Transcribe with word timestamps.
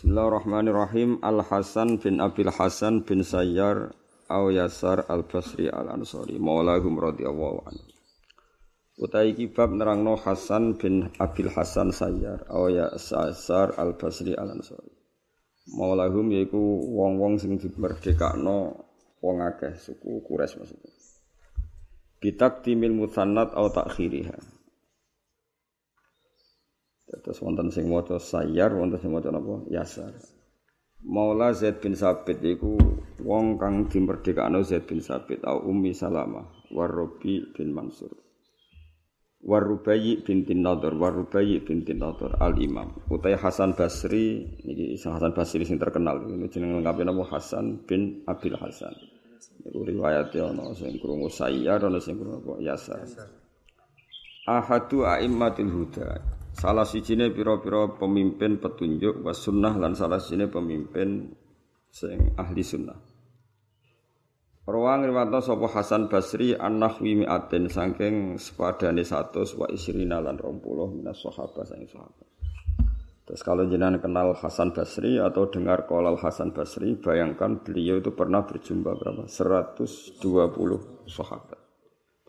Bismillahirrahmanirrahim. 0.00 1.20
Al 1.20 1.44
Hasan 1.44 2.00
bin 2.00 2.24
Abil 2.24 2.48
Hasan 2.48 3.04
bin 3.04 3.20
Sayyar 3.20 3.92
Aw 4.32 4.48
Yasar 4.48 5.04
Al 5.12 5.28
Basri 5.28 5.68
Al 5.68 5.92
Ansori 5.92 6.40
Maulahum 6.40 6.96
radhiyallahu 6.96 7.68
anhu. 7.68 7.84
Utai 8.96 9.36
kibab 9.36 9.76
nerangno 9.76 10.16
Hasan 10.16 10.80
bin 10.80 11.12
Abil 11.20 11.52
Hasan 11.52 11.92
Sayyar 11.92 12.48
Aw 12.48 12.72
Yasar 12.72 13.76
Al 13.76 13.92
Basri 14.00 14.32
Al 14.32 14.56
Ansori. 14.56 14.88
Maulahum 15.76 16.32
yaiku 16.32 16.80
wong-wong 16.96 17.36
sing 17.36 17.60
dimerdekakno 17.60 18.80
wong 19.20 19.36
akeh 19.44 19.76
suku 19.76 20.24
Quraisy 20.24 20.64
maksudnya. 20.64 20.96
Bitak 22.24 22.64
timil 22.64 22.96
musannat 22.96 23.52
au 23.52 23.68
takhiriha. 23.68 24.59
Terus 27.10 27.42
wonten 27.42 27.74
sing 27.74 27.90
maca 27.90 28.22
sayar, 28.22 28.70
wonten 28.70 29.02
sing 29.02 29.10
maca 29.10 29.34
napa? 29.34 29.66
Yasar. 29.66 30.14
Maula 31.02 31.50
Zaid 31.56 31.82
bin 31.82 31.98
Sabit 31.98 32.38
iku 32.44 32.76
wong 33.24 33.58
kang 33.58 33.90
dimerdekakno 33.90 34.62
Zaid 34.62 34.86
bin 34.86 35.02
Sabit 35.02 35.42
au 35.48 35.66
Ummi 35.66 35.90
Salamah 35.90 36.70
Warobi 36.70 37.50
bin 37.56 37.74
Mansur. 37.74 38.12
Warubayi 39.40 40.20
binti 40.20 40.52
Nadhr, 40.52 40.92
Warubayi 40.92 41.64
binti 41.64 41.96
Nadhr 41.96 42.36
Al-Imam. 42.36 43.08
Utai 43.08 43.40
Hasan 43.40 43.72
Basri, 43.72 44.44
niki 44.68 45.00
Hasan 45.00 45.32
Basri 45.32 45.64
sing 45.64 45.80
terkenal. 45.80 46.28
Ini 46.28 46.44
jeneng 46.52 46.76
lengkapnya 46.76 47.08
nama 47.08 47.24
Hasan 47.24 47.88
bin 47.88 48.20
Abil 48.28 48.52
Hasan. 48.52 48.92
Iku 49.64 49.80
riwayatnya 49.88 50.52
ana 50.52 50.76
sing 50.76 51.00
krungu 51.00 51.32
Sayyar, 51.32 51.80
ana 51.80 51.96
sing 51.96 52.20
krungu 52.20 52.60
Yasar. 52.60 53.00
Ahadu 54.44 55.08
a'immatil 55.08 55.72
huda. 55.72 56.39
Salah 56.56 56.86
sijine 56.88 57.30
pira-pira 57.30 57.86
pemimpin 57.94 58.58
petunjuk 58.58 59.22
was 59.22 59.38
sunnah 59.42 59.74
lan 59.78 59.94
salah 59.94 60.18
sijine 60.18 60.50
pemimpin 60.50 61.30
sing 61.90 62.34
ahli 62.34 62.62
sunnah. 62.62 62.98
Rawang 64.70 65.02
riwayat 65.02 65.34
sapa 65.42 65.66
Hasan 65.66 66.06
Basri 66.06 66.54
an-Nahwi 66.54 67.24
mi'atin 67.24 67.66
saking 67.66 68.38
sepadane 68.38 69.02
100 69.02 69.58
wa 69.58 69.66
isrina 69.66 70.22
lan 70.22 70.38
20 70.38 70.94
minas 70.94 71.18
sahabat 71.18 71.64
saking 71.66 71.90
sahabat. 71.90 72.28
Terus 73.30 73.46
kalau 73.46 73.62
jenengan 73.62 74.02
kenal 74.02 74.34
Hasan 74.34 74.74
Basri 74.74 75.22
atau 75.22 75.46
dengar 75.46 75.86
kolal 75.86 76.18
Hasan 76.18 76.50
Basri, 76.50 76.98
bayangkan 76.98 77.62
beliau 77.62 78.02
itu 78.02 78.10
pernah 78.10 78.42
berjumpa 78.42 78.90
berapa? 78.90 79.30
120 79.30 80.18
sahabat. 81.06 81.59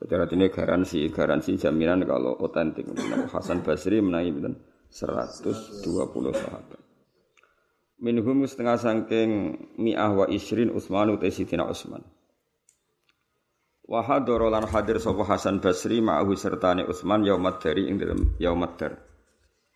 Jadi 0.01 0.33
ini 0.33 0.49
garansi, 0.49 0.99
garansi 1.13 1.61
jaminan 1.61 2.01
kalau 2.09 2.33
otentik. 2.41 2.89
Hasan 3.29 3.61
Basri 3.61 4.01
betul 4.01 4.57
120 4.89 6.33
sahabat. 6.33 6.79
Minhum 8.01 8.41
setengah 8.49 8.81
sangking 8.81 9.29
mi'ah 9.77 10.09
wa 10.09 10.25
isrin 10.25 10.73
Utsman 10.73 11.13
utai 11.13 11.29
Sidina 11.29 11.69
Utsman. 11.69 12.01
Wa 13.85 14.01
hadara 14.01 14.49
lan 14.49 14.65
hadir 14.65 14.97
sapa 14.97 15.21
Hasan 15.21 15.61
Basri 15.61 16.01
ma'ahu 16.01 16.33
sertane 16.33 16.81
Utsman 16.81 17.21
yaumat 17.21 17.61
dari 17.61 17.85
ing 17.85 18.01
dalam 18.01 18.33
yaumat 18.41 18.71
dar. 18.81 18.93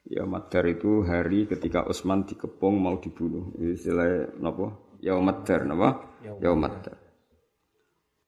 Yaumat 0.10 0.50
dar 0.50 0.66
itu 0.66 1.06
hari 1.06 1.46
ketika 1.46 1.86
Utsman 1.86 2.26
dikepung 2.26 2.82
mau 2.82 2.98
dibunuh. 2.98 3.54
Istilah 3.62 4.42
napa? 4.42 4.74
Yaumat 5.06 5.46
dar 5.46 5.70
napa? 5.70 6.18
Yaumat 6.42 6.74
dar 6.82 7.05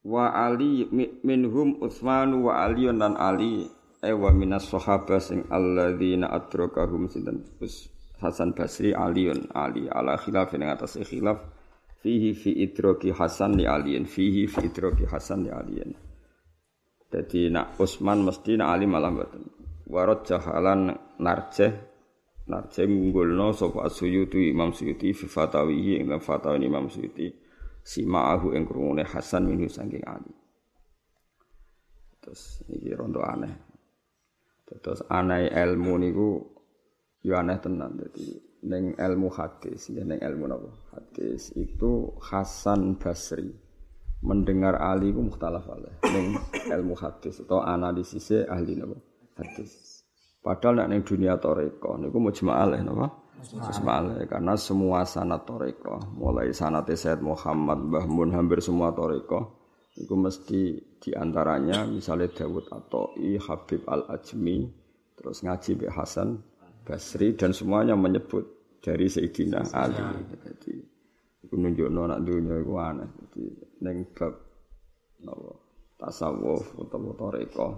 wa 0.07 0.31
ali 0.31 0.87
minhum 1.27 1.83
Utsman 1.83 2.31
wa 2.39 2.63
Ali 2.63 2.87
dan 2.87 3.19
Ali. 3.19 3.67
E 3.97 4.13
wa 4.13 4.31
minas 4.31 4.71
sahabah 4.71 5.19
sing 5.19 5.43
alladzina 5.51 6.31
adrakahum 6.31 7.11
sinten? 7.11 7.43
Hasan 8.23 8.55
Basri 8.55 8.95
Aliun 8.95 9.51
Ali 9.51 9.91
ala 9.91 10.15
khilaf 10.15 10.55
ing 10.55 10.63
atas 10.63 10.95
khilaf. 11.03 11.43
Fihi 11.99 12.31
fi 12.31 12.55
idraki 12.63 13.11
Hasan 13.11 13.59
li 13.59 13.65
Aliin 13.67 14.07
fihi 14.07 14.47
fi 14.47 14.69
idraki 14.69 15.03
Hasan 15.09 15.43
li 15.43 15.51
Aliin 15.51 16.07
jadi 17.07 17.47
nak 17.51 17.79
Utsman 17.79 18.19
mesti 18.23 18.59
nak 18.59 18.69
Ali 18.75 18.85
malah 18.85 19.11
mboten. 19.11 19.43
Warad 19.87 20.27
jahalan 20.27 20.91
narjeh 21.23 21.71
narjeh 22.51 22.83
ngunggulno 22.83 23.55
sapa 23.55 23.87
Suyuti 23.87 24.51
Imam 24.51 24.75
Suyuti 24.75 25.15
fi 25.15 25.25
fatawihi 25.27 26.03
ing 26.03 26.11
fatawa 26.19 26.59
Imam 26.59 26.91
Suyuti 26.91 27.31
si 27.87 28.03
ma'ahu 28.03 28.51
ing 28.51 28.67
krungune 28.67 29.07
Hasan 29.07 29.47
minhu 29.47 29.71
saking 29.71 30.03
Ali. 30.03 30.35
Terus 32.19 32.67
iki 32.67 32.91
rondo 32.91 33.23
aneh. 33.23 33.55
Terus 34.67 35.07
aneh 35.07 35.47
ilmu 35.47 35.95
niku 35.95 36.29
yo 37.23 37.39
aneh 37.39 37.55
tenan 37.63 37.95
dadi 37.95 38.27
ning 38.67 38.99
ilmu 38.99 39.31
hadis 39.31 39.87
ya 39.95 40.03
ning 40.03 40.19
ilmu 40.19 40.51
napa 40.51 40.67
hadis 40.91 41.55
itu 41.55 42.11
Hasan 42.19 42.99
Basri 42.99 43.47
mendengar 44.19 44.75
Ali 44.83 45.15
ku 45.15 45.23
mukhtalaf 45.23 45.71
alaih 45.71 45.95
ning 46.11 46.35
ilmu 46.67 46.99
hadis 46.99 47.39
atau 47.39 47.63
analisisnya 47.63 48.51
ahli 48.51 48.75
napa 48.75 48.99
hadis. 49.39 50.03
Padahal 50.43 50.83
nek 50.83 50.87
ning 50.91 51.01
dunia 51.07 51.39
toreko 51.39 51.95
niku 51.95 52.19
mujma' 52.19 52.59
alaih 52.59 52.83
napa 52.83 53.26
Ismail 53.43 54.25
karena 54.25 54.57
semua 54.57 55.05
sanat 55.05 55.45
toreko 55.45 56.01
mulai 56.17 56.49
sanat 56.49 56.89
Said 56.97 57.21
Muhammad 57.21 57.85
Mbah 57.85 58.05
Mun 58.09 58.33
hampir 58.33 58.59
semua 58.65 58.91
toreko 58.91 59.53
itu 59.97 60.13
mesti 60.13 60.61
di 60.97 61.11
antaranya 61.13 61.85
misalnya 61.85 62.33
Dawud 62.33 62.69
Atoi 62.69 63.37
Habib 63.37 63.85
Al 63.85 64.09
Ajmi 64.09 64.65
terus 65.17 65.45
ngaji 65.45 65.77
Mbah 65.77 65.93
Hasan 65.93 66.29
Basri 66.87 67.35
dan 67.35 67.51
semuanya 67.51 67.99
menyebut 67.99 68.47
dari 68.79 69.11
Sayyidina 69.11 69.75
Ali. 69.75 69.99
Jadi 70.47 70.73
itu 71.43 71.55
nunjuk 71.59 71.91
anak 71.91 72.23
dunia 72.23 72.63
itu 72.63 72.73
aneh. 72.79 73.09
Jadi 73.11 73.43
neng 73.83 74.07
bab 74.15 74.33
tasawuf 75.99 76.77
atau 76.79 77.11
toreko 77.17 77.69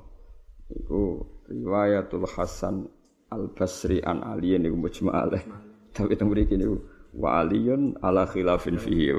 itu 0.70 1.26
riwayatul 1.50 2.30
Hasan 2.30 2.86
Al 3.30 3.54
Basri 3.54 4.02
an 4.02 4.26
Ali 4.26 4.58
niku 4.58 4.76
mujma 4.76 5.26
alaih. 5.26 5.46
Tapi 5.94 6.18
teng 6.18 6.34
mriki 6.34 6.58
niku 6.58 6.82
wa 7.14 7.42
aliyun 7.42 7.98
ala 8.02 8.30
khilafin 8.30 8.78
fihi 8.78 9.14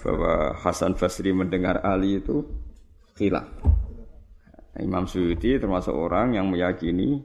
bahwa 0.00 0.56
Hasan 0.56 0.96
Basri 0.96 1.32
mendengar 1.32 1.80
Ali 1.84 2.20
itu 2.20 2.44
khilaf. 3.16 3.48
Imam 4.78 5.10
Suyuti 5.10 5.58
termasuk 5.58 5.90
orang 5.90 6.38
yang 6.38 6.46
meyakini 6.52 7.18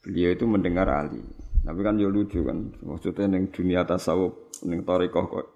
beliau 0.00 0.32
itu 0.32 0.44
mendengar 0.48 0.88
Ali. 0.88 1.20
Tapi 1.60 1.80
kan 1.84 2.00
yo 2.00 2.08
lucu 2.08 2.40
kan, 2.48 2.72
maksudnya 2.80 3.28
neng 3.28 3.52
dunia 3.52 3.84
tasawuf, 3.84 4.56
neng 4.64 4.88
torikoh 4.88 5.26
kok 5.28 5.46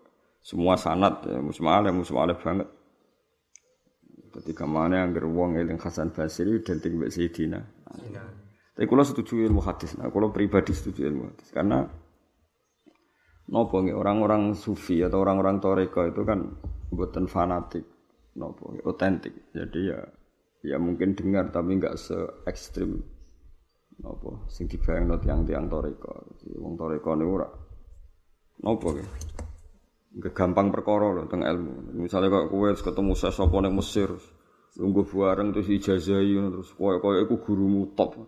semua 0.44 0.76
sanat 0.76 1.24
ya 1.24 1.40
musmaleh 1.40 1.88
musmaleh 1.94 2.36
banget. 2.36 2.68
Ketika 4.32 4.68
mana 4.68 5.06
yang 5.06 5.16
geruang 5.16 5.56
eling 5.56 5.80
Hasan 5.80 6.12
Basri 6.12 6.60
dan 6.60 6.84
tinggal 6.84 7.08
Sayyidina. 7.08 7.60
Tapi 8.72 8.88
kalau 8.88 9.04
setuju 9.04 9.44
ilmu 9.44 9.60
hadis, 9.60 10.00
nah 10.00 10.08
kalau 10.08 10.32
pribadi 10.32 10.72
setuju 10.72 11.04
ilmu 11.04 11.22
hadis 11.28 11.48
karena 11.52 11.84
nopo 13.52 13.84
orang-orang 13.84 14.56
sufi 14.56 15.04
atau 15.04 15.20
orang-orang 15.20 15.60
toreko 15.60 16.08
itu 16.08 16.24
kan 16.24 16.40
buatan 16.88 17.28
fanatik, 17.28 17.84
nopo 18.40 18.72
otentik. 18.88 19.52
Jadi 19.52 19.80
ya 19.92 20.00
ya 20.64 20.76
mungkin 20.80 21.12
dengar 21.12 21.52
tapi 21.52 21.76
nggak 21.76 22.00
se 22.00 22.16
ekstrim 22.48 22.96
nopo 24.00 24.48
sing 24.48 24.64
dibayang 24.72 25.04
not 25.04 25.22
yang 25.28 25.44
tiang 25.44 25.68
toreko. 25.68 26.32
Wong 26.56 26.74
toreko 26.80 27.12
nih 27.12 27.28
ora 27.28 27.48
nopo. 28.64 28.88
Gak 30.12 30.36
gampang 30.36 30.68
perkara 30.68 31.08
loh 31.08 31.24
tentang 31.24 31.48
ilmu. 31.48 31.96
Misalnya 31.96 32.28
kok 32.28 32.52
kue 32.52 32.68
ketemu 32.76 33.12
sesopo 33.16 33.56
ning 33.64 33.72
Mesir, 33.72 34.12
nunggu 34.76 35.08
bareng 35.08 35.56
terus 35.56 35.72
ijazahi 35.72 36.36
terus 36.36 36.68
kowe 36.76 37.16
iku 37.16 37.40
gurumu 37.40 37.96
top. 37.96 38.20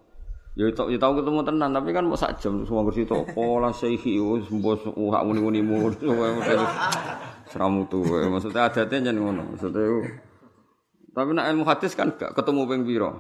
Ya 0.55 0.71
tau 0.71 0.87
ya 0.87 0.99
tau 1.03 1.19
ketemu 1.19 1.43
tenan 1.43 1.75
tapi 1.75 1.91
kan 1.91 2.07
mau 2.07 2.15
sak 2.15 2.39
jam 2.39 2.63
semua 2.63 2.87
kursi 2.87 3.03
to 3.03 3.27
pola 3.35 3.75
syekhi 3.75 4.23
wis 4.23 4.47
mbos 4.55 4.87
uhak 4.87 5.23
muni-munimu. 5.27 5.91
Seramu 7.51 7.91
tuh 7.91 8.07
maksudnya 8.31 8.71
adatnya 8.71 9.11
jangan 9.11 9.19
ngono. 9.19 9.43
Maksudnya 9.55 9.83
tapi 11.15 11.31
nak 11.31 11.47
ilmu 11.47 11.63
hadis 11.63 11.95
kan 11.95 12.11
gak 12.19 12.35
ketemu 12.35 12.67
ping 12.67 12.83
pira. 12.83 13.15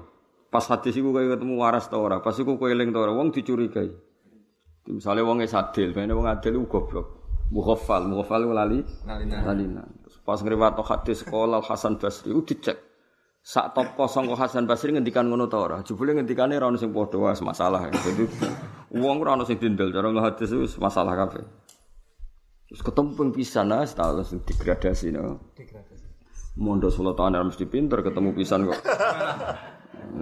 Pas 0.50 0.66
hadis 0.66 0.94
iku 0.98 1.14
kaya 1.14 1.38
ketemu 1.38 1.54
waras 1.62 1.86
ta 1.86 1.98
ora, 1.98 2.18
pas 2.18 2.34
iku 2.34 2.58
kowe 2.58 2.66
eling 2.66 2.90
ta 2.90 3.02
ora, 3.02 3.14
wong 3.14 3.30
dicurigai. 3.30 3.90
Misalnya 4.90 5.26
wong 5.26 5.42
adil, 5.42 5.90
bene 5.94 6.14
wong 6.14 6.26
adil 6.26 6.58
ku 6.62 6.66
goblok. 6.78 7.06
Mukhaffal, 7.50 8.06
mukhaffal 8.10 8.50
lali 8.50 8.82
lalina. 9.06 9.82
Pas 10.26 10.38
ngriwat 10.42 10.78
hadis 10.82 11.22
sekolah 11.22 11.62
Hasan 11.62 11.98
Basri 11.98 12.34
u 12.34 12.42
dicek. 12.42 12.93
Sak 13.44 13.76
top 13.76 13.92
kosong 13.92 14.32
kok 14.32 14.40
Hasan 14.40 14.64
Basri 14.64 14.96
ngendikan 14.96 15.28
ngono 15.28 15.44
ta 15.52 15.60
ora? 15.60 15.84
Jebule 15.84 16.16
ngendikane 16.16 16.56
ora 16.56 16.72
ono 16.72 16.80
sing 16.80 16.96
padha 16.96 17.20
wae 17.20 17.36
masalah. 17.44 17.92
Jadi 17.92 18.24
wong 18.96 19.20
ora 19.20 19.36
ono 19.36 19.44
sing 19.44 19.60
dindel 19.60 19.92
cara 19.92 20.08
ngahadis 20.08 20.50
wis 20.56 20.72
masalah 20.80 21.12
kabeh. 21.12 21.44
Terus 22.72 22.80
ketemu 22.80 23.12
ping 23.12 23.30
pisan 23.36 23.68
ah 23.76 23.84
status 23.84 24.32
degradasi 24.48 25.12
no. 25.12 25.52
Degradasi. 25.52 26.08
Mondok 26.56 26.88
solo 26.88 27.12
tahun 27.12 27.52
mesti 27.52 27.68
pinter 27.68 28.00
ketemu 28.00 28.32
pisan 28.32 28.64
kok. 28.64 28.80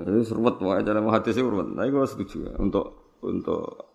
Wis 0.02 0.34
ruwet 0.34 0.58
wae 0.58 0.82
cara 0.82 0.98
ngahadis 0.98 1.38
ruwet. 1.38 1.78
Nah 1.78 1.86
iku 1.86 2.02
setuju 2.02 2.58
untuk 2.58 3.18
untuk 3.22 3.86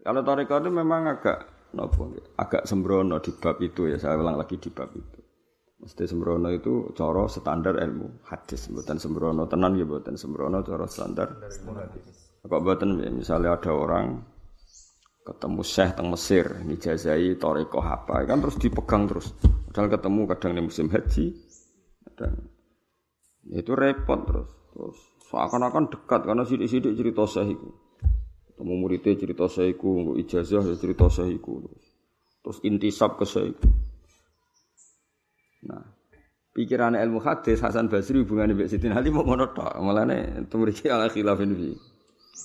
kalau 0.00 0.24
tarekat 0.24 0.64
itu 0.64 0.72
memang 0.72 1.04
agak 1.04 1.68
nopo 1.76 2.16
agak 2.40 2.64
sembrono 2.64 3.20
di 3.20 3.32
bab 3.36 3.60
itu 3.60 3.92
ya 3.92 4.00
saya 4.00 4.16
ulang 4.16 4.40
lagi 4.40 4.56
di 4.56 4.72
bab 4.72 4.88
itu. 4.96 5.23
Mesti 5.84 6.08
sembrono 6.08 6.48
itu 6.48 6.96
coro 6.96 7.28
standar 7.28 7.76
ilmu 7.76 8.24
hadis, 8.24 8.72
bukan 8.72 8.96
sembrono 8.96 9.44
tenan 9.44 9.76
ya 9.76 9.84
bukan 9.84 10.16
sembrono 10.16 10.64
coro 10.64 10.88
standar. 10.88 11.44
Kok 12.40 12.60
buatan 12.64 13.04
misalnya 13.12 13.60
ada 13.60 13.68
orang 13.68 14.16
ketemu 15.28 15.60
syekh 15.60 15.92
teng 15.92 16.08
Mesir, 16.08 16.46
ngijazai 16.64 17.36
toriko 17.36 17.84
apa, 17.84 18.24
kan 18.24 18.40
terus 18.40 18.56
dipegang 18.56 19.04
terus. 19.08 19.36
Padahal 19.68 19.92
ketemu 19.92 20.20
kadang 20.32 20.52
di 20.56 20.62
musim 20.64 20.88
haji, 20.88 21.36
dan 22.16 22.32
itu 23.52 23.72
repot 23.76 24.24
terus. 24.24 24.48
Terus 24.72 24.96
seakan-akan 25.28 25.92
dekat 25.92 26.20
karena 26.24 26.44
sidik-sidik 26.48 26.96
cerita 26.96 27.24
syekh 27.28 27.60
itu. 27.60 27.68
Ketemu 28.52 28.72
muridnya 28.80 29.12
cerita 29.20 29.46
syekh 29.52 29.76
itu, 29.76 30.16
ijazah 30.16 30.64
ya 30.64 30.74
cerita 30.80 31.12
syekh 31.12 31.40
itu. 31.40 31.52
Terus, 32.44 32.58
intisab 32.64 33.16
ke 33.20 33.24
syekh 33.28 33.56
itu. 33.56 33.68
Nah, 35.64 35.82
pikiran 36.52 36.96
ilmu 36.96 37.20
hadis 37.20 37.60
Hasan 37.60 37.88
Basri 37.88 38.20
hubungannya 38.22 38.54
Mbak 38.56 38.68
Siti 38.68 38.86
Ali 38.88 39.10
mau 39.10 39.24
ngono 39.24 39.52
tok. 39.52 39.74
Malane 39.80 40.44
temriki 40.48 40.88
ala 40.88 41.08
khilafin 41.08 41.52
fi. 41.56 41.70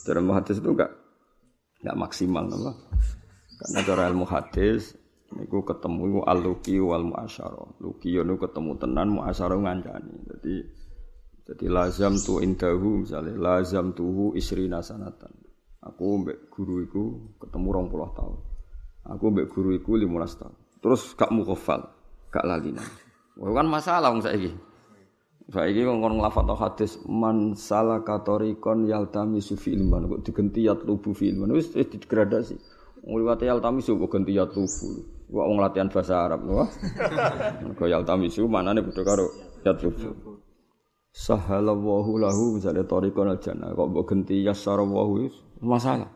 Dalam 0.07 0.31
hadis 0.33 0.60
itu 0.60 0.69
enggak 0.71 0.92
nggak 1.83 1.98
maksimal 2.00 2.45
nama. 2.48 2.71
Karena 3.60 3.80
cara 3.83 4.04
ilmu 4.07 4.25
hadis 4.27 4.95
niku 5.36 5.62
ketemu 5.62 6.01
iku 6.10 6.21
al-luqi 6.25 6.75
wal 6.80 7.06
muasyarah. 7.06 7.83
Luqi 7.83 8.16
yo 8.16 8.24
ketemu 8.25 8.71
tenan 8.80 9.07
muasyarah 9.13 9.57
ngancani. 9.60 10.16
Jadi 10.36 10.56
jadi 11.50 11.66
lazam 11.66 12.13
tu 12.16 12.39
indahu 12.39 13.04
misalnya 13.04 13.36
lazam 13.36 13.92
tuhu 13.92 14.38
isri 14.39 14.71
nasanatan. 14.71 15.33
Aku 15.80 16.24
mbek 16.24 16.51
guru 16.51 16.83
iku 16.83 17.04
ketemu 17.39 17.68
rong 17.71 17.88
puluh 17.88 18.12
tahun. 18.16 18.50
Aku 19.10 19.31
mbek 19.33 19.50
guru 19.50 19.74
iku 19.74 19.98
15 19.98 20.39
tahun. 20.39 20.56
Terus 20.80 21.01
gak 21.18 21.33
mukhafal, 21.33 21.81
gak 22.30 22.45
lalinan. 22.45 22.86
Wah 23.40 23.56
kan 23.56 23.68
masalah 23.72 24.12
wong 24.12 24.20
saiki. 24.20 24.52
Saiki 25.48 25.88
kok 25.88 25.96
ngono 25.96 26.20
nglafat 26.20 26.52
hadis 26.60 27.00
man 27.08 27.56
salaka 27.56 28.20
tariqon 28.20 28.84
yaltamisu 28.84 29.56
fi 29.56 29.80
ilman 29.80 30.12
kok 30.12 30.28
digenti 30.28 30.68
yatlubu 30.68 31.16
fi 31.16 31.32
ilman 31.32 31.56
wis 31.56 31.72
degradasi. 31.72 32.60
Ngliwati 33.08 33.48
yaltamisu 33.48 33.96
kok 33.96 34.12
ganti 34.12 34.36
yatlubu. 34.36 34.88
Kok 35.32 35.46
wong 35.48 35.58
latihan 35.64 35.88
bahasa 35.88 36.28
Arab 36.28 36.44
wah. 36.52 36.68
Kok 37.80 37.88
yaltamisu 37.88 38.44
manane 38.52 38.84
padha 38.84 39.02
karo 39.08 39.26
yatlubu. 39.64 40.36
Sahalallahu 41.10 42.22
lahu 42.22 42.60
misalnya 42.60 42.86
tariqon 42.86 43.34
al-jannah 43.34 43.74
kok 43.74 43.88
mbok 43.90 44.04
ganti 44.06 44.46
yassarahu 44.46 45.26
masalah. 45.64 46.12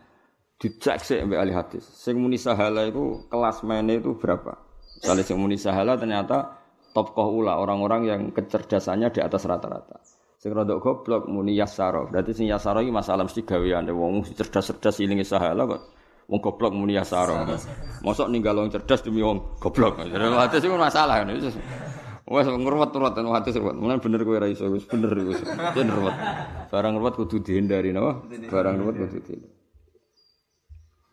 Dicek 0.59 1.01
sih 1.01 1.19
mbek 1.23 1.39
ahli 1.39 1.53
hadis. 1.55 1.83
Sing 1.87 2.19
muni 2.19 2.37
sahala 2.37 2.85
itu 2.85 3.25
kelas 3.31 3.65
mainnya 3.65 3.97
itu 3.97 4.15
berapa? 4.15 4.59
Misalnya 5.01 5.23
sing 5.25 5.37
muni 5.41 5.57
sahala 5.57 5.97
ternyata 5.97 6.62
topkoh 6.93 7.33
ula 7.33 7.57
orang-orang 7.57 8.01
yang 8.05 8.21
kecerdasannya 8.31 9.09
di 9.09 9.19
atas 9.19 9.43
rata-rata. 9.49 9.97
Sing 10.37 10.51
rada 10.53 10.75
goblok 10.77 11.25
muni 11.25 11.55
yasaro. 11.55 12.11
Berarti 12.11 12.35
sing 12.35 12.51
yasaro 12.51 12.83
iki 12.83 12.91
masalah 12.91 13.23
mesti 13.25 13.47
gaweane 13.47 13.89
wong 13.95 14.27
cerdas-cerdas 14.27 14.99
ilinge 14.99 15.23
sahala 15.23 15.65
kok. 15.65 15.81
Wong 16.27 16.39
goblok 16.43 16.75
muni 16.75 16.99
yasaro. 16.99 17.47
Mosok 18.03 18.27
ninggal 18.27 18.59
wong 18.59 18.67
cerdas 18.69 19.01
demi 19.01 19.23
wong 19.23 19.57
goblok. 19.57 20.03
Hati 20.03 20.59
sing 20.59 20.71
masalah 20.75 21.23
kan. 21.23 21.31
Wes 22.23 22.47
ngruwet-ruwet 22.47 23.13
ten 23.19 23.27
hati 23.27 23.51
ruwet. 23.55 23.75
Mulane 23.75 23.99
bener 23.99 24.23
kowe 24.23 24.39
ra 24.39 24.47
iso 24.47 24.67
wis 24.71 24.87
bener 24.87 25.11
wis. 25.27 25.43
Bener 25.75 25.95
ruwet. 25.95 26.15
Barang 26.71 26.95
ruwet 26.99 27.19
kudu 27.19 27.43
dihindari 27.43 27.91
napa? 27.91 28.23
Barang 28.51 28.79
ruwet 28.79 28.95
kudu 28.99 29.19
dihindari. 29.23 29.62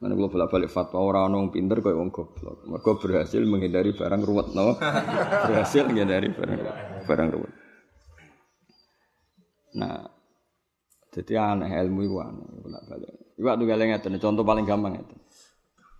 Mana 0.00 0.16
kalau 0.16 0.32
bolak 0.32 0.48
balik 0.48 0.72
fatwa 0.72 1.04
orang 1.04 1.36
orang 1.36 1.52
pinter 1.52 1.84
kayak 1.84 1.92
wong 1.92 2.08
goblok. 2.08 2.64
Mereka 2.64 2.90
berhasil 3.04 3.44
menghindari 3.44 3.92
barang 3.92 4.22
ruwet, 4.24 4.48
no? 4.56 4.80
berhasil 5.48 5.84
menghindari 5.84 6.32
barang 6.32 6.60
barang 7.04 7.28
ruwet. 7.36 7.52
Nah, 9.76 10.08
jadi 11.12 11.52
aneh 11.52 11.68
ilmu 11.68 12.00
itu 12.08 12.16
aneh 12.16 12.48
bolak 12.64 12.82
balik. 12.88 13.12
Iwak 13.36 13.54
tuh 13.60 13.66
galengnya 13.68 14.00
contoh 14.00 14.40
paling 14.40 14.64
gampang 14.64 15.04
itu. 15.04 15.16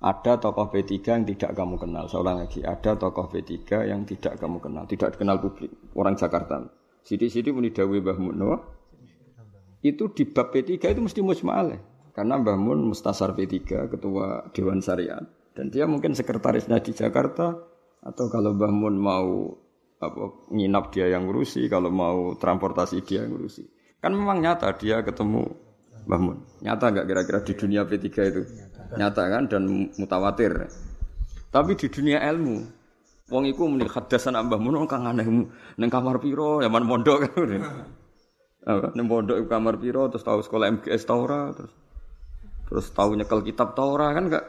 Ada 0.01 0.41
tokoh 0.41 0.73
P3 0.73 0.97
yang 0.97 1.25
tidak 1.29 1.53
kamu 1.53 1.77
kenal. 1.77 2.09
Ulang 2.09 2.41
lagi, 2.41 2.65
ada 2.65 2.97
tokoh 2.97 3.29
P3 3.29 3.85
yang 3.85 4.09
tidak 4.09 4.41
kamu 4.41 4.57
kenal, 4.65 4.89
tidak 4.89 5.13
dikenal 5.13 5.45
publik. 5.45 5.77
Orang 5.93 6.17
Jakarta. 6.17 6.73
Sidi-sidi 7.05 7.53
muni 7.53 7.69
dawe 7.69 7.93
Mbah 8.01 8.17
Mun, 8.17 8.41
Itu 9.85 10.09
di 10.17 10.25
bab 10.25 10.57
P3 10.57 10.81
itu 10.81 11.01
mesti 11.05 11.21
musma'aleh. 11.21 11.90
Karena 12.11 12.39
Mbah 12.39 12.59
Mun 12.59 12.91
Mustasar 12.91 13.33
P3, 13.35 13.89
ketua 13.91 14.51
Dewan 14.51 14.83
Syariat. 14.83 15.23
Dan 15.55 15.71
dia 15.71 15.87
mungkin 15.87 16.15
sekretarisnya 16.15 16.83
di 16.83 16.93
Jakarta. 16.95 17.55
Atau 18.01 18.33
kalau 18.33 18.57
Mbah 18.57 18.73
Mun 18.73 18.97
mau 18.97 19.55
apa, 20.01 20.49
nginap 20.51 20.91
dia 20.91 21.13
yang 21.13 21.29
ngurusi, 21.29 21.69
kalau 21.69 21.93
mau 21.93 22.35
transportasi 22.35 23.05
dia 23.05 23.27
yang 23.27 23.37
ngurusi. 23.37 23.69
Kan 24.01 24.17
memang 24.17 24.41
nyata 24.41 24.73
dia 24.81 25.05
ketemu 25.05 25.45
Mbah 26.09 26.21
Mun. 26.21 26.39
Nyata 26.65 26.85
nggak 26.91 27.07
kira-kira 27.07 27.39
di 27.45 27.53
dunia 27.53 27.83
P3 27.85 28.07
itu? 28.09 28.43
Nyata 28.97 29.23
kan 29.29 29.43
dan 29.47 29.63
mutawatir. 29.95 30.67
Tapi 31.51 31.75
di 31.77 31.87
dunia 31.91 32.23
ilmu, 32.31 32.57
wong 33.29 33.45
iku 33.51 33.69
muni 33.69 33.85
hadasan 33.85 34.39
Mbah 34.41 34.61
Mun 34.63 34.87
kang 34.89 35.05
aneh 35.05 35.27
ning 35.77 35.91
kamar 35.93 36.19
piro, 36.19 36.65
zaman 36.65 36.83
mondok 36.89 37.19
kan. 37.29 37.49
Apa, 38.61 38.93
ning 38.93 39.09
pondok 39.09 39.41
kamar 39.49 39.81
piro 39.81 40.13
terus 40.13 40.21
tahu 40.21 40.45
sekolah 40.45 40.69
MGS 40.69 41.09
tau 41.09 41.25
ora 41.25 41.49
terus 41.57 41.73
terus 42.71 42.87
tahu 42.95 43.19
nyekel 43.19 43.43
kitab 43.43 43.75
Torah 43.75 44.15
kan 44.15 44.31
enggak 44.31 44.47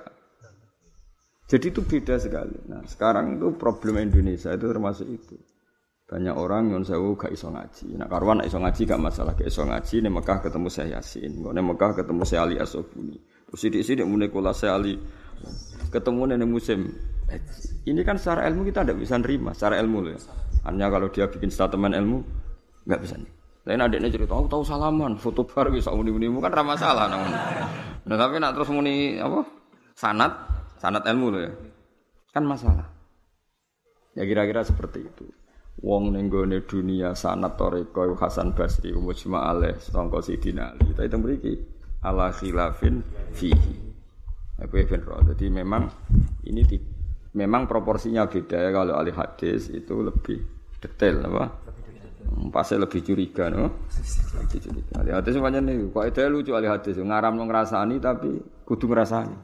jadi 1.51 1.67
itu 1.67 1.83
beda 1.83 2.15
sekali. 2.15 2.55
Nah 2.71 2.79
sekarang 2.87 3.35
itu 3.35 3.51
problem 3.59 3.99
Indonesia 3.99 4.55
itu 4.55 4.71
termasuk 4.71 5.03
itu. 5.11 5.35
Banyak 6.07 6.35
orang 6.39 6.71
yang 6.71 6.83
saya 6.87 7.03
gak 7.03 7.27
iso 7.27 7.51
ngaji. 7.51 7.99
Nah 7.99 8.07
karuan 8.07 8.39
iso 8.47 8.55
ngaji 8.55 8.87
gak 8.87 9.01
masalah 9.03 9.35
gak 9.35 9.51
iso 9.51 9.67
ngaji. 9.67 9.99
Nih 9.99 10.11
Mekah 10.15 10.39
ketemu 10.39 10.67
saya 10.71 10.87
Yasin. 10.95 11.43
Nih 11.43 11.63
Mekah 11.63 11.91
ketemu 11.91 12.23
saya 12.23 12.47
Ali 12.47 12.55
Asobuni. 12.55 13.19
Terus 13.51 13.59
sidik 13.59 13.83
sidik 13.83 14.07
mulai 14.07 14.31
kula 14.31 14.55
saya 14.55 14.79
Ali 14.79 14.95
ketemu 15.91 16.31
nih 16.31 16.47
musim. 16.47 16.87
Ini 17.83 17.99
kan 18.07 18.15
secara 18.15 18.47
ilmu 18.47 18.71
kita 18.71 18.87
tidak 18.87 19.03
bisa 19.03 19.19
nerima. 19.19 19.51
Secara 19.51 19.75
ilmu 19.83 20.07
loh 20.07 20.11
ya. 20.15 20.19
Hanya 20.71 20.87
kalau 20.87 21.11
dia 21.11 21.27
bikin 21.27 21.51
statement 21.51 21.99
ilmu 21.99 22.23
nggak 22.87 22.99
bisa 23.03 23.19
nih. 23.19 23.31
Lain 23.67 23.83
adiknya 23.85 24.09
cerita, 24.09 24.33
aku 24.33 24.49
tahu 24.49 24.63
salaman, 24.65 25.21
foto 25.21 25.45
bar 25.45 25.69
bisa 25.69 25.93
muni-muni 25.93 26.31
kan 26.41 26.49
ramah 26.49 26.79
salah 26.79 27.05
namun. 27.11 27.29
Nah 28.05 28.15
tapi 28.17 28.41
nak 28.41 28.57
terus 28.57 28.69
muni 28.73 29.21
apa? 29.21 29.45
Sanat, 29.93 30.33
sanat 30.81 31.05
ilmu 31.05 31.27
loh 31.29 31.41
ya. 31.41 31.51
Kan 32.33 32.47
masalah. 32.47 32.87
Ya 34.17 34.25
kira-kira 34.25 34.65
seperti 34.65 35.05
itu. 35.05 35.25
Wong 35.81 36.13
nenggone 36.13 36.61
dunia 36.67 37.15
sanat 37.15 37.57
toriko 37.57 38.13
Hasan 38.17 38.53
Basri 38.53 38.93
umujma 38.93 39.49
aleh 39.49 39.79
sangka 39.79 40.19
Sidina 40.21 40.73
Ali. 40.73 40.91
Kita 40.93 41.07
itu 41.07 41.17
mriki 41.17 41.53
ala 42.03 42.33
khilafin 42.33 43.01
fihi. 43.33 43.75
Aku 44.61 44.77
ben 44.77 45.01
roh. 45.01 45.21
Jadi 45.25 45.49
memang 45.49 45.89
ini 46.45 46.61
di, 46.61 46.77
memang 47.33 47.65
proporsinya 47.65 48.29
beda 48.29 48.57
ya 48.61 48.69
kalau 48.69 48.93
ahli 48.93 49.09
hadis 49.13 49.73
itu 49.73 50.05
lebih 50.05 50.37
detail 50.77 51.25
apa? 51.25 51.70
Pasti 52.49 52.73
lebih 52.73 53.05
curiga, 53.05 53.53
no? 53.53 53.85
Lebih 54.33 54.59
curiga. 54.65 54.91
Ali 54.97 55.13
hadis 55.13 55.37
semuanya 55.37 55.61
nih, 55.61 55.93
kok 55.93 56.09
itu 56.09 56.19
lucu 56.25 56.51
ali 56.57 56.65
hadis, 56.65 56.97
ngaram 56.97 57.37
no 57.37 57.45
ngerasani 57.45 58.01
tapi 58.01 58.41
kudu 58.65 58.89
ngerasani. 58.89 59.35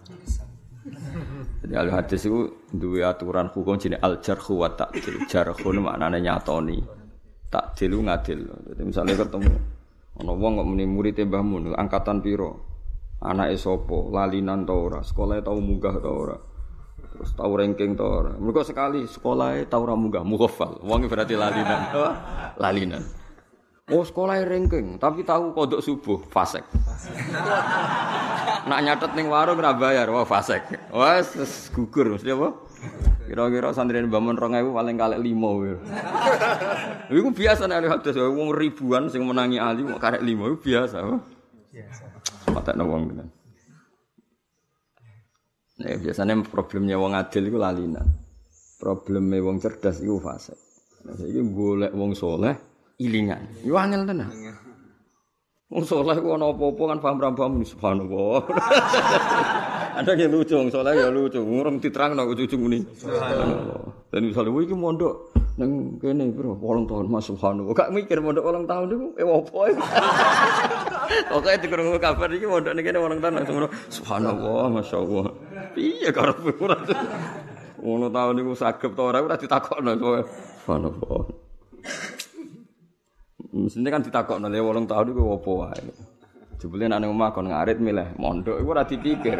Jadi 1.61 1.73
ali 1.77 1.91
hadis 1.93 2.25
itu 2.25 2.57
dua 2.73 3.13
aturan 3.13 3.53
hukum 3.53 3.77
jenis 3.77 4.01
al 4.01 4.17
jarhu 4.23 4.65
wa 4.65 4.73
takdil. 4.73 5.29
Jarhu 5.29 5.69
maknanya 5.77 6.17
nyatoni, 6.17 6.81
takdil 7.53 8.01
ngadil. 8.01 8.49
Jadi 8.73 8.81
misalnya 8.81 9.13
ketemu, 9.13 9.53
ono 10.17 10.31
wong 10.33 10.51
kok 10.57 10.67
muni 10.67 10.85
murid 10.89 11.21
Mbah 11.21 11.43
Mun, 11.45 11.63
angkatan 11.77 12.25
piro, 12.25 12.65
anak 13.21 13.53
esopo, 13.53 14.09
lalinan 14.09 14.65
tau 14.65 14.89
ora, 14.89 15.05
sekolah 15.05 15.37
tau 15.45 15.61
munggah 15.61 16.01
tau 16.01 16.15
ora. 16.17 16.37
Terus 17.17 17.33
tahu 17.33 17.57
ranking 17.57 17.97
to 17.97 18.05
ora. 18.05 18.37
Mergo 18.37 18.61
sekali 18.61 19.09
sekolah 19.09 19.57
tahu 19.65 19.83
ra 19.89 19.97
munggah 19.97 20.21
mughafal. 20.21 20.77
Wong 20.85 21.09
berarti 21.09 21.33
lalinan. 21.33 21.81
lalinan. 22.63 23.01
Oh 23.87 24.03
sekolah 24.03 24.43
ranking, 24.43 24.99
tapi 24.99 25.23
tahu 25.23 25.55
kodok 25.55 25.79
subuh 25.79 26.19
fasek. 26.27 26.61
Nak 28.67 28.79
nyatet 28.83 29.15
ning 29.15 29.31
warung 29.31 29.63
ora 29.63 29.71
bayar, 29.71 30.11
wah 30.11 30.27
fasek. 30.27 30.91
Wah 30.91 31.23
gugur 31.71 32.19
mesti 32.19 32.35
apa? 32.35 32.51
Kira-kira 33.31 33.71
santri 33.71 34.03
Mbah 34.03 34.19
Mun 34.19 34.35
2000 34.35 34.75
paling 34.75 34.95
kalek 34.99 35.19
5. 35.23 37.15
Iku 37.15 37.29
biasa 37.31 37.63
nek 37.71 37.87
hadis 37.87 38.19
wong 38.19 38.51
ribuan 38.51 39.07
sing 39.07 39.23
menangi 39.23 39.55
ali 39.55 39.87
kok 39.87 40.03
karek 40.03 40.19
5 40.19 40.35
iku 40.35 40.57
biasa. 40.59 40.97
Biasa. 41.71 42.03
Patekno 42.51 42.83
wong 42.91 43.01
tenan. 43.15 43.36
Nah, 45.77 45.93
biasanya 45.93 46.33
problemnya 46.41 46.97
wong 46.97 47.13
adil 47.13 47.53
itu 47.53 47.57
lalinan. 47.61 48.07
Problemnya 48.81 49.41
wong 49.41 49.61
cerdas 49.61 50.01
itu 50.01 50.17
fase. 50.17 50.57
Nah, 51.05 51.13
ini 51.21 51.41
boleh 51.45 51.89
wong 51.93 52.17
soleh 52.17 52.57
ilingan. 52.97 53.61
Itu 53.61 53.77
angel 53.77 54.09
tenan. 54.09 54.29
Wong 55.67 55.83
saleh 55.83 56.15
ku 56.23 56.31
ana 56.31 56.47
apa-apa 56.47 56.95
kan 56.95 56.99
paham 57.03 57.35
paham 57.35 57.59
subhanallah. 57.59 58.39
Ada 59.99 60.15
yang 60.15 60.31
lucu, 60.31 60.55
wong 60.55 60.71
saleh 60.71 60.95
ya 60.95 61.11
lucu. 61.11 61.43
Ngurung 61.43 61.83
diterangno 61.83 62.23
ujung 62.23 62.63
muni. 62.63 62.87
Subhanallah. 62.95 64.07
Dan 64.07 64.31
misalnya 64.31 64.63
iki 64.63 64.71
mondok 64.71 65.35
nang 65.59 65.99
kene 65.99 66.31
bro, 66.31 66.55
8 66.55 66.87
tahun 66.87 67.11
Mas 67.11 67.27
subhanallah. 67.27 67.75
Gak 67.75 67.91
mikir 67.91 68.23
mondok 68.23 68.47
8 68.47 68.63
tahun 68.63 68.85
niku 68.87 69.07
eh 69.19 69.27
opo. 69.27 69.67
Oke 71.35 71.51
dikrungu 71.59 71.99
kabar 71.99 72.31
iki 72.31 72.47
mondok 72.47 72.71
ning 72.71 72.87
kene 72.87 73.03
8 73.03 73.19
tahun 73.19 73.33
langsung 73.35 73.67
subhanallah 73.91 74.71
masyaallah. 74.71 75.27
Piye 75.75 76.15
karepe 76.15 76.55
ora. 76.63 76.79
Ngono 77.83 78.07
tahun 78.07 78.33
niku 78.39 78.55
sagep 78.55 78.95
ta 78.95 79.03
ora 79.03 79.19
ora 79.19 79.35
ditakokno 79.35 79.91
subhanallah. 80.63 81.21
Mestinya 83.57 83.89
kan 83.89 84.05
ditakokno 84.05 84.47
le 84.53 84.59
8 84.61 84.85
tahun 84.85 85.05
iku 85.09 85.21
opo 85.33 85.51
wae. 85.65 85.81
Jebule 86.57 86.89
nang 86.89 87.05
omah 87.05 87.29
kon 87.33 87.53
ngarit 87.53 87.77
milih 87.77 88.17
mondok 88.17 88.57
iku 88.57 88.69
ora 88.73 88.81
dipikir. 88.81 89.37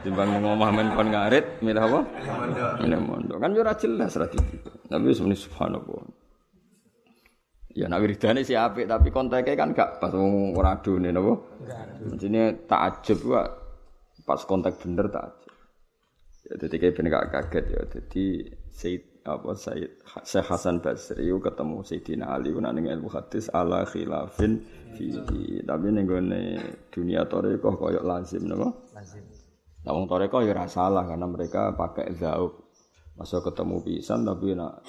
Timbang 0.00 0.28
nang 0.32 0.56
omah 0.56 0.70
men 0.72 0.88
kon 0.96 1.08
ngarit 1.12 1.60
milih 1.60 1.82
apa? 1.84 2.00
Mondok. 2.00 2.70
Milih 2.80 3.00
mondok. 3.04 3.36
Kan 3.40 3.52
yo 3.52 3.60
ora 3.60 3.76
jelas 3.76 4.16
ora 4.16 4.28
dipikir. 4.28 4.72
Tapi 4.88 5.04
wis 5.04 5.20
muni 5.20 5.36
subhanallah. 5.36 6.04
Ya 7.76 7.92
nak 7.92 8.00
wiridane 8.00 8.40
si 8.40 8.56
apik 8.56 8.88
tapi 8.88 9.12
konteke 9.12 9.52
kan 9.52 9.76
gak 9.76 10.00
pas 10.00 10.08
wong 10.08 10.56
ora 10.56 10.80
adone 10.80 11.12
napa? 11.12 11.32
Mestine 12.08 12.64
takjub 12.64 13.18
ku 13.20 13.32
pas 14.24 14.40
kontak 14.48 14.80
bener 14.80 15.12
takjub. 15.12 15.52
Ya 16.48 16.54
dadi 16.56 16.76
kayak 16.80 16.96
ben 16.96 17.12
gak 17.12 17.28
kaget 17.36 17.64
ya. 17.68 17.80
Dadi 17.84 18.24
Sayyid 18.72 19.15
apa 19.26 19.58
Said 19.58 19.98
Syekh 20.22 20.46
Hasan 20.46 20.78
Basri 20.78 21.26
ketemu 21.26 21.82
Sayyidina 21.82 22.30
Ali 22.30 22.54
ku 22.54 22.62
nang 22.62 22.78
ilmu 22.78 23.10
hadis 23.10 23.50
ala 23.50 23.82
khilafin 23.82 24.62
fihi. 24.94 25.66
Tapi 25.66 25.86
ning 25.90 26.06
dunia 26.94 27.26
tarekat 27.26 27.74
koyo 27.74 28.00
lazim 28.06 28.46
napa? 28.46 28.70
Lazim. 28.94 29.22
Nah 29.86 29.90
wong 29.94 30.06
tarekat 30.10 30.46
ya 30.46 30.50
ora 30.54 30.66
salah 30.66 31.04
karena 31.06 31.26
mereka 31.30 31.74
pakai 31.74 32.14
zaub 32.18 32.66
masa 33.14 33.38
ketemu 33.38 33.76
pisan 33.86 34.26
tapi 34.26 34.52
nak 34.52 34.82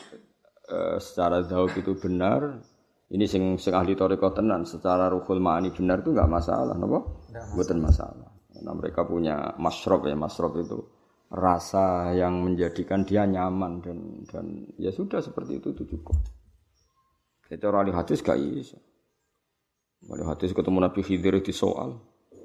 e, 0.66 0.98
secara 0.98 1.46
zaub 1.46 1.70
itu 1.78 1.94
benar 1.96 2.60
ini 3.14 3.24
sing 3.30 3.56
sing 3.62 3.78
ahli 3.78 3.94
tarekat 3.94 4.42
tenan 4.42 4.66
secara 4.66 5.08
ruhul 5.08 5.40
ma'ani 5.40 5.70
benar 5.70 6.02
itu 6.02 6.12
enggak 6.12 6.30
masalah 6.34 6.76
napa? 6.76 7.00
Mboten 7.54 7.80
masalah. 7.82 8.30
karena 8.58 8.74
mereka 8.74 9.06
punya 9.06 9.54
masrob 9.62 10.02
ya 10.10 10.18
masrob 10.18 10.58
itu 10.58 10.82
rasa 11.28 12.16
yang 12.16 12.40
menjadikan 12.40 13.04
dia 13.04 13.28
nyaman 13.28 13.84
dan 13.84 14.24
dan 14.24 14.46
ya 14.80 14.96
sudah 14.96 15.20
seperti 15.20 15.60
itu 15.60 15.76
itu 15.76 15.84
cukup. 15.98 16.16
Kita 17.48 17.72
orang 17.72 17.96
hadis 17.96 18.20
gak 18.20 18.40
bisa. 18.40 18.76
Wali 20.08 20.24
hadis 20.24 20.52
ketemu 20.52 20.84
Nabi 20.84 21.02
Khidir 21.04 21.40
di 21.40 21.54
soal. 21.56 21.96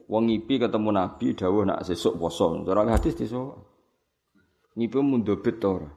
Wong 0.06 0.24
ngipi 0.30 0.62
ketemu 0.62 0.90
Nabi 0.94 1.34
dawuh 1.34 1.66
nak 1.66 1.82
sesuk 1.86 2.18
poso. 2.18 2.54
Orang 2.66 2.90
hadis 2.90 3.18
di 3.18 3.26
soal. 3.26 3.58
Ngipi 4.78 4.98
mundobet 5.02 5.58
to 5.60 5.68
ora? 5.68 5.90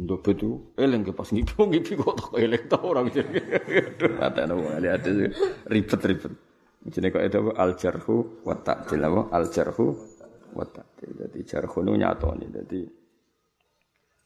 Mundobet 0.00 0.38
itu 0.38 0.74
eleng 0.80 1.02
ke 1.06 1.12
pas 1.12 1.28
ngipi 1.28 1.54
ngipi 1.54 1.92
kok 1.98 2.14
tak 2.18 2.32
eleng 2.40 2.64
to 2.66 2.78
ora. 2.82 3.00
Aduh, 3.10 4.12
ada 4.22 4.42
wali 4.54 4.88
hadis 4.88 5.34
ribet-ribet. 5.66 6.32
Jenenge 6.84 7.12
kok 7.16 7.24
itu 7.24 7.40
al 7.56 7.72
jarhu 7.80 8.44
wa 8.44 8.54
ta'dil 8.60 9.02
al 9.08 9.44
jarhu 9.48 10.13
watakil. 10.54 11.10
Jadi 11.18 11.38
jarhunu 11.42 11.98
nyatoni. 11.98 12.46
Jadi 12.48 12.80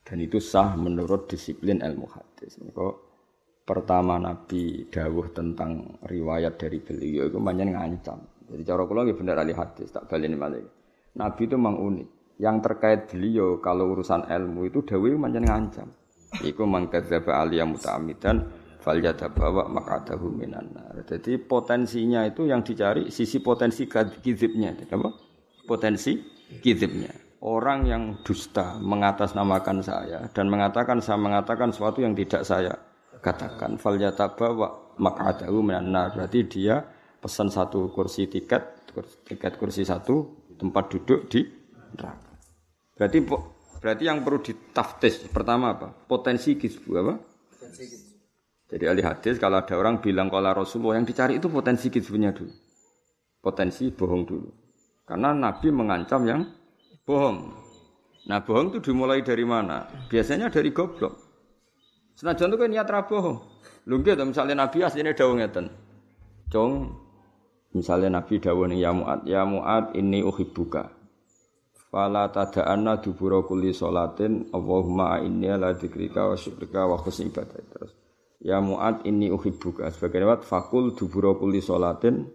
dan 0.08 0.24
itu 0.24 0.40
sah 0.40 0.72
menurut 0.72 1.28
disiplin 1.28 1.84
ilmu 1.84 2.08
hadis. 2.08 2.56
Maka 2.64 2.96
pertama 3.68 4.16
Nabi 4.16 4.88
dawuh 4.88 5.28
tentang 5.36 6.00
riwayat 6.08 6.56
dari 6.56 6.80
beliau 6.80 7.28
itu 7.28 7.36
banyak 7.36 7.76
ngancam. 7.76 8.16
Jadi 8.48 8.62
cara 8.64 8.88
kula 8.88 9.04
nggih 9.04 9.18
bener 9.20 9.36
ahli 9.36 9.52
hadis, 9.52 9.92
tak 9.92 10.08
baleni 10.08 10.32
malih. 10.32 10.64
Nabi 11.20 11.44
itu 11.44 11.60
memang 11.60 11.76
unik. 11.76 12.08
Yang 12.40 12.56
terkait 12.64 13.00
beliau 13.12 13.60
kalau 13.60 13.92
urusan 13.92 14.24
ilmu 14.24 14.72
itu 14.72 14.80
dawuh 14.80 15.12
banyak 15.20 15.44
ngancam. 15.44 15.92
Iku 16.40 16.64
mangkadzaba 16.64 17.44
aliyah 17.44 17.68
muta'amidan 17.68 18.36
falyadabawa 18.80 19.68
makadahu 19.68 20.32
minan 20.32 20.72
nar. 20.72 20.96
Jadi 21.04 21.36
potensinya 21.36 22.24
itu 22.24 22.48
yang 22.48 22.64
dicari 22.64 23.12
sisi 23.12 23.44
potensi 23.44 23.84
kizibnya. 24.24 24.72
Apa? 24.72 25.27
Potensi 25.68 26.16
kidibnya. 26.64 27.12
Orang 27.38 27.86
yang 27.86 28.24
dusta 28.26 28.80
mengatasnamakan 28.82 29.78
saya 29.84 30.26
dan 30.34 30.50
mengatakan 30.50 30.98
saya 30.98 31.20
mengatakan 31.20 31.70
sesuatu 31.70 32.02
yang 32.02 32.16
tidak 32.16 32.42
saya 32.42 32.74
katakan. 33.22 33.78
Fal 33.78 33.94
yatabawa 33.94 34.96
maq'adahu 34.98 35.62
minan 35.62 35.94
nar. 35.94 36.18
Berarti 36.18 36.48
dia 36.50 36.82
pesan 37.22 37.52
satu 37.52 37.94
kursi 37.94 38.26
tiket, 38.26 38.90
tiket 39.22 39.54
kursi 39.54 39.86
satu 39.86 40.48
tempat 40.58 40.90
duduk 40.90 41.30
di 41.30 41.46
neraka. 41.94 42.30
Berarti 42.98 43.18
berarti 43.78 44.02
yang 44.02 44.26
perlu 44.26 44.42
ditaftis 44.42 45.30
pertama 45.30 45.78
apa? 45.78 45.94
Potensi 45.94 46.58
kisbu 46.58 46.90
apa? 46.98 47.14
Potensi 47.54 47.86
Jadi 48.68 48.84
ahli 48.84 49.00
hadis 49.00 49.40
kalau 49.40 49.62
ada 49.62 49.78
orang 49.80 50.02
bilang 50.02 50.28
kalau 50.28 50.52
Rasulullah 50.52 51.00
yang 51.00 51.08
dicari 51.08 51.40
itu 51.40 51.48
potensi 51.48 51.88
kisbunya 51.88 52.34
dulu. 52.36 52.52
Potensi 53.40 53.88
bohong 53.88 54.22
dulu. 54.28 54.67
Karena 55.08 55.32
Nabi 55.32 55.72
mengancam 55.72 56.20
yang 56.28 56.44
bohong. 57.08 57.56
Nah 58.28 58.44
bohong 58.44 58.76
itu 58.76 58.92
dimulai 58.92 59.24
dari 59.24 59.48
mana? 59.48 59.88
Biasanya 60.12 60.52
dari 60.52 60.68
goblok. 60.68 61.16
Senajan 62.12 62.52
itu 62.52 62.56
kan 62.60 62.68
niat 62.68 62.92
bohong. 63.08 63.38
Lungge 63.88 64.12
misalnya 64.20 64.68
Nabi 64.68 64.84
aslinya 64.84 65.16
dawuh 65.16 65.40
ngeten. 65.40 65.72
Cong 66.52 66.92
misalnya 67.72 68.20
Nabi 68.20 68.36
dawuh 68.36 68.68
ning 68.68 68.84
ya 68.84 68.92
Muad, 68.92 69.24
ya 69.24 69.48
Muad 69.48 69.96
ini 69.96 70.20
uhibbuka. 70.20 70.92
Fala 71.88 72.28
tada'anna 72.28 73.00
dubura 73.00 73.40
kulli 73.48 73.72
salatin 73.72 74.52
Allahumma 74.52 75.24
inni 75.24 75.48
ala 75.48 75.72
dzikrika 75.72 76.28
wa 76.28 76.36
syukrika 76.36 76.84
wa 76.84 77.00
husni 77.00 77.32
ibadah. 77.32 77.64
Terus 77.64 77.96
ya 78.44 78.60
Muad 78.60 79.08
ini 79.08 79.32
uhibbuka. 79.32 79.88
Sebagai 79.88 80.20
lewat 80.20 80.44
fakul 80.44 80.92
dubura 80.92 81.32
kulli 81.32 81.64
salatin 81.64 82.28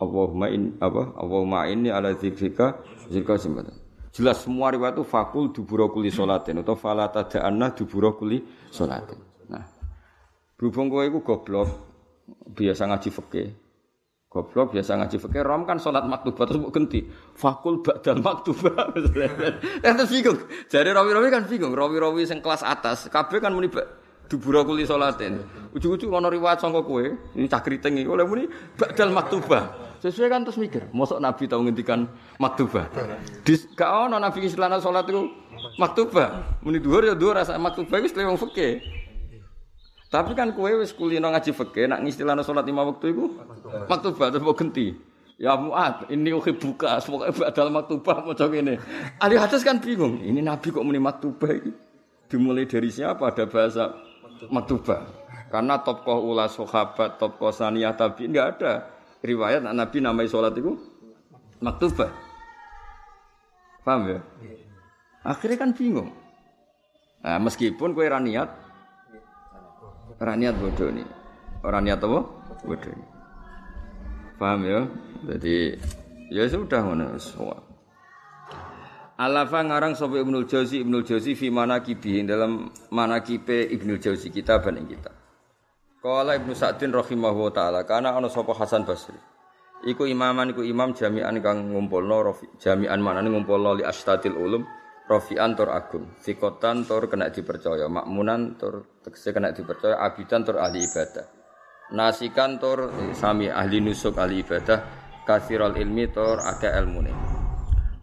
Allahumma 0.00 0.48
in 0.48 0.80
apa 0.80 1.12
Allahumma 1.20 1.68
inni 1.68 1.92
ala 1.92 2.16
dzikrika 2.16 2.80
zikra 3.12 3.36
simbatan. 3.36 3.76
Jelas 4.10 4.42
semua 4.42 4.74
riwayat 4.74 4.98
itu 4.98 5.06
fakul 5.06 5.54
dubura 5.54 5.86
kuli 5.86 6.10
salatin 6.10 6.66
atau 6.66 6.74
fala 6.74 7.06
tada'anna 7.12 7.76
dubura 7.78 8.10
kuli 8.16 8.42
salatin. 8.72 9.20
Nah, 9.46 9.62
berhubung 10.58 10.90
kowe 10.90 11.06
iku 11.06 11.22
goblok, 11.22 11.68
biasa 12.50 12.90
ngaji 12.90 13.10
fikih. 13.12 13.48
Goblok 14.30 14.74
biasa 14.74 14.98
ngaji 14.98 15.16
fikih, 15.18 15.42
rom 15.46 15.62
kan 15.62 15.78
salat 15.78 16.06
maktubah 16.10 16.42
terus 16.46 16.58
mbok 16.58 16.74
ganti. 16.74 17.06
Fakul 17.38 17.82
ba'dal 17.82 18.18
maktubah. 18.22 18.94
Terus 19.82 20.06
bingung. 20.06 20.38
Jare 20.70 20.90
rawi-rawi 20.94 21.28
kan 21.34 21.42
bingung, 21.50 21.74
rawi-rawi 21.74 22.22
sing 22.30 22.38
kelas 22.38 22.62
atas, 22.62 23.10
kabeh 23.10 23.42
kan 23.42 23.50
muni 23.50 23.66
dubura 24.30 24.62
kuli 24.62 24.86
salatin. 24.86 25.42
Ujug-ujug 25.74 26.14
ana 26.14 26.30
riwayat 26.30 26.62
sangka 26.62 26.86
kowe, 26.86 27.02
ini 27.34 27.50
cah 27.50 27.58
kriting 27.58 28.06
oleh 28.06 28.22
muni 28.22 28.46
ba'dal 28.78 29.10
maktubah. 29.10 29.90
Sesuai 30.00 30.30
kan 30.32 30.46
terus 30.46 30.56
mikir, 30.56 30.88
mosok 30.94 31.20
Nabi 31.20 31.44
tahu 31.50 31.66
ngendikan 31.66 32.08
maktubah. 32.40 32.88
Di 33.44 33.52
gak 33.76 33.90
ono 34.08 34.16
Nabi 34.16 34.46
istilahna 34.46 34.78
salat 34.80 35.04
itu 35.10 35.28
maktubah. 35.76 36.62
Muni 36.64 36.80
dhuwur 36.80 37.04
ya 37.04 37.14
dhuwur 37.18 37.36
rasa 37.36 37.58
maktubah 37.58 38.00
wis 38.00 38.14
lewong 38.14 38.38
fikih. 38.38 38.80
Tapi 40.08 40.32
kan 40.32 40.56
kowe 40.56 40.70
wis 40.80 40.94
kulino 40.96 41.28
ngaji 41.28 41.52
fikih 41.52 41.90
nak 41.90 42.00
ngistilahna 42.06 42.40
salat 42.46 42.64
lima 42.64 42.86
waktu 42.86 43.12
iku 43.12 43.28
maktubah 43.90 44.32
terus 44.32 44.46
mau 44.46 44.56
genti. 44.56 44.94
Ya 45.40 45.56
Mu'ad, 45.56 46.12
ini 46.12 46.36
uhi 46.36 46.52
buka, 46.52 47.00
semoga 47.00 47.32
badal 47.32 47.72
maktubah 47.72 48.28
coba 48.36 48.56
ini. 48.60 48.76
Ahli 49.16 49.40
hadis 49.40 49.64
kan 49.64 49.80
bingung, 49.80 50.20
ini 50.20 50.44
Nabi 50.44 50.68
kok 50.68 50.84
muni 50.84 51.00
maktubah 51.00 51.56
ini? 51.56 51.72
Dimulai 52.28 52.68
dari 52.68 52.92
siapa 52.92 53.32
ada 53.32 53.48
bahasa 53.48 53.88
maktubah? 54.48 55.04
Karena 55.50 55.82
tokoh 55.82 56.30
ulas 56.30 56.54
sahabat, 56.54 57.18
tokoh 57.18 57.50
saniyah 57.50 57.98
tapi 57.98 58.30
enggak 58.30 58.56
ada 58.56 58.86
riwayat 59.20 59.66
Nabi 59.66 59.98
namai 60.00 60.30
sholat 60.30 60.56
itu 60.56 60.78
maktubah. 61.60 62.08
Paham 63.84 64.08
ya? 64.08 64.20
Akhirnya 65.26 65.58
kan 65.60 65.70
bingung. 65.76 66.08
Nah, 67.20 67.36
meskipun 67.36 67.92
kue 67.92 68.08
raniat, 68.08 68.48
raniat 70.16 70.56
bodoh 70.56 70.88
nih. 70.88 71.04
Orang 71.60 71.84
niat 71.84 72.00
apa? 72.00 72.20
Bodoh. 72.64 72.96
Paham 74.40 74.60
ya? 74.64 74.80
Jadi 75.28 75.76
ya 76.32 76.48
sudah 76.48 76.80
mana 76.80 77.20
semua. 77.20 77.60
Alafa 79.20 79.60
ngarang 79.60 79.92
sapa 79.92 80.16
Ibnul 80.16 80.48
Jauzi 80.48 80.80
Ibnul 80.80 81.04
Jauzi 81.04 81.36
fi 81.36 81.52
manaqibi 81.52 82.24
dalam 82.24 82.72
manaqibe 82.88 83.68
Ibnul 83.68 84.00
Jauzi 84.00 84.32
kita 84.32 84.64
ing 84.72 84.88
kita. 84.88 85.12
Kala 86.00 86.40
Ibnu 86.40 86.56
Sa'din 86.56 86.88
rahimahullah 86.88 87.52
taala 87.52 87.80
karena 87.84 88.16
ana 88.16 88.32
sapa 88.32 88.56
Hasan 88.56 88.88
Basri. 88.88 89.20
Iku 89.84 90.08
imaman 90.08 90.56
iku 90.56 90.64
imam 90.64 90.96
jami'an 90.96 91.36
kang 91.44 91.68
ngumpulno 91.68 92.32
jami'an 92.56 92.96
manane 93.04 93.28
ngumpulno 93.28 93.76
li 93.76 93.84
astatil 93.84 94.32
ulum 94.32 94.64
rafi'an 95.04 95.52
tur 95.52 95.68
agung. 95.68 96.16
Fikotan 96.16 96.88
tur 96.88 97.04
kena 97.04 97.28
dipercaya, 97.28 97.92
makmunan 97.92 98.56
tur 98.56 99.04
tegese 99.04 99.36
kena 99.36 99.52
dipercaya, 99.52 100.00
abidan 100.00 100.48
tur 100.48 100.56
ahli 100.64 100.80
ibadah. 100.80 101.26
Nasikan 101.92 102.56
tur 102.56 102.88
sami 103.12 103.52
ahli 103.52 103.84
nusuk 103.84 104.16
ahli 104.16 104.40
ibadah 104.40 104.80
kathirul 105.28 105.76
ilmi 105.76 106.08
tur 106.08 106.40
akeh 106.40 106.72
ilmune. 106.72 107.39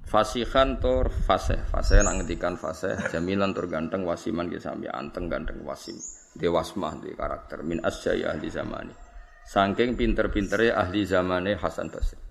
Fasihan 0.08 0.80
tur 0.80 1.12
fasih, 1.12 1.60
fasih 1.68 2.00
nang 2.00 2.24
ngendikan 2.24 2.56
fasih, 2.56 2.96
jamilan 3.12 3.52
tur 3.52 3.68
ganteng 3.68 4.08
wasiman 4.08 4.48
ki 4.48 4.56
sami 4.56 4.88
anteng 4.88 5.28
ganteng 5.28 5.60
wasim. 5.68 6.00
Dewasmah 6.32 7.04
di 7.04 7.12
karakter 7.12 7.60
min 7.60 7.84
asyai 7.84 8.24
ahli 8.24 8.48
zamani. 8.48 8.96
Saking 9.44 10.00
pinter-pintere 10.00 10.72
ahli 10.72 11.04
zamane 11.04 11.60
Hasan 11.60 11.92
Basri. 11.92 12.24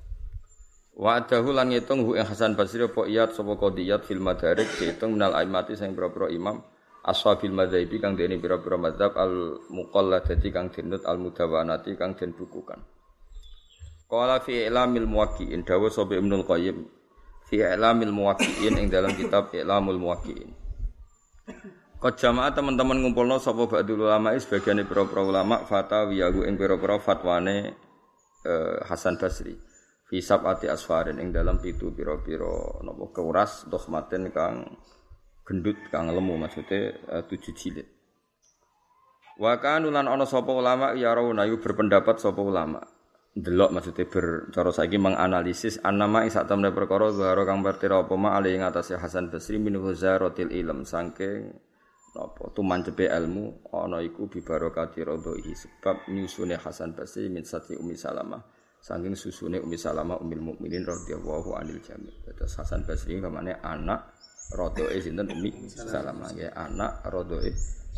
Wa 0.97 1.21
adahu 1.21 1.52
lan 1.52 1.68
ngitung 1.68 2.09
hu 2.09 2.16
Hasan 2.16 2.56
Basri 2.56 2.80
apa 2.80 3.04
iyat 3.04 3.37
sapa 3.37 3.61
qadiyat 3.61 4.09
fil 4.09 4.25
madarik 4.25 4.73
diitung 4.80 5.21
minal 5.21 5.37
aimati 5.37 5.76
sing 5.76 5.92
pira-pira 5.92 6.33
imam 6.33 6.56
ashabil 7.04 7.52
madzhabi 7.52 8.00
kang 8.00 8.16
dene 8.16 8.40
pira-pira 8.40 8.80
madzhab 8.80 9.21
al 9.21 9.61
muqalladati 9.68 10.49
kang 10.49 10.73
dinut 10.73 11.04
al 11.04 11.21
mudawanati 11.21 11.92
kang 12.00 12.16
den 12.16 12.33
bukukan. 12.33 12.80
Qala 14.09 14.40
fi 14.40 14.64
ilamil 14.64 15.04
muwaqqi'in 15.04 15.61
dawu 15.61 15.92
sapa 15.92 16.16
Ibnul 16.16 16.49
Qayyim 16.49 16.96
fi 17.47 17.62
ilamil 17.62 18.11
muwaqqi'in 18.11 18.75
ing 18.76 18.87
dalam 18.91 19.15
kitab 19.15 19.55
Ilamul 19.55 20.03
Muwaqqi'in. 20.03 20.50
Kau 21.97 22.12
jamaah 22.12 22.53
teman-teman 22.53 23.00
ngumpulno 23.00 23.41
sapa 23.41 23.65
ba'dul 23.65 24.05
ulama 24.05 24.37
sebagian 24.37 24.85
pira-pira 24.85 25.23
ulama 25.25 25.65
fatawiyahu 25.65 26.45
ing 26.45 26.61
pira-pira 26.61 27.00
fatwane 27.00 27.73
eh, 28.45 28.79
Hasan 28.85 29.17
Basri 29.17 29.57
fi 30.07 30.23
sab'ati 30.23 30.71
asfarin 30.71 31.19
ing 31.19 31.35
dalam 31.35 31.59
pitu 31.59 31.91
pira-pira 31.91 32.83
napa 32.87 33.11
keuras 33.11 33.67
dohmaten 33.67 34.31
kang 34.31 34.79
gendut 35.47 35.79
kang 35.91 36.11
lemu 36.11 36.35
maksudnya 36.43 36.95
uh, 37.11 37.23
tujuh 37.26 37.55
jilid. 37.55 37.87
Wa 39.38 39.62
kanu 39.62 39.95
lan 39.95 40.11
ana 40.11 40.26
sapa 40.26 40.50
ulama 40.50 40.97
ya 40.99 41.15
rauna 41.15 41.47
berpendapat 41.47 42.19
sapa 42.19 42.43
ulama. 42.43 42.83
Delok 43.37 43.69
maksudnya 43.69 44.09
ber 44.09 44.49
cara 44.49 44.73
saiki 44.73 44.97
menganalisis 44.97 45.76
annama 45.85 46.25
ing 46.25 46.33
sak 46.33 46.49
temne 46.49 46.73
perkara 46.73 47.12
zahara 47.12 47.45
kang 47.45 47.61
bertira 47.61 48.00
apa 48.00 48.16
ma 48.16 48.33
ali 48.33 48.57
ing 48.57 48.64
atase 48.64 48.97
Hasan 48.97 49.28
Basri 49.28 49.61
min 49.61 49.76
huzaratil 49.76 50.49
ilm 50.57 50.88
saking 50.88 51.52
napa 52.16 52.49
tumancepe 52.57 53.12
ilmu 53.12 53.69
ana 53.76 54.00
iku 54.00 54.25
bi 54.33 54.40
barokati 54.40 55.05
radhihi 55.05 55.52
sebab 55.52 56.09
nyusune 56.09 56.57
Hasan 56.57 56.97
Basri 56.97 57.28
min 57.28 57.45
sati 57.45 57.76
Umi 57.76 57.93
Salamah 57.93 58.40
saking 58.81 59.12
susune 59.19 59.59
Ummi 59.61 59.76
Salamah 59.76 60.16
Ummul 60.23 60.55
Mukminin 60.55 60.87
radhiyallahu 60.87 61.61
anil 61.61 61.83
jami. 61.83 62.14
Terus 62.23 62.55
Hasan 62.57 62.87
Basri 62.87 63.19
kamane 63.19 63.59
anak 63.61 64.14
rodoe 64.55 64.97
sinten 65.02 65.28
Ummi 65.28 65.50
Salamah 65.69 66.31
ya 66.33 66.55
anak 66.55 67.02
rodoe 67.11 67.50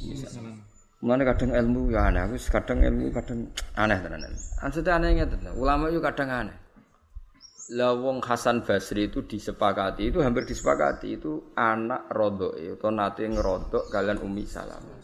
Ummi 0.03 0.15
Salamah. 0.19 0.78
Mulane 0.99 1.23
kadang 1.23 1.55
ilmu 1.55 1.95
ya 1.95 2.11
aneh, 2.11 2.27
aku 2.27 2.35
kadang 2.51 2.83
ilmu 2.83 3.15
kadang 3.15 3.47
aneh 3.79 3.99
tenan. 4.03 4.35
Maksudnya 4.35 4.99
aneh 4.99 5.09
ngeten, 5.15 5.47
ulama 5.55 5.87
itu 5.87 6.03
kadang 6.03 6.27
aneh. 6.31 6.57
Lah 7.79 7.95
wong 7.95 8.25
Hasan 8.25 8.67
Basri 8.67 9.13
itu 9.13 9.23
disepakati, 9.23 10.11
itu 10.11 10.19
hampir 10.25 10.49
disepakati 10.49 11.21
itu 11.21 11.53
anak 11.55 12.11
rodoe 12.11 12.75
atau 12.75 12.91
nate 12.91 13.29
ngerodok 13.29 13.93
kalian 13.93 14.19
Ummi 14.19 14.43
Salamah. 14.49 14.99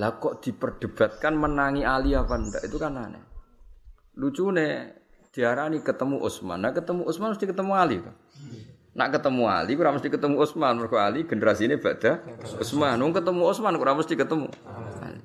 Lah 0.00 0.16
kok 0.16 0.40
diperdebatkan 0.40 1.36
menangi 1.36 1.84
Ali 1.84 2.16
apa 2.16 2.32
ndak 2.32 2.64
itu 2.64 2.80
kan 2.80 2.96
aneh. 2.96 3.20
Lucu 4.16 4.48
nih 4.48 4.96
diarani 5.28 5.84
ketemu 5.84 6.24
Utsman. 6.24 6.64
Nah 6.64 6.72
ketemu 6.72 7.04
Utsman 7.04 7.36
mesti 7.36 7.44
ketemu 7.44 7.72
Ali 7.76 8.00
tuh. 8.00 8.16
Nak 8.92 9.08
ketemu 9.16 9.48
Ali 9.48 9.72
kurang 9.72 9.96
mesti 9.96 10.12
ketemu 10.12 10.36
Utsman. 10.36 10.76
Mergo 10.76 11.00
Ali 11.00 11.24
generasi 11.24 11.64
ini 11.64 11.80
beda 11.80 12.20
Utsman. 12.60 13.00
Nung 13.00 13.16
ketemu 13.16 13.48
Utsman 13.48 13.72
kurang 13.80 13.96
mesti 13.96 14.12
ketemu 14.12 14.52
Ali. 15.00 15.20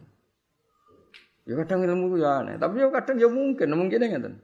Ya 1.48 1.56
kadang 1.64 1.80
ilmu 1.80 2.20
ya 2.20 2.44
aneh, 2.44 2.60
tapi 2.60 2.84
ya 2.84 2.92
kadang 2.92 3.16
ya 3.24 3.32
mungkin, 3.32 3.72
mungkin 3.72 4.04
ngeten. 4.04 4.44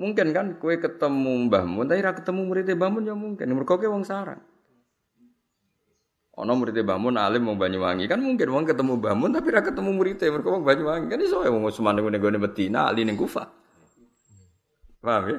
Mungkin 0.00 0.32
kan 0.32 0.56
kue 0.56 0.80
ketemu 0.80 1.52
Mbah 1.52 1.68
Mun, 1.68 1.84
tapi 1.84 2.00
ra 2.00 2.16
ketemu 2.16 2.48
muridnya 2.48 2.72
Mbah 2.72 2.88
Mun 2.88 3.04
ya 3.04 3.12
mungkin. 3.12 3.44
Mergo 3.52 3.76
ke 3.76 3.84
wong 3.84 4.08
sarang. 4.08 4.40
Ono 6.40 6.52
muridnya 6.56 6.80
Mbah 6.80 6.96
Mun 6.96 7.20
alim 7.20 7.44
wong 7.44 7.60
Banyuwangi 7.60 8.08
kan 8.08 8.24
mungkin 8.24 8.48
wong 8.48 8.64
ketemu 8.64 8.96
Mbah 8.96 9.12
Mun 9.12 9.36
tapi 9.36 9.52
ra 9.52 9.60
ketemu 9.60 9.92
muridnya 9.92 10.32
mergo 10.32 10.56
wong 10.56 10.64
Banyuwangi. 10.64 11.12
Kan 11.12 11.20
iso 11.20 11.44
ya 11.44 11.52
wong 11.52 11.68
Utsman 11.68 11.92
ning 12.00 12.08
ngene 12.08 12.40
Medina, 12.40 12.88
Ali 12.88 13.04
ning 13.04 13.20
Kufah. 13.20 13.44
Paham 15.04 15.28
ya? 15.28 15.36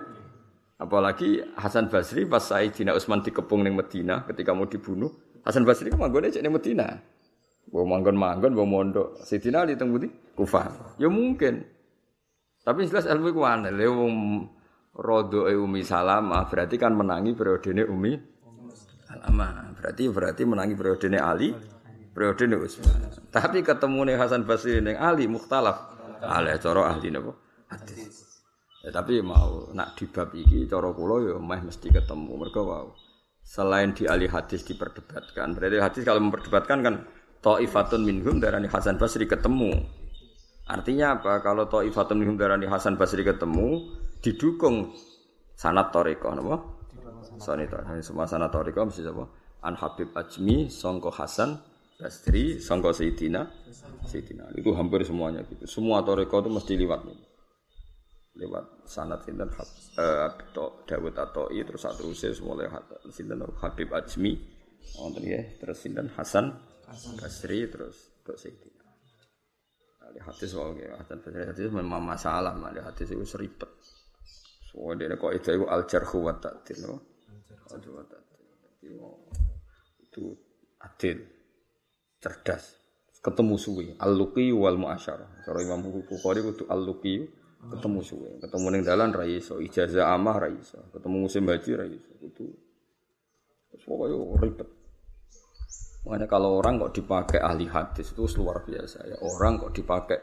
Apalagi 0.82 1.38
Hasan 1.62 1.94
Basri 1.94 2.26
pas 2.26 2.42
Sayyidina 2.42 2.98
Utsman 2.98 3.22
dikepung 3.22 3.62
ning 3.62 3.78
Medina 3.78 4.26
ketika 4.26 4.50
mau 4.58 4.66
dibunuh, 4.66 5.14
Hasan 5.46 5.62
Basri 5.62 5.94
kan 5.94 6.02
manggone 6.02 6.34
cek 6.34 6.42
ning 6.42 6.58
Medina. 6.58 6.90
Bawa 7.70 7.86
manggon-manggon, 7.86 8.58
bawa 8.58 8.66
mondok. 8.66 9.22
Sayyidina 9.22 9.62
Ali 9.62 9.78
teng 9.78 9.94
Kufah. 10.34 10.98
Ya 10.98 11.06
mungkin. 11.06 11.62
Tapi 12.66 12.90
jelas 12.90 13.06
ilmu 13.06 13.30
iku 13.30 13.46
aneh. 13.46 13.70
Lha 13.70 13.94
wong 13.94 14.16
rodo 14.98 15.46
Umi 15.46 15.86
Salamah 15.86 16.50
berarti 16.50 16.82
kan 16.82 16.98
menangi 16.98 17.38
periodene 17.38 17.86
Umi 17.86 18.18
Salamah. 19.06 19.78
Berarti 19.78 20.10
berarti 20.10 20.42
menangi 20.50 20.74
periodene 20.74 21.22
Ali, 21.22 21.54
periodene 22.10 22.58
Utsman. 22.58 23.06
Tapi 23.30 23.62
ketemu 23.62 24.10
nih 24.10 24.16
Hasan 24.18 24.50
Basri 24.50 24.82
ning 24.82 24.98
Ali 24.98 25.30
mukhtalaf. 25.30 25.94
Ale 26.26 26.58
cara 26.58 26.90
ahli 26.90 27.14
napa? 27.14 27.38
Hadis. 27.70 28.31
Ya, 28.82 28.90
tapi 28.90 29.22
mau 29.22 29.70
nak 29.78 29.94
di 29.94 30.10
bab 30.10 30.34
iki 30.34 30.66
cara 30.66 30.90
kula 30.90 31.16
ya 31.22 31.36
meh 31.38 31.62
mesti 31.62 31.94
ketemu. 31.94 32.34
Mergo 32.34 32.62
wow. 32.66 32.88
Selain 33.46 33.94
di 33.94 34.10
ahli 34.10 34.26
hadis 34.26 34.66
diperdebatkan. 34.66 35.54
Berarti 35.54 35.78
hadis 35.78 36.02
kalau 36.02 36.22
memperdebatkan 36.22 36.82
kan 36.82 36.96
Ta'ifatun 37.42 38.06
minhum 38.06 38.38
darani 38.42 38.70
Hasan 38.70 38.98
Basri 39.02 39.26
ketemu. 39.26 39.74
Artinya 40.66 41.18
apa? 41.18 41.42
Kalau 41.46 41.70
Ta'ifatun 41.70 42.22
minhum 42.22 42.38
darani 42.38 42.66
Hasan 42.66 42.98
Basri 42.98 43.22
ketemu 43.22 43.86
didukung 44.22 44.94
sanat 45.54 45.94
toriko 45.94 46.34
napa? 46.34 46.58
Sanat 47.38 47.74
semua 48.02 48.26
sanat 48.26 48.50
toriko 48.50 48.82
mesti 48.86 49.06
apa? 49.06 49.26
An 49.62 49.78
Habib 49.78 50.10
Ajmi 50.18 50.74
Songko 50.74 51.14
Hasan 51.14 51.54
Basri 52.02 52.58
Songko 52.58 52.98
Sayyidina 52.98 53.46
Sayyidina 54.10 54.58
itu 54.58 54.74
hampir 54.74 55.06
semuanya 55.06 55.46
gitu. 55.46 55.70
Semua 55.70 56.02
toriko 56.02 56.42
itu 56.42 56.50
mesti 56.50 56.74
liwat 56.78 57.06
nih 57.06 57.31
lewat 58.32 58.88
sanad 58.88 59.20
sinten 59.28 59.52
Dawud 60.88 61.16
atau 61.16 61.52
i 61.52 61.60
terus 61.68 61.84
satu 61.84 62.12
usia 62.12 62.32
mulai 62.44 62.72
sinten 63.12 63.44
Habib 63.60 63.92
Ajmi. 63.92 64.34
Wonten 64.98 65.24
ya. 65.28 65.42
Terus 65.60 65.78
sinten 65.78 66.08
Hasan 66.16 66.56
Basri 67.20 67.68
terus 67.72 68.12
Tok 68.24 68.36
Sayyidina 68.36 68.84
Ali 70.04 70.20
hadis 70.20 70.52
wae 70.56 70.80
ya 70.80 70.96
Hasan 71.00 71.24
Basri 71.24 71.44
hadis 71.44 71.68
memang 71.72 72.04
masalah 72.04 72.56
mali 72.56 72.80
hadis 72.80 73.12
itu 73.12 73.24
seribet. 73.28 73.70
Soalnya 74.72 75.12
dia 75.12 75.20
kok 75.20 75.32
itu 75.36 75.68
al 75.68 75.84
jarhu 75.84 76.24
wa 76.24 76.34
ta'dil 76.40 76.80
al 76.88 77.80
jarhu 77.80 77.92
wa 78.00 78.04
ta'dil. 78.08 78.96
Itu 80.08 80.24
adil 80.80 81.18
cerdas. 82.20 82.80
Ketemu 83.22 83.56
suwi 83.60 83.88
al-luqi 84.02 84.50
wal 84.50 84.82
muasyarah. 84.82 85.46
Cara 85.46 85.60
Imam 85.62 85.86
Bukhari 86.02 86.42
itu 86.42 86.66
al-luqi 86.66 87.41
ketemu 87.70 88.00
suwe. 88.02 88.32
Ketemu 88.42 88.66
ning 88.74 88.84
dalan 88.86 89.10
ra 89.14 89.26
iso. 89.28 89.62
Ijazah 89.62 90.16
amah 90.16 90.36
ra 90.42 90.50
iso. 90.50 90.82
Ketemu 90.90 91.16
musim 91.28 91.46
haji 91.46 91.72
ra 91.78 91.86
iso. 91.86 92.12
Itu 92.22 92.46
pokoknya 93.86 94.18
ribet. 94.42 94.70
Makanya 96.02 96.26
kalau 96.26 96.58
orang 96.58 96.82
kok 96.82 96.98
dipakai 96.98 97.38
ahli 97.38 97.70
hadis 97.70 98.10
itu 98.10 98.26
luar 98.42 98.66
biasa 98.66 99.06
ya. 99.06 99.18
Orang 99.22 99.62
kok 99.62 99.74
dipakai. 99.78 100.20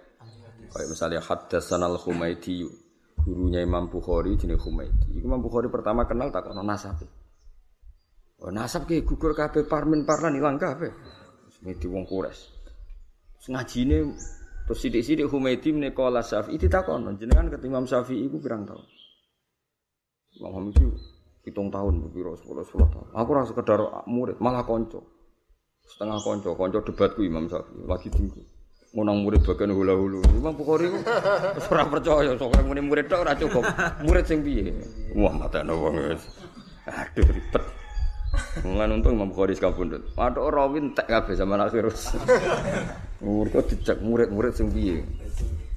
Kayak 0.69 0.89
misalnya 0.93 1.21
hadasan 1.25 1.81
al 1.81 1.97
Humaydi 1.97 2.61
gurunya 3.25 3.65
Imam 3.65 3.89
Bukhari 3.89 4.37
jenis 4.37 4.61
Humaydi 4.61 5.17
Imam 5.21 5.41
Bukhari 5.41 5.73
pertama 5.73 6.05
kenal 6.05 6.29
tak 6.29 6.49
kenal 6.49 6.61
nasab. 6.61 7.01
Oh 8.39 8.53
nasab 8.53 8.85
kayak 8.85 9.09
gugur 9.09 9.33
kafe 9.33 9.65
parmin 9.65 10.05
parlan 10.05 10.37
hilang 10.37 10.61
kafe 10.61 10.93
ini 11.65 11.75
wong 11.91 12.07
kures. 12.07 12.55
Ini 13.49 13.99
Terus 14.69 14.85
sidik-sidik 14.85 15.33
Humaydi 15.33 15.73
menekola 15.73 16.21
Syafi'i 16.21 16.61
itu 16.61 16.69
takon 16.69 17.09
jenengan 17.17 17.49
ke 17.49 17.57
Imam 17.65 17.89
Syafi'i 17.89 18.29
itu 18.29 18.37
pirang 18.37 18.69
tahun. 18.69 18.85
Imam 20.37 20.53
Hamid 20.61 20.77
itu 20.77 20.93
hitung 21.49 21.73
tahun 21.73 22.05
berbiro 22.05 22.37
sepuluh 22.37 22.69
sepuluh 22.69 22.85
tahun. 22.93 23.09
Aku 23.17 23.31
rasa 23.33 23.57
sekedar 23.57 23.81
murid 24.05 24.37
malah 24.45 24.69
konco. 24.69 25.09
Setengah 25.89 26.21
konco, 26.21 26.53
konco 26.53 26.85
debatku 26.85 27.25
Imam 27.25 27.49
Syafi'i 27.49 27.89
lagi 27.89 28.13
tinggi. 28.13 28.45
Ngunang 28.93 29.25
murid 29.25 29.41
bagian 29.49 29.73
hula 29.73 29.97
hulu. 29.97 30.21
Imam 30.37 30.53
Bukhari 30.53 30.93
itu 30.93 31.01
ora 31.73 31.85
percaya 31.89 32.33
soalnya 32.37 32.61
muni 32.69 32.85
murid 32.85 33.09
tok 33.09 33.25
ora 33.25 33.33
cukup. 33.37 33.65
Murid 34.05 34.25
sing 34.29 34.45
piye? 34.45 34.69
Wah 35.17 35.33
mata 35.33 35.65
wong 35.65 35.97
Aduh 36.89 37.25
ribet. 37.25 37.65
Mulane 38.65 38.93
untung 38.99 39.15
Imam 39.15 39.31
Bukhari 39.31 39.55
sekabundut. 39.55 40.03
Waduh 40.19 40.51
rawin 40.51 40.95
tek 40.97 41.07
kabeh 41.07 41.35
zaman 41.37 41.63
akhirus. 41.63 42.17
Murid 43.25 43.67
dicek 43.67 43.99
murid-murid 44.03 44.55
sing. 44.55 44.71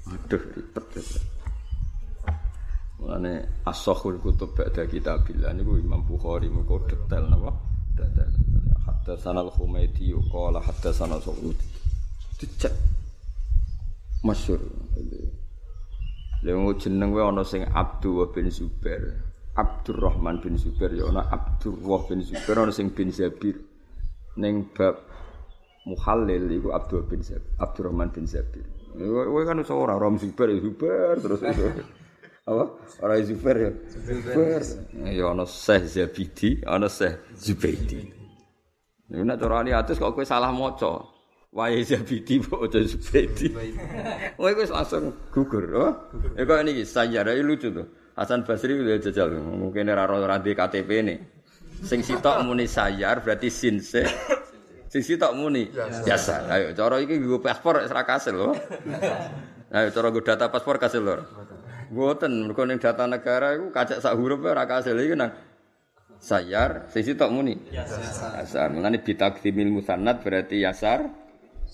Aduh 0.06 0.42
ribet. 0.54 0.86
Mulane 3.02 3.62
as-sahul 3.66 4.22
kutub 4.22 4.54
ba'da 4.54 4.86
kitabillah 4.86 5.50
niku 5.54 5.78
Imam 5.78 6.06
Bukhari 6.06 6.46
mengko 6.46 6.86
detail 6.86 7.26
napa? 7.26 7.50
Detail. 7.98 8.30
Hatta 8.86 9.14
sanal 9.18 9.50
Humaidi 9.54 10.14
qala 10.30 10.62
hatta 10.62 10.90
sanal 10.94 11.18
Sa'ud. 11.18 11.58
Dicek. 12.38 12.74
masyhur. 14.22 14.62
Lha 16.42 16.54
jeneng 16.78 17.14
wae 17.14 17.22
ana 17.22 17.42
sing 17.46 17.62
Abdul 17.66 18.30
bin 18.34 18.50
Zubair. 18.50 19.31
Abdurrahman 19.56 20.40
bin 20.40 20.56
Zubair 20.56 20.92
ya 20.96 21.04
ana 21.12 21.28
Abdurrah 21.28 22.08
bin 22.08 22.20
Zubair 22.24 22.56
ana 22.56 22.72
sing 22.72 22.88
bin 22.96 23.10
Zabir. 23.12 23.56
Ning 24.36 24.64
bab 24.72 24.96
muhallil 25.84 26.48
iku 26.56 26.72
Abdul 26.72 27.04
bin 27.10 27.20
Zabir, 27.20 27.52
Abdurrahman 27.60 28.08
bin 28.14 28.24
Zabir. 28.24 28.64
Kowe 28.96 29.42
kan 29.44 29.60
iso 29.60 29.76
ora 29.76 30.00
Rom 30.00 30.16
Zubair 30.16 30.48
ya 30.56 30.60
Zubair 30.64 31.16
terus. 31.20 31.40
Apa? 32.48 32.64
Ora 33.04 33.14
Zubair 33.22 33.56
ya. 33.60 33.70
Zubair. 33.92 34.62
Ya 35.12 35.24
ana 35.28 35.44
Syekh 35.44 35.84
Zabidi, 35.84 36.50
ana 36.66 36.88
Syekh 36.88 37.20
Zubaidi. 37.36 38.00
Nek 39.12 39.36
cara 39.36 39.60
ali 39.60 39.76
atus 39.76 40.00
kok 40.00 40.16
kowe 40.16 40.24
salah 40.24 40.48
maca. 40.48 41.12
Wae 41.52 41.84
Zabidi 41.84 42.40
kok 42.40 42.64
aja 42.64 42.80
Zubaidi. 42.88 43.52
Kowe 44.40 44.50
wis 44.56 44.72
langsung 44.72 45.12
gugur, 45.28 45.64
oh. 45.76 45.92
Ya 46.40 46.48
kok 46.48 46.64
niki 46.64 46.88
sayara 46.88 47.36
lucu 47.36 47.68
tuh. 47.68 47.84
Hasan 48.12 48.44
Basri 48.44 48.76
udah 48.76 49.00
jajal, 49.00 49.32
mungkin 49.40 49.88
ora 49.88 50.04
ora 50.04 50.36
di 50.36 50.52
KTP 50.52 50.90
ini. 51.00 51.16
Sing 51.82 52.04
sitok 52.04 52.44
muni 52.44 52.68
sayar 52.68 53.24
berarti 53.24 53.48
sinse. 53.48 54.04
Sing 54.92 55.00
sitok 55.00 55.32
muni 55.32 55.72
biasa. 55.72 56.52
Ayo 56.52 56.76
cara 56.76 57.00
iki 57.00 57.16
nggo 57.16 57.40
paspor 57.40 57.80
ora 57.80 58.02
kasil 58.04 58.36
lho. 58.36 58.52
Ayo 59.72 59.88
cara 59.88 60.06
nggo 60.12 60.20
data 60.20 60.52
paspor 60.52 60.76
kasil 60.76 61.00
lho. 61.00 61.24
Mboten, 61.92 62.48
mergo 62.48 62.64
ning 62.68 62.76
data 62.76 63.08
negara 63.08 63.56
iku 63.56 63.72
kacek 63.72 64.00
sak 64.00 64.16
huruf 64.20 64.44
ora 64.44 64.68
kasil 64.68 64.92
iki 64.96 65.16
nang 65.16 65.32
sayar, 66.20 66.92
sing 66.92 67.02
sitok 67.02 67.32
muni. 67.32 67.56
Yasar. 67.72 68.68
Mulane 68.68 69.00
bitakdimil 69.00 69.72
musannad 69.72 70.20
berarti 70.20 70.60
yasar. 70.60 71.22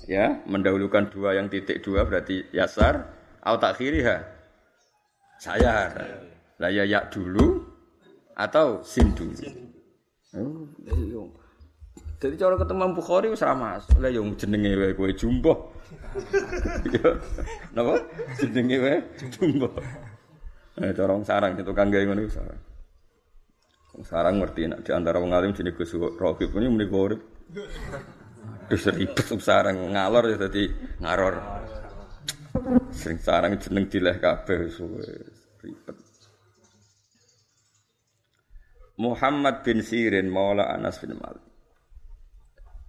ya 0.08 0.40
mendahulukan 0.48 1.12
dua 1.12 1.36
yang 1.36 1.52
titik 1.52 1.84
dua 1.84 2.08
berarti 2.08 2.48
yasar 2.48 3.04
au 3.44 3.60
takhiriha 3.60 4.24
saya 5.36 5.92
lah 6.58 6.70
ya 6.70 6.82
ya 6.84 7.06
dulu 7.06 7.62
atau 8.34 8.82
sin 8.82 9.14
dulu? 9.14 9.34
Oh, 10.36 10.68
iya. 10.84 11.22
jadi 12.20 12.34
cara 12.36 12.54
ketemu 12.60 12.92
Bukhari 12.92 13.32
wis 13.32 13.40
ramas 13.40 13.88
lah 13.96 14.12
yang 14.12 14.36
jenenge 14.36 14.76
wae 14.76 14.92
kowe 14.92 15.10
jumbo. 15.16 15.72
Napa? 17.74 17.94
Jenenge 18.42 18.76
wae 18.82 18.98
jumbo. 19.34 19.70
Eh 20.78 20.92
cara 20.94 21.10
wong 21.14 21.24
sarang 21.26 21.58
itu 21.58 21.72
kang 21.74 21.90
gawe 21.90 22.04
ngono 22.06 22.28
sarang 22.30 22.60
wong 23.96 24.04
sarang 24.06 24.34
ngerti 24.38 24.70
nek 24.70 24.86
di 24.86 24.90
antara 24.94 25.18
wong 25.18 25.34
alim 25.34 25.50
jenenge 25.56 25.74
Gus 25.74 25.96
Robi 25.96 26.46
punya 26.46 26.70
muni 26.70 26.86
urip 26.86 27.22
Terus 28.68 28.84
ribet 28.92 29.24
sarang 29.40 29.96
ngalor 29.96 30.28
ya 30.28 30.36
tadi 30.36 30.68
ngaror. 31.00 31.34
Sering 32.92 33.18
sarang 33.24 33.56
jeneng 33.56 33.88
dileh 33.88 34.20
kabeh 34.20 34.68
ribet. 35.64 35.96
Muhammad 38.98 39.62
bin 39.62 39.78
Sirin 39.78 40.26
Maula 40.26 40.74
Anas 40.74 40.98
bin 40.98 41.14
Malik. 41.14 41.46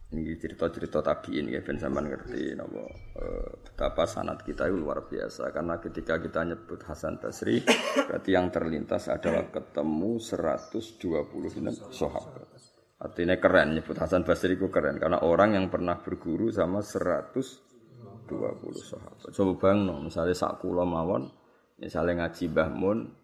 Ini 0.10 0.42
cerita-cerita 0.42 1.06
tabiin 1.06 1.54
ya 1.54 1.62
ben 1.62 1.78
ngerti 1.78 2.58
napa 2.58 2.82
eh, 3.14 3.50
betapa 3.62 4.10
sanat 4.10 4.42
kita 4.42 4.66
itu 4.66 4.82
luar 4.82 5.06
biasa 5.06 5.54
karena 5.54 5.78
ketika 5.78 6.18
kita 6.18 6.50
nyebut 6.50 6.82
Hasan 6.82 7.22
Basri 7.22 7.62
berarti 8.10 8.30
yang 8.34 8.50
terlintas 8.50 9.06
adalah 9.06 9.54
ketemu 9.54 10.18
126 10.18 10.98
sahabat. 11.94 12.42
Artinya 13.06 13.38
keren 13.38 13.78
nyebut 13.78 14.02
Hasan 14.02 14.26
Basri 14.26 14.58
itu 14.58 14.66
keren 14.74 14.98
karena 14.98 15.22
orang 15.22 15.62
yang 15.62 15.70
pernah 15.70 16.02
berguru 16.02 16.50
sama 16.50 16.82
120 16.82 17.30
sahabat. 18.82 19.30
Coba 19.30 19.54
bang, 19.62 19.78
no, 19.86 20.02
misalnya 20.02 20.34
sak 20.34 20.58
kula 20.58 20.90
mawon, 20.90 21.30
misalnya 21.78 22.26
ngaji 22.26 22.50
Mbah 22.50 22.70
Mun 22.74 23.19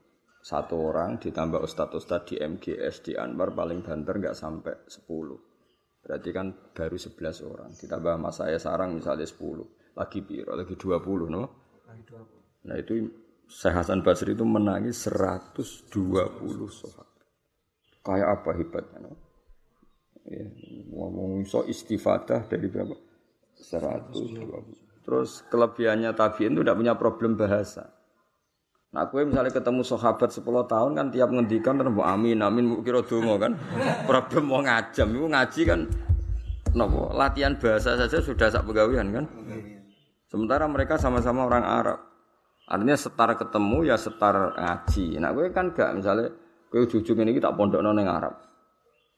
satu 0.46 0.94
orang 0.94 1.18
ditambah 1.18 1.58
ustad-ustad 1.58 2.30
di 2.30 2.38
MGS 2.38 3.02
di 3.02 3.18
Anwar 3.18 3.50
paling 3.58 3.82
banter 3.82 4.22
nggak 4.22 4.38
sampai 4.38 4.78
10. 4.86 6.06
Berarti 6.06 6.30
kan 6.30 6.54
baru 6.70 6.94
11 7.02 7.50
orang. 7.50 7.74
Ditambah 7.74 8.14
mas 8.22 8.38
saya 8.38 8.62
sarang 8.62 8.94
misalnya 8.94 9.26
10. 9.26 9.98
Lagi 9.98 10.22
piro? 10.22 10.54
Lagi 10.54 10.78
20, 10.78 11.34
no? 11.34 11.50
Lagi 11.90 12.04
20. 12.14 12.70
Nah 12.70 12.78
itu 12.78 12.94
Syekh 13.50 13.74
Hasan 13.74 14.06
Basri 14.06 14.38
itu 14.38 14.46
menangis 14.46 15.02
120 15.10 15.90
sahabat. 16.70 17.10
Kayak 18.06 18.30
apa 18.38 18.50
hebatnya, 18.54 19.00
no? 19.02 19.18
Ya, 20.30 20.46
ngomong 20.94 21.42
so 21.50 21.66
istifadah 21.66 22.46
dari 22.46 22.70
berapa? 22.70 22.94
120. 23.58 25.02
Terus 25.02 25.42
kelebihannya 25.50 26.14
tabiin 26.14 26.54
itu 26.54 26.62
tidak 26.62 26.78
punya 26.78 26.94
problem 26.94 27.34
bahasa. 27.34 27.95
Nah, 28.96 29.04
aku 29.04 29.28
misalnya 29.28 29.52
ketemu 29.52 29.84
sahabat 29.84 30.32
10 30.32 30.72
tahun 30.72 30.92
kan 30.96 31.12
tiap 31.12 31.28
ngendikan 31.28 31.76
terus 31.76 31.92
amin 32.00 32.40
amin 32.40 32.80
kira 32.80 33.04
dongo 33.04 33.36
kan. 33.36 33.52
Problem 34.08 34.48
mau 34.48 34.64
ngajam 34.64 35.12
itu 35.12 35.28
ngaji 35.28 35.62
kan 35.68 35.80
nopo 36.72 37.12
latihan 37.12 37.60
bahasa 37.60 38.00
saja 38.00 38.24
sudah 38.24 38.48
sak 38.48 38.64
pegawian 38.64 39.12
kan. 39.12 39.28
Sementara 40.32 40.64
mereka 40.72 40.96
sama-sama 40.96 41.44
orang 41.44 41.68
Arab. 41.68 42.00
Artinya 42.72 42.96
setar 42.96 43.36
ketemu 43.36 43.84
ya 43.84 44.00
setar 44.00 44.56
ngaji. 44.56 45.20
Nah, 45.20 45.36
gue 45.36 45.52
kan 45.52 45.76
gak 45.76 45.92
misalnya 46.00 46.32
gue 46.72 46.88
ujung 46.88 47.20
ini 47.20 47.36
tak 47.44 47.52
pondok 47.60 47.84
nong 47.84 48.00
Arab. 48.00 48.32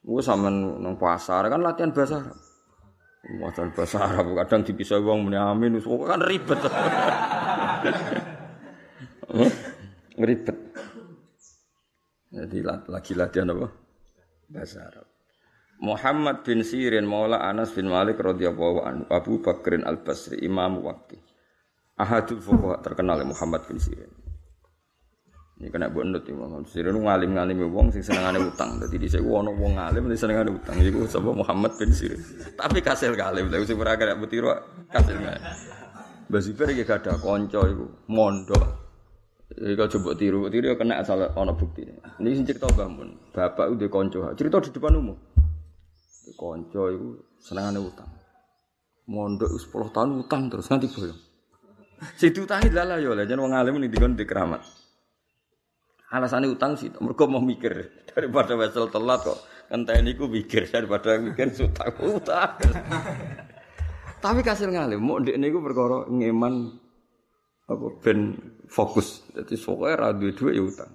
Gue 0.01 0.25
sama 0.25 0.49
nang 0.49 0.97
pasar 0.97 1.45
kan 1.53 1.61
latihan 1.61 1.93
bahasa 1.93 2.25
Arab. 2.25 2.37
Latihan 3.45 3.69
bahasa 3.77 3.97
Arab 4.01 4.25
kadang 4.41 4.61
dipisah 4.65 4.97
uang 4.97 5.29
muni 5.29 5.37
amin, 5.37 5.77
kan 5.85 6.21
ribet. 6.25 6.65
ribet. 10.17 10.57
Jadi 12.27 12.57
lagi 12.63 13.13
latihan 13.15 13.51
apa? 13.55 13.67
Bahasa 14.47 14.87
Arab. 14.87 15.07
Muhammad 15.77 16.41
bin 16.41 16.65
Sirin 16.65 17.05
Maula 17.05 17.37
Anas 17.45 17.69
bin 17.75 17.85
Malik 17.85 18.17
radhiyallahu 18.17 18.79
anhu 18.81 19.05
Abu 19.13 19.39
Bakrin 19.45 19.85
Al 19.85 20.01
Basri 20.01 20.41
Imam 20.41 20.81
Wakti 20.81 21.21
Ahadul 22.01 22.41
Fuqaha 22.41 22.81
terkenal 22.81 23.21
Muhammad 23.21 23.61
bin 23.69 23.77
Sirin 23.77 24.09
ini 25.57 25.73
kena 25.73 25.89
buat 25.89 26.05
nut 26.05 26.21
Imam 26.29 26.61
Sirah 26.69 26.93
nu 26.93 27.01
ngalim 27.01 27.33
ngalim 27.33 27.65
wong 27.73 27.89
sing 27.89 28.05
senengane 28.05 28.37
utang. 28.37 28.77
Dadi 28.77 29.01
dhisik 29.01 29.25
ono 29.25 29.49
wong 29.57 29.73
ngalim 29.73 30.05
sing 30.13 30.29
senengane 30.29 30.53
utang. 30.53 30.77
Iku 30.77 31.09
sapa 31.09 31.33
Muhammad 31.33 31.73
bin 31.81 31.89
Sirin. 31.89 32.21
Tapi 32.53 32.77
kasil 32.85 33.17
ngalim, 33.17 33.49
lha 33.49 33.65
sing 33.65 33.73
ora 33.81 33.97
kena 33.97 34.13
butiru 34.21 34.53
kasil 34.93 35.17
ngalim. 35.17 35.41
Mbah 36.29 36.41
Zubair 36.45 36.77
iki 36.77 36.85
gak 36.85 37.09
ada 37.09 37.17
kanca 37.17 37.65
iku 37.73 37.89
mondok. 38.05 38.76
Iku 39.47 39.87
coba 39.87 40.11
tiru, 40.19 40.51
tiru 40.51 40.75
kena 40.75 40.99
asal 40.99 41.31
ono 41.31 41.55
bukti. 41.55 41.87
Ini 42.19 42.43
cerita 42.43 42.67
Mbah 42.67 42.89
Mun. 42.91 43.31
Bapak 43.31 43.71
udah 43.71 43.87
kanca. 43.87 44.35
Cerita 44.35 44.59
di 44.59 44.75
depan 44.75 44.99
umum. 44.99 45.15
Kanca 46.35 46.83
iku 46.91 47.07
senengane 47.39 47.79
utang. 47.79 48.11
Mondok 49.07 49.55
10 49.55 49.95
tahun 49.95 50.09
utang 50.19 50.51
terus 50.51 50.67
nganti 50.67 50.91
boyong. 50.91 51.19
Sing 52.19 52.29
diutangi 52.35 52.69
lala 52.75 52.99
yo, 52.99 53.15
lha 53.15 53.23
jen 53.23 53.39
wong 53.39 53.55
alim 53.55 53.79
ning 53.79 53.87
dikon 53.87 54.19
di 54.19 54.27
keramat. 54.27 54.61
Alasannya 56.11 56.51
utang 56.51 56.75
sih, 56.75 56.91
mereka 56.99 57.23
mau 57.25 57.39
mikir 57.39 57.71
daripada 58.11 58.53
wesel 58.59 58.91
telat 58.91 59.23
kok. 59.23 59.39
Entah 59.71 59.99
ku 60.15 60.27
mikir 60.27 60.67
daripada 60.67 61.19
mikir 61.19 61.55
utang 61.55 61.95
utang. 62.03 62.51
Tapi 64.23 64.39
kasih 64.43 64.71
ngalim, 64.71 64.99
mau 64.99 65.23
dek 65.23 65.39
niku 65.39 65.63
perkara 65.63 66.03
ngeman 66.11 66.86
apa 67.67 67.85
ben 67.99 68.19
fokus. 68.71 69.27
Jadi 69.35 69.59
pokoknya 69.59 69.95
radio 69.99 70.29
dua 70.31 70.51
ya 70.55 70.63
utang. 70.63 70.91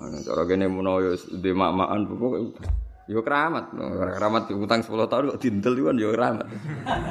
Mana 0.00 0.16
cara 0.24 0.42
gini 0.48 0.64
mau 0.64 0.96
yo 1.00 1.12
di 1.16 1.50
mak-makan 1.52 2.00
pokoknya 2.08 2.40
utang. 2.40 2.68
Yo 3.10 3.26
keramat, 3.26 3.74
keramat 3.74 4.42
utang 4.54 4.86
10 4.86 5.10
tahun 5.10 5.24
kok 5.34 5.40
dintel 5.42 5.74
kan 5.82 5.98
yo 5.98 6.14
keramat. 6.14 6.46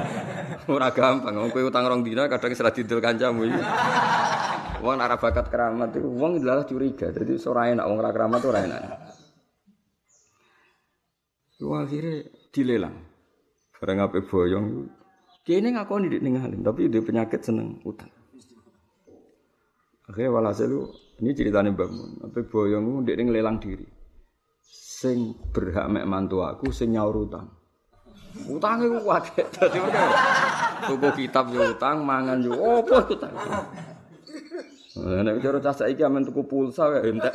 Ora 0.72 0.88
gampang, 0.96 1.36
kowe 1.52 1.60
utang 1.60 1.84
rong 1.84 2.00
dina 2.00 2.24
kadang 2.24 2.56
serat 2.56 2.72
dintel 2.72 3.04
kancamu 3.04 3.44
iki. 3.44 3.60
Wong 4.80 4.96
ora 4.96 5.20
bakat 5.20 5.52
keramat 5.52 5.92
itu 5.92 6.08
wong 6.08 6.40
adalah 6.40 6.64
curiga. 6.64 7.12
Jadi 7.12 7.36
ora 7.44 7.68
enak 7.68 7.84
wong 7.84 7.98
ora 8.00 8.10
keramat 8.16 8.40
ora 8.48 8.58
enak. 8.64 8.80
Lu 11.60 11.76
akhirnya 11.76 12.24
dilelang. 12.48 12.96
Barang 13.76 14.08
ape 14.08 14.24
boyong. 14.24 14.66
Kene 15.44 15.68
ngakoni 15.76 16.08
dik 16.08 16.22
ning 16.24 16.40
alim, 16.40 16.64
tapi 16.64 16.88
dia 16.88 17.04
penyakit 17.04 17.44
seneng 17.44 17.84
utang. 17.84 18.08
Akhirnya 20.10 20.34
walhasil 20.34 20.90
ini 21.22 21.30
ceritanya 21.38 21.70
Mbak 21.70 21.88
Mun. 21.94 22.10
Ape 22.26 22.42
boyong 22.42 23.06
dik 23.06 23.14
ning 23.14 23.30
lelang 23.30 23.62
diri. 23.62 23.86
Sing 24.66 25.38
berhak 25.54 25.86
mek 25.86 26.02
mantu 26.02 26.42
aku 26.42 26.74
sing 26.74 26.98
nyaur 26.98 27.30
utang. 27.30 27.46
Utang 28.50 28.82
itu 28.82 28.98
kuat. 29.06 29.30
Dadi 29.54 29.78
tuku 30.90 31.08
kitab 31.14 31.54
yo 31.54 31.62
utang, 31.70 32.02
mangan 32.02 32.42
yo 32.42 32.58
opo 32.58 33.06
utang. 33.06 33.30
Nek 34.98 35.38
cara 35.38 35.62
cah 35.62 35.74
saiki 35.78 36.02
amen 36.02 36.26
tuku 36.26 36.42
pulsa 36.42 36.90
wae 36.90 37.06
entek. 37.06 37.30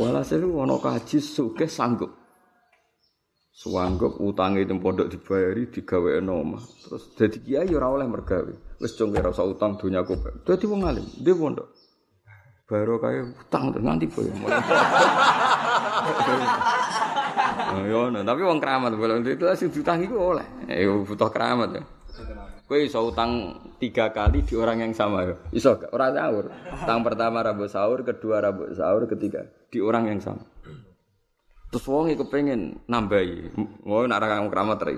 Walhasil 0.00 0.40
ana 0.40 0.80
kaji 0.80 1.20
sugih 1.20 1.68
sanggup. 1.68 2.23
Suwanggep 3.54 4.18
utange 4.18 4.66
itu 4.66 4.74
pondok 4.82 5.06
dibayari 5.14 5.70
digawe 5.70 6.18
omah. 6.18 6.58
Terus 6.58 7.14
dadi 7.14 7.38
kiai 7.38 7.70
ora 7.70 7.86
oleh 7.86 8.10
mergawe. 8.10 8.82
Cung 8.82 9.14
ora 9.14 9.30
usah 9.30 9.46
utang 9.46 9.78
donyaku. 9.78 10.42
Dadi 10.42 10.66
wong 10.66 10.82
alim, 10.82 11.06
dia 11.22 11.38
pondok. 11.38 11.70
Baru 12.66 12.98
kaya 12.98 13.22
utang 13.30 13.70
nganti 13.70 14.10
boy. 14.10 14.26
Yo, 17.84 18.10
tapi 18.10 18.40
wong 18.42 18.58
keramat 18.58 18.98
boleh 18.98 19.22
itu 19.22 19.46
sing 19.54 19.70
utang 19.70 20.02
iku 20.02 20.34
oleh. 20.34 20.46
Eh 20.66 20.90
butuh 20.90 21.30
keramat 21.30 21.78
ya. 21.78 21.82
Kowe 22.64 22.80
iso 22.80 23.06
utang 23.06 23.60
tiga 23.76 24.10
kali 24.10 24.42
di 24.42 24.56
orang 24.56 24.82
yang 24.82 24.92
sama 24.96 25.28
ya. 25.28 25.36
Iso 25.52 25.76
gak? 25.76 25.92
Ora 25.92 26.10
sahur. 26.10 26.48
Utang 26.72 27.04
pertama 27.04 27.44
rabu 27.44 27.68
sahur, 27.68 28.00
kedua 28.02 28.40
rabu 28.40 28.66
sahur, 28.72 29.04
ketiga 29.04 29.44
di 29.68 29.78
orang 29.84 30.10
yang 30.10 30.18
sama. 30.24 30.42
Terus 31.74 31.90
wong 31.90 32.06
iku 32.14 32.30
pengen 32.30 32.78
nambahi. 32.86 33.50
Mau 33.82 34.06
nak 34.06 34.22
ra 34.22 34.38
keramat 34.46 34.78
ra. 34.78 34.94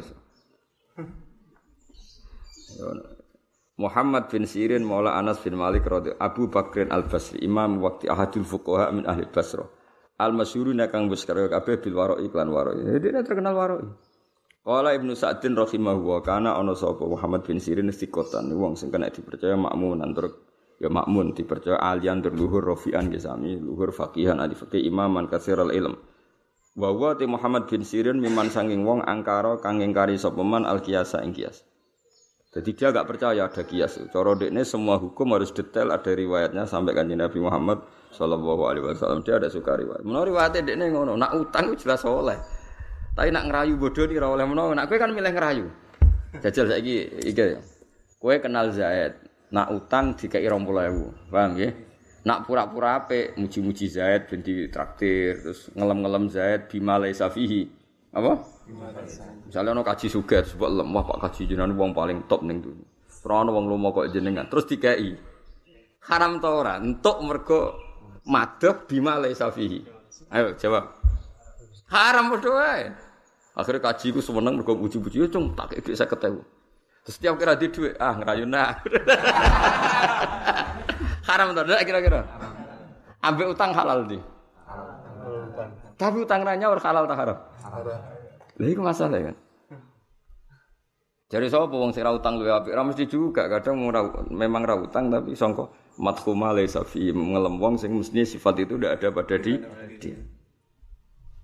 Muhammad 3.80 4.28
bin 4.28 4.44
Sirin 4.44 4.84
Maula 4.84 5.16
Anas 5.16 5.40
bin 5.40 5.56
Malik 5.56 5.88
radhi 5.88 6.12
Abu 6.20 6.52
Bakrin 6.52 6.92
Al 6.92 7.08
Basri 7.08 7.40
Imam 7.40 7.80
waktu 7.80 8.12
ahadul 8.12 8.44
fuqaha 8.44 8.92
min 8.92 9.08
ahli 9.08 9.24
Basra 9.24 9.64
Al 10.20 10.36
masyhuru 10.36 10.76
kang 10.92 11.08
wis 11.08 11.24
karo 11.24 11.48
kabeh 11.48 11.80
bil 11.80 11.96
waro 11.96 12.20
iklan 12.20 12.52
waro. 12.52 12.76
Jadi 12.76 13.08
dia 13.08 13.24
terkenal 13.24 13.56
waro. 13.56 13.76
Qala 14.60 14.92
Ibnu 14.92 15.16
Sa'din 15.16 15.56
rahimahu 15.56 16.12
wa 16.12 16.20
kana 16.20 16.60
ana 16.60 16.76
sapa 16.76 17.08
Muhammad 17.08 17.48
bin 17.48 17.56
Sirin 17.56 17.88
istiqotan 17.88 18.52
wong 18.52 18.76
sing 18.76 18.92
kena 18.92 19.08
dipercaya 19.08 19.56
makmun 19.56 20.04
tur 20.12 20.28
ya 20.76 20.92
makmun 20.92 21.32
dipercaya 21.32 21.80
alian 21.80 22.20
tur 22.20 22.36
luhur 22.36 22.60
rafian 22.60 23.08
gesami 23.08 23.56
luhur 23.56 23.96
faqihan 23.96 24.36
ali 24.44 24.52
faqih 24.52 24.84
imaman 24.84 25.24
katsiral 25.24 25.72
ilm 25.72 25.96
Wa 26.76 26.92
wa 26.92 27.16
Muhammad 27.24 27.72
bin 27.72 27.80
Sirin 27.80 28.20
miman 28.20 28.52
sanging 28.52 28.84
wong 28.84 29.00
angkara 29.00 29.56
kang 29.64 29.80
ingkari 29.80 30.20
sapa 30.20 30.44
al 30.44 30.84
kiasa 30.84 31.24
ing 31.24 31.32
kias. 31.32 31.64
Jadi 32.52 32.72
dia 32.76 32.92
gak 32.92 33.08
percaya 33.08 33.48
ada 33.48 33.62
kias. 33.64 33.96
Cara 34.12 34.36
dekne 34.36 34.60
semua 34.64 35.00
hukum 35.00 35.32
harus 35.32 35.52
detail 35.56 35.88
ada 35.88 36.12
riwayatnya 36.12 36.68
sampai 36.68 36.92
kan 36.92 37.08
Nabi 37.08 37.40
Muhammad 37.40 37.80
sallallahu 38.12 38.62
alaihi 38.68 38.84
wasallam. 38.92 39.24
Dia 39.24 39.40
ada 39.40 39.48
suka 39.48 39.76
riwayat. 39.76 40.04
Menurut 40.04 40.36
riwayatnya 40.36 40.68
dekne 40.68 40.92
ngono, 40.92 41.16
nak 41.16 41.32
utang 41.36 41.72
jelas 41.80 42.04
oleh. 42.04 42.36
Tapi 43.16 43.32
nak 43.32 43.48
ngerayu 43.48 43.80
bodoh 43.80 44.04
di 44.04 44.20
oleh 44.20 44.44
menawa. 44.44 44.76
Nak 44.76 44.92
kowe 44.92 45.00
kan 45.00 45.12
milih 45.16 45.32
ngerayu. 45.32 45.66
Jajal 46.44 46.68
saiki 46.68 47.24
iki. 47.24 47.56
Kowe 48.20 48.36
kenal 48.36 48.72
Zaid, 48.72 49.16
nak 49.48 49.72
utang 49.72 50.12
dikai 50.12 50.44
20.000. 50.44 51.32
Paham 51.32 51.56
nggih? 51.56 51.72
Nak 52.26 52.42
pura-pura 52.42 52.98
ape 52.98 53.38
muji-muji 53.38 53.86
Zaid 53.86 54.26
ben 54.26 54.42
traktir 54.66 55.46
terus 55.46 55.70
ngelem-ngelem 55.78 56.26
Zaid 56.26 56.66
bima 56.66 56.98
laisa 56.98 57.30
fihi. 57.30 57.70
Apa? 58.10 58.42
Misalnya 59.46 59.78
ono 59.78 59.86
kaji 59.86 60.10
suget 60.10 60.50
sebab 60.50 60.82
lemah 60.82 61.06
Pak 61.06 61.18
kaji 61.22 61.54
jenengan 61.54 61.78
wong 61.78 61.94
paling 61.94 62.26
top 62.26 62.42
ning 62.42 62.58
dunya. 62.58 62.82
Ora 63.22 63.46
ono 63.46 63.50
wong 63.54 63.66
lomo 63.70 63.94
kok 63.94 64.10
jenengan 64.10 64.50
terus 64.50 64.66
dikai. 64.66 65.14
Haram 66.10 66.42
ta 66.42 66.50
ora? 66.50 66.82
Entuk 66.82 67.22
mergo 67.22 67.78
madhep 68.26 68.90
bima 68.90 69.22
fihi. 69.54 69.86
Ayo 70.34 70.58
jawab. 70.58 70.98
Haram 71.94 72.34
padha 72.34 72.50
wae. 72.50 72.84
Akhirnya 73.54 73.86
kaji 73.86 74.06
ku 74.10 74.18
seneng 74.18 74.58
mergo 74.58 74.74
puji-puji 74.74 75.30
cung 75.30 75.54
tak 75.54 75.78
kek 75.78 75.94
50.000. 75.94 76.42
Terus 77.06 77.14
setiap 77.22 77.38
kira 77.38 77.54
di 77.54 77.70
duit, 77.70 77.94
ah 78.02 78.18
ngerayu 78.18 78.50
nak. 78.50 78.82
Haram 81.26 81.52
to, 81.52 81.62
kira-kira. 81.66 82.22
Ambek 83.20 83.50
utang 83.50 83.74
halal 83.74 84.06
di. 84.06 84.18
Tapi 85.96 86.16
utang 86.22 86.44
ranya 86.46 86.70
ora 86.70 86.80
halal 86.84 87.04
tak 87.08 87.18
haram? 87.18 87.38
Haram. 87.64 87.98
Lha 88.56 88.66
iku 88.70 88.82
masalah 88.84 89.20
kan. 89.32 89.36
Jadi 91.26 91.50
sapa 91.50 91.74
wong 91.74 91.90
sing 91.90 92.06
ra 92.06 92.14
utang 92.14 92.38
luwe 92.38 92.54
apik, 92.54 92.70
ora 92.70 92.86
mesti 92.86 93.10
juga 93.10 93.50
kadang 93.50 93.82
memang 94.30 94.62
ra 94.62 94.78
utang 94.78 95.10
tapi 95.10 95.34
sangka 95.34 95.66
madhuma 95.98 96.54
laisa 96.54 96.86
fi 96.86 97.10
ngelem 97.10 97.58
wong 97.58 97.74
sing 97.74 97.98
mesti 97.98 98.22
sifat 98.22 98.62
itu 98.62 98.78
tidak 98.78 99.02
ada 99.02 99.08
pada 99.10 99.34
di 99.42 99.58
dia. 99.98 100.14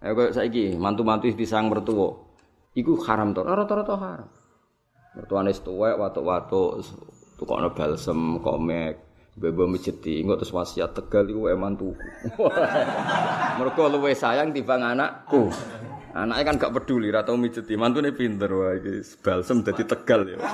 Ayo 0.06 0.14
kok 0.14 0.38
saiki 0.38 0.78
mantu-mantu 0.78 1.26
disang 1.34 1.66
mertua. 1.66 2.14
Iku 2.78 2.94
haram 3.02 3.34
to, 3.34 3.42
rata-rata 3.42 3.94
haram. 3.98 4.28
Mertuane 5.18 5.50
tuwek 5.50 5.98
watuk-watuk 5.98 6.86
tukokno 7.36 7.74
balsem, 7.74 8.38
komek, 8.38 9.11
Bebo 9.32 9.64
mijeti, 9.64 10.20
engko 10.20 10.36
terus 10.36 10.52
wasiat 10.52 10.92
tegal 10.92 11.24
iku 11.24 11.48
eman 11.48 11.72
tuku. 11.72 11.96
Mergo 13.58 13.88
luwe 13.88 14.12
sayang 14.12 14.52
timbang 14.52 14.84
anakku. 14.84 15.48
Anaknya 16.12 16.44
kan 16.52 16.60
gak 16.60 16.72
peduli, 16.76 17.08
ra 17.08 17.24
tau 17.24 17.40
mijeti. 17.40 17.72
Mantune 17.72 18.12
pinter 18.12 18.52
wah 18.52 18.76
iki 18.76 19.00
balsem 19.24 19.64
dadi 19.64 19.88
tegal 19.88 20.28
ya. 20.28 20.36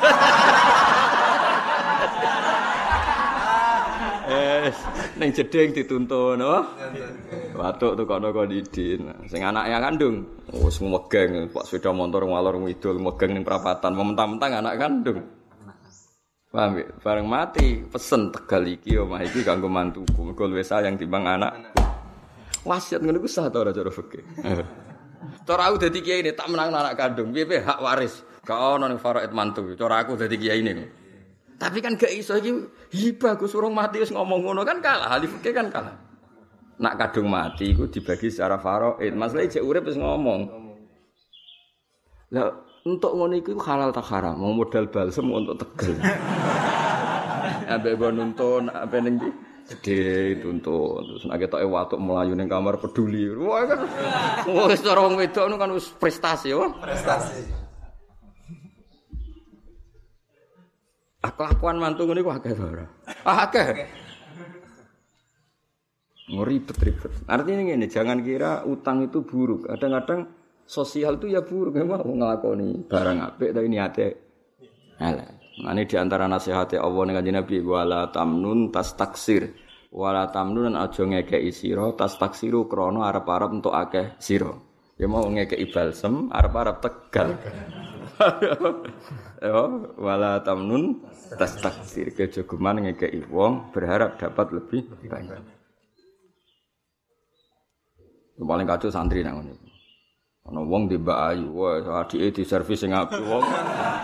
Eh, 4.29 4.69
ning 5.17 5.33
jeding 5.33 5.73
dituntun, 5.73 6.37
oh. 6.45 6.61
Watuk 7.57 7.97
tuh 7.97 8.05
kono 8.05 8.29
kondidin. 8.29 9.09
Sing 9.25 9.41
anaknya 9.41 9.81
kandung, 9.81 10.29
oh, 10.53 10.69
megeng, 10.69 11.49
Pak 11.49 11.65
sepeda 11.65 11.97
motor 11.97 12.29
ngalor 12.29 12.61
ngidul 12.61 13.01
megeng 13.01 13.33
ning 13.33 13.41
perapatan, 13.41 13.97
mentang-mentang 13.97 14.61
anak 14.61 14.77
kandung. 14.77 15.38
Paham 16.59 16.75
ya? 16.75 16.91
Bareng 17.07 17.31
mati 17.31 17.87
pesen 17.87 18.35
Tegal 18.35 18.67
iki 18.67 18.99
omah 18.99 19.23
iki 19.23 19.47
kanggo 19.47 19.71
mantuku. 19.71 20.27
Mergo 20.27 20.43
luwih 20.51 20.67
sayang 20.67 20.99
timbang 20.99 21.23
anak. 21.23 21.55
Wasiat 22.67 22.99
ngono 22.99 23.23
iku 23.23 23.31
sah 23.31 23.47
ta 23.47 23.63
ora 23.63 23.71
cara 23.71 23.95
fikih. 23.95 24.27
Cara 25.47 25.63
aku 25.71 25.87
dadi 25.87 26.03
kiai 26.03 26.19
ini 26.27 26.35
tak 26.35 26.51
menang 26.51 26.75
anak 26.75 26.99
kandung. 26.99 27.31
Piye 27.31 27.63
hak 27.63 27.79
waris. 27.79 28.27
Gak 28.43 28.59
ono 28.59 28.91
ning 28.91 28.99
faraid 28.99 29.31
mantu. 29.31 29.71
Cara 29.79 30.03
aku 30.03 30.19
dadi 30.19 30.35
kiai 30.35 30.59
ini. 30.59 30.83
Tapi 31.63 31.79
kan 31.79 31.95
gak 31.95 32.11
iso 32.11 32.35
iki 32.35 32.51
hibah 32.91 33.39
Gus 33.39 33.55
urung 33.55 33.79
mati 33.79 34.03
wis 34.03 34.11
ngomong 34.11 34.43
ngono 34.43 34.67
kan 34.67 34.83
kalah. 34.83 35.15
Ahli 35.15 35.31
fikih 35.31 35.55
kan 35.55 35.71
kalah. 35.71 35.95
Nak 36.83 36.95
kadung 36.99 37.31
mati 37.31 37.71
iku 37.71 37.87
dibagi 37.87 38.35
secara 38.35 38.59
faraid. 38.59 39.15
Masalah 39.15 39.47
jek 39.47 39.63
urip 39.63 39.87
wis 39.87 39.95
ngomong. 39.95 40.51
Lah 42.35 42.67
untuk 42.89 43.13
ngono 43.13 43.37
iku 43.37 43.61
halal 43.61 43.93
tak 43.93 44.09
haram, 44.09 44.41
mau 44.41 44.57
modal 44.57 44.89
balsem 44.89 45.29
untuk 45.29 45.61
tegel. 45.61 46.01
Ambek 47.73 48.01
go 48.01 48.09
nuntun 48.09 48.73
apa 48.73 48.97
ning 48.97 49.21
ndi? 49.21 49.29
Gede 49.69 50.41
tuntun. 50.41 51.05
Terus 51.05 51.23
nek 51.29 51.45
ketoke 51.45 51.69
watuk 51.69 52.01
melayu 52.01 52.33
ning 52.33 52.49
kamar 52.49 52.81
peduli. 52.81 53.29
Wah 53.37 53.69
kan. 53.69 53.85
Wis 54.73 54.81
cara 54.81 55.05
wong 55.05 55.21
wedok 55.21 55.53
kan 55.61 55.71
wis 55.77 55.93
prestasi, 55.93 56.57
wah. 56.57 56.73
Prestasi. 56.81 57.45
Kelakuan 61.39 61.79
mantu 61.79 62.09
ngene 62.09 62.25
ku 62.25 62.33
akeh 62.33 62.57
ora? 62.57 62.89
Ah 63.23 63.47
akeh. 63.47 63.87
Ngeribet-ribet. 66.29 67.13
Artinya 67.31 67.79
ini 67.79 67.87
jangan 67.87 68.25
kira 68.27 68.67
utang 68.67 69.07
itu 69.07 69.23
buruk. 69.23 69.71
Kadang-kadang 69.71 70.38
sosial 70.69 71.17
itu 71.17 71.33
ya 71.33 71.41
buruk 71.41 71.81
memang 71.81 72.05
ngelakoni 72.05 72.85
barang 72.85 73.19
apik 73.25 73.51
tapi 73.57 73.67
niate 73.73 74.07
elek. 75.01 75.31
Ini 75.59 75.83
di 75.91 75.97
antara 75.99 76.31
nasihat 76.31 76.71
Allah 76.79 77.19
kanjeng 77.19 77.35
Nabi 77.35 77.57
wala 77.65 78.15
tamnun 78.15 78.71
tas 78.71 78.95
taksir. 78.95 79.51
Wala 79.89 80.29
tamnun 80.31 80.77
aja 80.77 81.03
ngekeki 81.03 81.51
sira 81.51 81.91
tas 81.97 82.15
taksiru 82.21 82.69
krana 82.69 83.09
arep-arep 83.11 83.59
entuk 83.59 83.75
akeh 83.75 84.15
sira. 84.23 84.55
Ya 85.01 85.11
mau 85.11 85.27
ngekeki 85.27 85.67
balsem 85.73 86.29
arep-arep 86.31 86.77
tegal. 86.85 87.29
Ya 89.39 89.55
wala 89.95 90.43
tamnun 90.43 91.07
tas 91.39 91.55
taksir 91.63 92.11
kejogeman 92.11 92.83
ngekeki 92.83 93.31
wong 93.31 93.71
berharap 93.71 94.19
dapat 94.19 94.51
lebih 94.51 94.91
banyak. 95.07 95.39
Paling 98.39 98.67
kacau 98.67 98.91
santri 98.91 99.23
nang. 99.23 99.47
Ana 100.49 100.65
wong 100.65 100.89
di 100.89 100.97
Mbak 100.97 101.19
Ayu, 101.29 101.53
wah 101.53 102.01
adike 102.01 102.33
di 102.33 102.41
servis 102.41 102.81
sing 102.81 102.97
apik. 102.97 103.21
Wong 103.21 103.45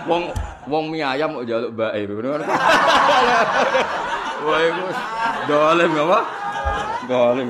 wong 0.05 0.23
wong 0.69 0.85
mie 0.93 1.01
ayam 1.01 1.41
kok 1.41 1.49
njaluk 1.49 1.73
Mbak 1.73 1.91
Ayu. 1.97 2.05
Wah 4.45 4.61
iku 4.61 4.85
dolem 5.49 5.93
apa? 6.05 6.21
Dolem. 7.09 7.49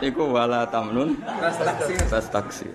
Iku 0.00 0.22
wala 0.32 0.64
tamnun 0.72 1.12
tas 1.28 1.60
taksi. 1.60 1.94
Tas 2.08 2.26
taksi. 2.32 2.68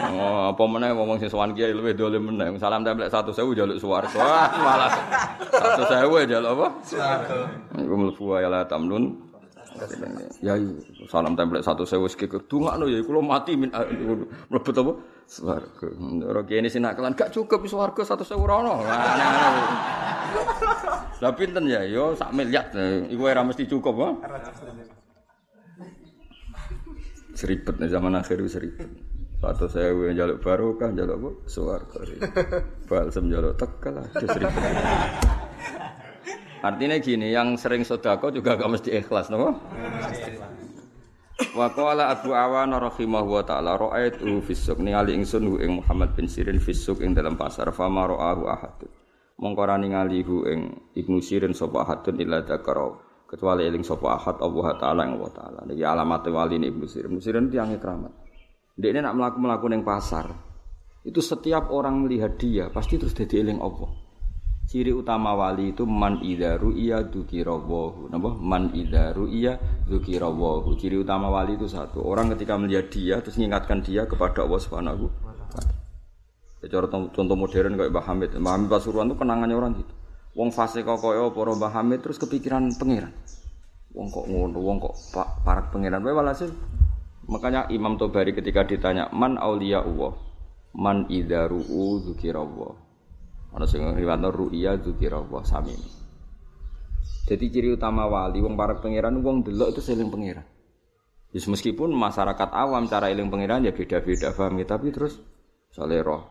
Oh, 0.00 0.54
apa 0.54 0.62
meneh 0.70 0.94
ngomong 0.94 1.18
sing 1.18 1.26
sowan 1.26 1.50
kiai 1.50 1.74
luwih 1.74 1.98
dolem 1.98 2.30
meneh. 2.30 2.54
Salam 2.62 2.86
templek 2.86 3.10
1000 3.10 3.26
njaluk 3.34 3.82
swarga. 3.82 4.22
Wah, 4.22 4.48
malah 4.54 4.92
1000 5.82 6.30
njaluk 6.30 6.50
apa? 6.62 6.66
Swarga. 6.86 7.38
Iku 7.74 7.94
mlebu 7.98 8.22
wala 8.22 8.62
tamnun 8.70 9.29
Ya 10.44 10.54
salam 11.08 11.36
template 11.36 11.64
satu 11.64 11.84
sewu 11.88 12.08
sekiku 12.08 12.44
dungakno 12.44 12.88
ya 12.88 13.00
kula 13.04 13.20
mati 13.24 13.56
min 13.56 13.72
ah, 13.72 13.84
mlebet 14.48 14.76
apa 14.76 14.92
swarga. 15.24 15.88
Ora 16.24 16.42
kene 16.44 16.68
sinakalan 16.68 17.16
gak 17.16 17.32
cukup 17.32 17.64
swarga 17.64 18.02
satu 18.04 18.24
sewu 18.24 18.44
rono. 18.44 18.84
Lah 21.20 21.32
pinten 21.36 21.68
ya 21.68 21.84
yo 21.84 22.16
sak 22.16 22.32
miliar 22.32 22.72
iku 23.08 23.22
ora 23.28 23.44
mesti 23.44 23.64
cukup 23.68 23.94
ha. 24.00 24.08
Seribet 27.36 27.76
zaman 27.88 28.16
akhir 28.20 28.40
seribet. 28.48 28.88
Satu 29.40 29.72
sewu 29.72 30.12
jaluk 30.12 30.44
barokah, 30.44 30.92
jaluk 30.92 31.16
apa? 31.16 31.30
Swarga. 31.48 32.00
Balsem 32.84 33.32
jaluk 33.32 33.56
tekel 33.56 33.96
aja 33.96 34.26
seribu. 34.28 34.60
Artinya 36.60 36.96
gini, 37.00 37.32
yang 37.32 37.56
sering 37.56 37.88
sodako 37.88 38.28
juga 38.28 38.56
gak 38.56 38.68
mesti 38.68 38.92
ikhlas, 38.92 39.32
no? 39.32 39.56
Wa 41.56 41.72
qala 41.72 42.12
Abu 42.12 42.36
Awan 42.36 42.76
rahimahu 42.76 43.40
wa 43.40 43.44
ta'ala 43.44 43.80
ra'aitu 43.80 44.44
fisuk 44.44 44.76
ningali 44.76 45.16
ingsun 45.16 45.48
hu 45.48 45.56
ing 45.56 45.80
Muhammad 45.80 46.12
bin 46.12 46.28
Sirin 46.28 46.60
fisuk 46.60 47.00
ing 47.00 47.16
dalam 47.16 47.40
pasar 47.40 47.72
fama 47.72 48.04
ra'ahu 48.04 48.44
ahad. 48.44 48.76
Mongko 49.40 49.62
ra 49.64 49.80
ningali 49.80 50.20
hu 50.20 50.44
ing 50.44 50.92
Ibnu 50.92 51.24
Sirin 51.24 51.56
sapa 51.56 51.88
ahadun 51.88 52.20
illa 52.20 52.44
dzakara 52.44 52.92
kecuali 53.24 53.64
eling 53.64 53.80
sapa 53.80 54.20
ahad 54.20 54.36
Allah 54.36 54.66
taala 54.76 55.00
ing 55.08 55.16
Allah 55.16 55.32
taala. 55.32 55.60
Niki 55.64 55.80
alamat 55.80 56.28
wali 56.28 56.60
Ibnu 56.60 56.84
Sirin. 56.84 57.08
Ibnu 57.08 57.20
Sirin 57.24 57.48
tiyang 57.48 57.72
keramat. 57.80 58.12
Dia 58.76 59.00
nak 59.00 59.16
melaku-melaku 59.16 59.66
ning 59.72 59.80
pasar. 59.80 60.28
Itu 61.00 61.24
setiap 61.24 61.72
orang 61.72 62.04
melihat 62.04 62.36
dia 62.36 62.68
pasti 62.68 63.00
terus 63.00 63.16
jadi 63.16 63.40
eling 63.40 63.64
Allah. 63.64 63.88
Ciri 64.70 64.94
utama 64.94 65.34
wali 65.34 65.74
itu 65.74 65.82
man 65.82 66.22
idza 66.22 66.54
ru'iya 66.54 67.10
dzukirawahu. 67.10 68.06
Napa? 68.06 68.38
Man 68.38 68.70
idza 68.70 69.10
ru'iya 69.10 69.58
dzukirawahu. 69.90 70.78
Ciri 70.78 70.94
utama 70.94 71.26
wali 71.26 71.58
itu 71.58 71.66
satu. 71.66 71.98
Orang 72.06 72.30
ketika 72.30 72.54
melihat 72.54 72.86
dia 72.86 73.18
terus 73.18 73.34
mengingatkan 73.34 73.82
dia 73.82 74.06
kepada 74.06 74.46
Allah 74.46 74.62
Subhanahu 74.62 75.10
taala. 75.50 75.74
Cara 76.70 76.86
contoh 76.86 77.34
modern 77.34 77.74
kayak 77.74 77.90
Mbah 77.90 78.04
Hamid. 78.14 78.30
Mbah 78.38 78.52
Hamid 78.54 78.68
Pasuruan 78.70 79.10
itu 79.10 79.18
kenangannya 79.18 79.58
orang 79.58 79.74
gitu. 79.74 79.90
Wong 80.38 80.54
fase 80.54 80.86
kok 80.86 81.02
koyo 81.02 81.34
para 81.34 81.50
Mbah 81.50 81.72
Hamid 81.74 82.06
terus 82.06 82.22
kepikiran 82.22 82.70
pangeran. 82.78 83.10
Wong 83.90 84.06
kok 84.06 84.30
ngono, 84.30 84.54
wong 84.54 84.78
kok 84.78 84.94
pak 85.10 85.42
parak 85.42 85.74
pangeran. 85.74 85.98
Wae 86.06 86.14
walhasil 86.14 86.54
makanya 87.26 87.66
Imam 87.74 87.98
Tobari 87.98 88.30
ketika 88.38 88.62
ditanya 88.62 89.10
man 89.10 89.34
auliya 89.34 89.82
Allah, 89.82 90.14
man 90.78 91.10
idza 91.10 91.50
ru'u 91.50 92.06
dzukirawahu. 92.06 92.89
Ana 93.50 93.66
sing 93.66 93.82
riwayatno 93.82 94.30
ru'ya 94.30 94.78
dzikirallah 94.78 95.42
sami. 95.42 95.74
Jadi 97.26 97.44
ciri 97.50 97.68
utama 97.74 98.06
wali 98.10 98.42
wong 98.42 98.58
para 98.58 98.78
pangeran 98.78 99.18
wong 99.22 99.46
delok 99.46 99.74
itu 99.74 99.82
seling 99.82 100.10
pangeran. 100.10 100.46
Yes, 101.30 101.46
meskipun 101.46 101.94
masyarakat 101.94 102.50
awam 102.50 102.90
cara 102.90 103.06
eling 103.06 103.30
pangeran 103.30 103.62
ya 103.62 103.70
beda-beda 103.70 104.34
paham 104.34 104.58
ya, 104.58 104.66
tapi 104.66 104.90
terus 104.90 105.14
soalnya 105.70 106.02
roh 106.02 106.22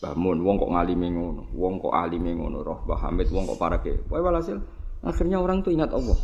bangun 0.00 0.40
wong 0.40 0.56
kok 0.56 0.72
ngalimi 0.72 1.08
ngono, 1.12 1.52
wong 1.52 1.76
kok 1.80 1.92
alime 1.92 2.32
ngono, 2.32 2.64
roh 2.64 2.78
Mbah 2.88 3.00
Hamid 3.04 3.28
wong 3.28 3.44
kok 3.52 3.60
parake. 3.60 3.92
Wae 4.08 4.24
walhasil 4.24 4.56
akhirnya 5.04 5.40
orang 5.44 5.60
tuh 5.60 5.76
ingat 5.76 5.92
Allah. 5.92 6.16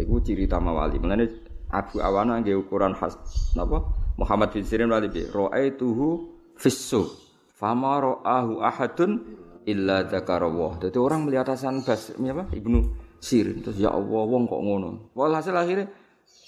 Iku 0.00 0.24
ciri 0.24 0.48
utama 0.48 0.72
wali. 0.72 0.96
Mulane 0.96 1.28
Abu 1.68 2.00
Awana 2.00 2.40
nggih 2.40 2.56
ukuran 2.56 2.96
khas 2.96 3.20
napa? 3.52 3.84
Muhammad 4.16 4.52
bin 4.56 4.64
Sirin 4.64 4.88
wali 4.88 5.12
bi 5.12 5.24
ra'aituhu 5.28 6.08
fissuq 6.56 7.29
Fama 7.60 8.00
ro'ahu 8.00 8.64
ahadun 8.64 9.20
illa 9.68 10.08
dzakarallah. 10.08 10.80
Jadi 10.80 10.96
orang 10.96 11.28
melihat 11.28 11.52
Hasan 11.52 11.84
Bas 11.84 12.08
apa? 12.16 12.48
Ibnu 12.56 12.78
Sirin 13.20 13.60
terus 13.60 13.76
ya 13.76 13.92
Allah 13.92 14.22
wong 14.24 14.48
kok 14.48 14.62
ngono. 14.64 15.12
Walhasil 15.12 15.52
akhirnya 15.52 15.92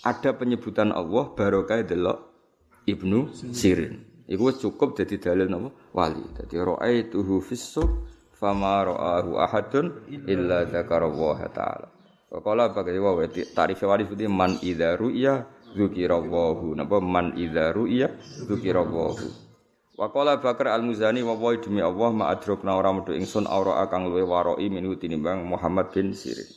ada 0.09 0.31
penyebutan 0.33 0.89
Allah 0.89 1.29
barokah 1.37 1.85
delok 1.85 2.19
Ibnu 2.89 3.29
Sirin. 3.53 4.25
Iku 4.25 4.57
cukup 4.57 4.97
jadi 4.97 5.21
dalil 5.21 5.53
napa? 5.53 5.69
Wali. 5.93 6.25
Dadi 6.33 6.57
ra'aituhu 6.57 7.45
fis-suq 7.45 8.09
fama 8.33 8.81
ra'ahu 8.89 9.37
ahadun 9.37 10.09
illa 10.25 10.65
dzakarallah 10.65 11.39
taala. 11.53 11.93
Kala 12.33 12.73
bagai 12.73 12.97
wa 12.97 13.21
tarif 13.29 13.85
wali 13.85 14.09
itu 14.09 14.25
man 14.33 14.57
idza 14.65 14.97
ru'ya 14.97 15.45
dzukirallahu. 15.77 16.73
Napa 16.73 16.97
man 17.05 17.37
idza 17.37 17.77
ru'ya 17.77 18.09
dzukirallahu. 18.49 19.52
Wa 19.93 20.09
qala 20.09 20.41
Bakar 20.41 20.73
Al-Muzani 20.73 21.21
wa 21.21 21.37
wa 21.37 21.53
demi 21.53 21.85
Allah 21.85 22.11
ma 22.17 22.33
adrokna 22.33 22.81
ora 22.81 22.97
metu 22.97 23.13
ingsun 23.13 23.45
aura 23.45 23.85
akang 23.85 24.09
luwe 24.09 24.25
waroi 24.25 24.73
minhu 24.73 24.97
tinimbang 24.97 25.45
Muhammad 25.45 25.93
bin 25.93 26.17
Sirin. 26.17 26.49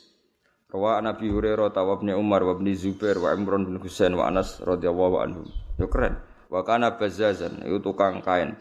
Rawa 0.72 1.04
Nabi 1.04 1.28
Hurairah 1.28 1.68
tawabnya 1.68 2.16
Umar 2.16 2.40
wa 2.48 2.56
bin 2.56 2.72
Zubair 2.72 3.20
wa 3.20 3.36
Imran 3.36 3.68
bin 3.68 3.76
Husain 3.76 4.16
wa 4.16 4.24
Anas 4.24 4.56
radhiyallahu 4.64 5.16
anhum. 5.20 5.44
Yo 5.76 5.84
keren. 5.92 6.16
Wa 6.48 6.64
kana 6.64 6.96
bazazan 6.96 7.60
itu 7.60 7.76
tukang 7.84 8.24
kain. 8.24 8.56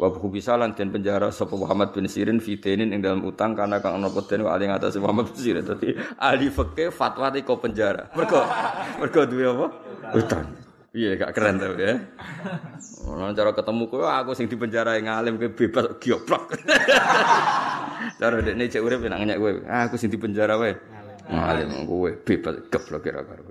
Wa 0.00 0.08
bisalan 0.08 0.72
dan 0.72 0.88
penjara 0.88 1.28
sapa 1.28 1.52
Muhammad 1.60 1.92
bin 1.92 2.08
Sirin 2.08 2.40
fitenin 2.40 2.96
ing 2.96 3.04
dalam 3.04 3.28
utang 3.28 3.52
karena 3.52 3.84
kang 3.84 4.00
ana 4.00 4.08
peden 4.08 4.48
wa 4.48 4.56
ali 4.56 4.72
ngatas 4.72 4.96
Muhammad 5.04 5.36
bin 5.36 5.36
Sirin. 5.36 5.68
Dadi 5.68 6.00
ahli 6.16 6.48
fikih 6.48 6.88
fatwa 6.88 7.28
kok 7.28 7.60
penjara. 7.60 8.08
Mergo 8.16 8.40
mergo 9.04 9.20
duwe 9.28 9.44
apa? 9.52 9.66
Utang. 10.16 10.63
Iya 10.94 11.18
gak 11.18 11.34
keren 11.34 11.58
tuh 11.58 11.74
ya. 11.74 11.98
Ono 13.10 13.34
cara 13.34 13.50
ketemu 13.50 13.82
kowe 13.90 14.06
aku 14.06 14.30
sing 14.38 14.46
di 14.46 14.54
penjara 14.54 14.94
yang 14.94 15.10
ngalim 15.10 15.42
kowe 15.42 15.50
bebas 15.50 15.98
gioplok. 15.98 16.54
cara 18.22 18.38
dekne 18.38 18.70
cek 18.70 18.78
urip 18.78 19.02
nak 19.10 19.26
nyak 19.26 19.42
kowe. 19.42 19.58
Aku 19.90 19.98
sing 19.98 20.06
di 20.06 20.22
penjara 20.22 20.54
wae. 20.54 20.78
Ngalim 21.26 21.90
kowe 21.90 22.14
bebas 22.22 22.70
geblok 22.70 23.02
kira 23.02 23.26
karo. 23.26 23.42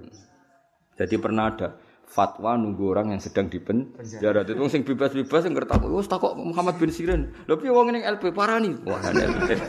Jadi 0.95 1.15
pernah 1.19 1.51
ada 1.51 1.75
fatwa 2.07 2.55
nunggu 2.55 2.95
orang 2.95 3.11
yang 3.11 3.19
sedang 3.19 3.51
di 3.51 3.59
penjara. 3.59 4.47
Itu 4.47 4.63
sing 4.71 4.87
bebas-bebas 4.87 5.43
sing 5.43 5.51
kertak 5.51 5.83
wis 5.83 6.07
takok 6.07 6.39
Muhammad 6.39 6.79
bin 6.79 6.95
Sirin. 6.95 7.27
Lho 7.43 7.59
piye 7.59 7.75
wong 7.75 7.91
ning 7.91 8.07
LP 8.07 8.31
parani? 8.31 8.71
Wah, 8.87 9.03
LP. 9.03 9.59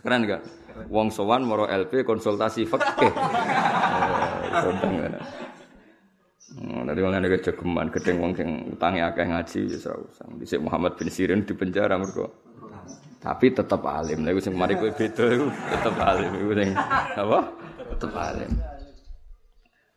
Keren 0.00 0.24
gak? 0.24 0.40
Wong 0.88 1.12
sowan 1.12 1.44
moro 1.44 1.68
LP 1.68 2.08
konsultasi 2.08 2.64
fikih. 2.64 3.12
Oh, 6.52 6.84
Nanti 6.84 7.00
malah 7.00 7.16
ada 7.16 7.32
kejogeman, 7.32 7.88
gedeng 7.88 8.20
wong 8.20 8.32
sing 8.36 8.48
utangi 8.76 9.00
akeh 9.00 9.24
ngaji 9.24 9.60
ya 9.72 9.78
ora. 9.88 10.04
Dhisik 10.36 10.60
Muhammad 10.60 11.00
bin 11.00 11.08
Sirin 11.08 11.48
di 11.48 11.56
penjara 11.56 11.96
mergo. 11.96 12.28
Tapi 13.22 13.54
tetap 13.54 13.80
alim. 13.86 14.26
Lha 14.26 14.36
sing 14.42 14.52
mari 14.58 14.76
kowe 14.76 14.90
beda 14.90 15.24
iku 15.32 15.46
tetep 15.48 15.94
alim 15.96 16.32
iku 16.36 16.52
sing 16.58 16.70
apa? 17.16 17.40
Tetep 17.96 18.12
alim. 18.12 18.52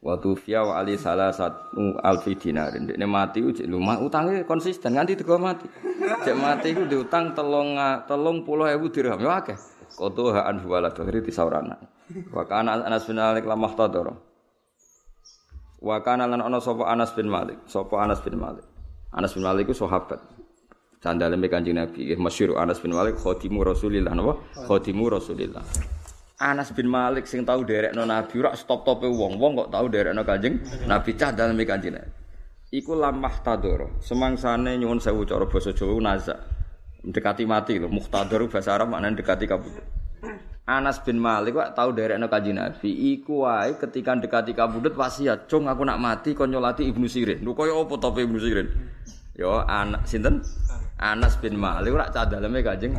Waktu 0.06 0.30
fiya 0.38 0.62
wa 0.62 0.78
ali 0.78 1.02
salah 1.02 1.34
satu 1.34 1.98
alfi 2.06 2.38
dinarin. 2.38 2.86
Dia 2.86 3.10
mati 3.10 3.42
uji 3.42 3.66
lumah 3.66 3.98
utangnya 3.98 4.46
konsisten 4.46 4.94
nganti 4.94 5.18
tiga 5.18 5.42
mati. 5.42 5.66
Cek 6.22 6.38
mati 6.38 6.78
itu 6.78 6.86
diutang 6.86 7.34
telung 7.34 7.74
telung 8.06 8.46
puluh 8.46 8.70
ewu 8.70 8.94
dirham. 8.94 9.18
Ya 9.18 9.42
akeh. 9.42 9.58
Koto 9.98 10.30
haan 10.30 10.62
huwala 10.62 10.94
dohri 10.94 11.26
tisaurana. 11.26 11.82
Wakana 12.30 12.86
anas 12.86 13.10
bin 13.10 13.18
alik 13.18 13.50
lamah 13.50 13.74
tadoro. 13.74 14.35
Wa 15.86 16.02
kana 16.02 16.26
lan 16.26 16.42
ana 16.42 16.58
sapa 16.58 16.90
Anas 16.90 17.14
bin 17.14 17.30
Malik, 17.30 17.62
sapa 17.70 18.02
Anas 18.02 18.18
bin 18.26 18.42
Malik. 18.42 18.66
Anas 19.14 19.38
bin 19.38 19.46
Malik 19.46 19.70
iku 19.70 19.86
sahabat. 19.86 20.18
Candaleme 20.98 21.46
Kanjeng 21.46 21.78
Nabi, 21.78 22.10
masyhur 22.18 22.58
Anas 22.58 22.82
bin 22.82 22.90
Malik 22.90 23.22
khadimu 23.22 23.62
Rasulillah 23.62 24.18
napa? 24.18 24.42
Khadimu 24.66 25.14
Rasulillah. 25.14 25.62
Anas 26.42 26.74
bin 26.74 26.90
Malik 26.90 27.30
sing 27.30 27.46
tau 27.46 27.62
derekno 27.62 28.02
Nabi 28.02 28.34
ora 28.42 28.58
stop-tope 28.58 29.06
wong. 29.06 29.38
Wong 29.38 29.62
kok 29.62 29.70
tau 29.70 29.86
derekno 29.86 30.26
Kanjeng 30.26 30.58
Nabi 30.90 31.14
cah 31.14 31.30
daleme 31.30 31.62
Kanjeng 31.70 32.02
Nabi. 32.02 32.12
Iku 32.74 32.98
lamah 32.98 33.46
tadoro. 33.46 34.02
Semangsane 34.02 34.82
nyuwun 34.82 34.98
sewu 34.98 35.22
cara 35.30 35.46
basa 35.46 35.70
Jawa 35.70 36.02
naza. 36.02 36.34
Mendekati 37.06 37.46
mati 37.46 37.78
lho. 37.78 37.94
Muhtador 37.94 38.50
bahasa 38.50 38.74
Arab 38.74 38.90
maknane 38.90 39.14
dekati 39.14 39.46
kabudut. 39.46 39.95
Anas 40.66 40.98
bin 41.06 41.22
Malik 41.22 41.54
kok 41.54 41.78
tahu 41.78 41.94
derekno 41.94 42.26
Kanjeng 42.26 42.58
Nabi 42.58 42.90
iku 43.14 43.46
wae 43.46 43.78
ketika 43.78 44.18
dekati 44.18 44.58
kabudut 44.58 44.98
wasiat, 44.98 45.46
"Cung 45.46 45.70
aku 45.70 45.86
nak 45.86 46.02
mati 46.02 46.34
kon 46.34 46.50
nyolati 46.50 46.90
Ibnu 46.90 47.06
Sirin." 47.06 47.46
Lho 47.46 47.54
kaya 47.54 47.70
apa 47.70 47.94
tope 48.02 48.26
Ibnu 48.26 48.42
Sirin? 48.42 48.68
Yo 49.38 49.62
anak 49.62 50.10
sinten? 50.10 50.42
Anas 50.98 51.38
bin 51.38 51.60
Malik 51.62 51.94
ora 51.94 52.10
cah 52.10 52.26
daleme 52.26 52.66
Kanjeng 52.66 52.98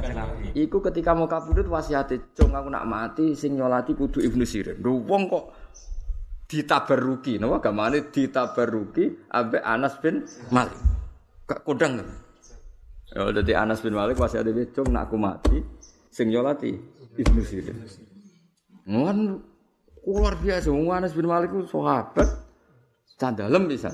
Iku 0.54 0.78
ketika 0.78 1.10
mau 1.16 1.26
kabudut 1.26 1.66
wasiate, 1.66 2.30
"Cung 2.38 2.54
aku 2.54 2.70
nak 2.70 2.86
mati 2.86 3.34
sing 3.34 3.58
nyolati 3.58 3.98
kudu 3.98 4.22
Ibnu 4.22 4.46
Sirin." 4.46 4.78
Lho 4.78 5.02
wong 5.02 5.26
kok 5.26 5.44
ditabaruki, 6.46 7.42
napa 7.42 7.58
gamane 7.58 8.14
ditabaruki 8.14 9.26
ambek 9.34 9.62
Anas 9.66 9.98
bin 9.98 10.22
Malik. 10.54 10.78
Gak 11.50 11.66
kodang. 11.66 11.98
Ya 13.10 13.26
dadi 13.34 13.58
Anas 13.58 13.82
bin 13.82 13.98
Malik 13.98 14.14
wasiate, 14.22 14.54
"Cung 14.70 14.94
nak 14.94 15.10
aku 15.10 15.18
mati 15.18 15.58
sing 16.16 16.32
nyolati 16.32 16.95
Ibnu 17.16 17.40
Sirin. 17.42 17.76
Ngon 18.86 19.18
luar 20.06 20.38
biasa 20.38 20.70
Anas 20.70 21.16
bin 21.16 21.26
Malik 21.26 21.50
ku 21.50 21.64
sahabat 21.66 22.28
candalem 23.16 23.66
bisa. 23.66 23.90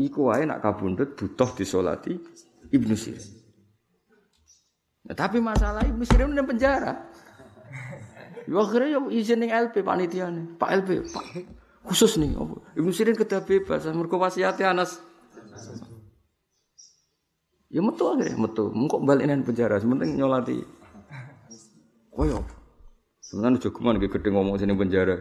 Iku 0.00 0.32
wae 0.32 0.48
nak 0.48 0.64
kabundut 0.64 1.14
butuh 1.14 1.52
disolati 1.54 2.16
Ibnu 2.72 2.94
Sirin. 2.96 3.28
Nah, 5.06 5.16
tapi 5.16 5.38
masalah 5.38 5.84
Ibnu 5.84 6.04
Sirin 6.08 6.32
di 6.32 6.44
penjara. 6.44 6.94
Ya 8.50 8.56
akhirnya 8.58 8.98
ya 8.98 9.00
izin 9.14 9.46
ning 9.46 9.52
LP 9.54 9.86
panitia 9.86 10.26
nih, 10.26 10.58
Pak 10.58 10.70
LP, 10.82 11.06
Pak 11.06 11.24
khusus 11.86 12.18
nih, 12.18 12.34
Ibnu 12.74 12.90
Sirin 12.90 13.14
kedah 13.14 13.46
bebas, 13.46 13.86
mergo 13.94 14.18
wasiate 14.18 14.66
Anas. 14.66 14.98
Ya 17.70 17.78
metu 17.78 18.10
akhirnya 18.10 18.34
metu, 18.34 18.74
kok 18.74 19.02
balik 19.06 19.30
nang 19.30 19.46
penjara, 19.46 19.78
sementing 19.78 20.18
nyolati 20.18 20.79
Koyo. 22.10 22.42
Sebenarnya 23.20 23.62
jogeman 23.62 24.02
ge 24.02 24.10
gede 24.10 24.28
ngomong 24.34 24.58
sini 24.58 24.74
penjara. 24.74 25.16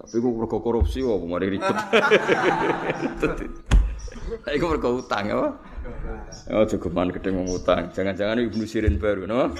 Tapi 0.00 0.16
gue 0.16 0.32
rego 0.32 0.58
korupsi 0.64 1.04
wah 1.04 1.20
mari 1.20 1.52
ribet. 1.52 1.76
Iku 4.56 4.64
mergo 4.70 5.02
utang 5.02 5.26
ya. 5.26 5.36
Oh, 6.54 6.64
cukupan 6.66 7.10
gede 7.10 7.30
utang. 7.34 7.90
Jangan-jangan 7.90 8.38
Ibnu 8.38 8.64
Sirin 8.66 8.98
baru, 8.98 9.26
no? 9.30 9.50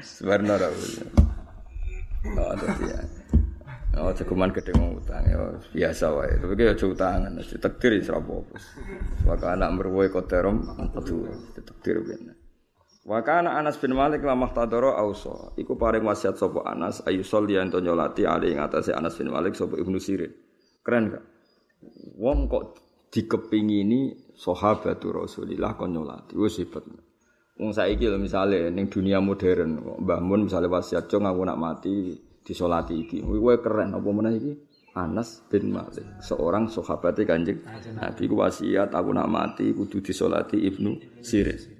Sebenarnya 0.00 0.68
Oh, 2.24 2.52
dadi 2.56 2.84
ya. 2.88 3.00
Oh, 3.94 4.10
cukuman 4.10 4.50
gede 4.50 4.72
utang 4.74 5.22
ya 5.28 5.38
biasa 5.70 6.06
wae. 6.16 6.34
Tapi 6.40 6.52
ki 6.56 6.64
aja 6.66 6.86
utangan, 6.88 7.32
takdir 7.60 7.92
wis 8.00 8.10
apa-apa. 8.10 8.56
Maka 9.28 9.46
anak 9.54 9.70
merwoe 9.76 10.08
koterom 10.10 10.64
padu 10.90 11.28
takdir 11.62 12.02
ben. 12.02 12.34
Wa 13.04 13.20
kana 13.20 13.60
Anas 13.60 13.76
bin 13.76 13.92
Malik 13.92 14.24
lamah 14.24 14.56
tadoro 14.56 14.96
auso. 14.96 15.52
Iku 15.60 15.76
paring 15.76 16.08
wasiat 16.08 16.40
sapa 16.40 16.64
Anas 16.64 17.04
ayu 17.04 17.20
solli 17.20 17.52
ento 17.52 17.76
nyolati 17.76 18.24
ali 18.24 18.56
ing 18.56 18.64
Anas 18.64 19.14
bin 19.20 19.28
Malik 19.28 19.52
sapa 19.52 19.76
Ibnu 19.76 20.00
Sirin. 20.00 20.32
Keren 20.80 21.12
gak? 21.12 21.24
Wong 22.16 22.48
kok 22.48 22.80
dikepingini 23.12 24.32
sahabatu 24.32 25.20
Rasulillah 25.20 25.76
kon 25.76 25.92
nyolati. 25.92 26.32
Wis 26.32 26.56
hebat. 26.64 26.88
Wong 27.60 27.76
saiki 27.76 28.08
lho 28.08 28.16
misale 28.16 28.72
ning 28.72 28.88
dunia 28.88 29.20
modern, 29.20 30.00
Mbah 30.00 30.20
Mun 30.24 30.48
misale 30.48 30.66
wasiat 30.72 31.04
jo 31.04 31.20
ngaku 31.20 31.44
nak 31.44 31.60
mati 31.60 32.16
disolati 32.40 33.04
iki. 33.04 33.20
Kuwi 33.20 33.60
keren 33.60 33.92
apa 33.92 34.08
meneh 34.10 34.32
iki? 34.40 34.52
Anas 34.94 35.42
bin 35.50 35.74
Malik, 35.74 36.22
seorang 36.22 36.70
sahabat 36.70 37.18
Kanjeng 37.26 37.66
Nabi 37.98 38.30
ku 38.30 38.38
wasiat 38.38 38.94
aku 38.94 39.10
nak 39.10 39.26
mati 39.26 39.74
kudu 39.74 39.98
disolati 39.98 40.62
Ibnu 40.62 41.18
Sirin. 41.18 41.73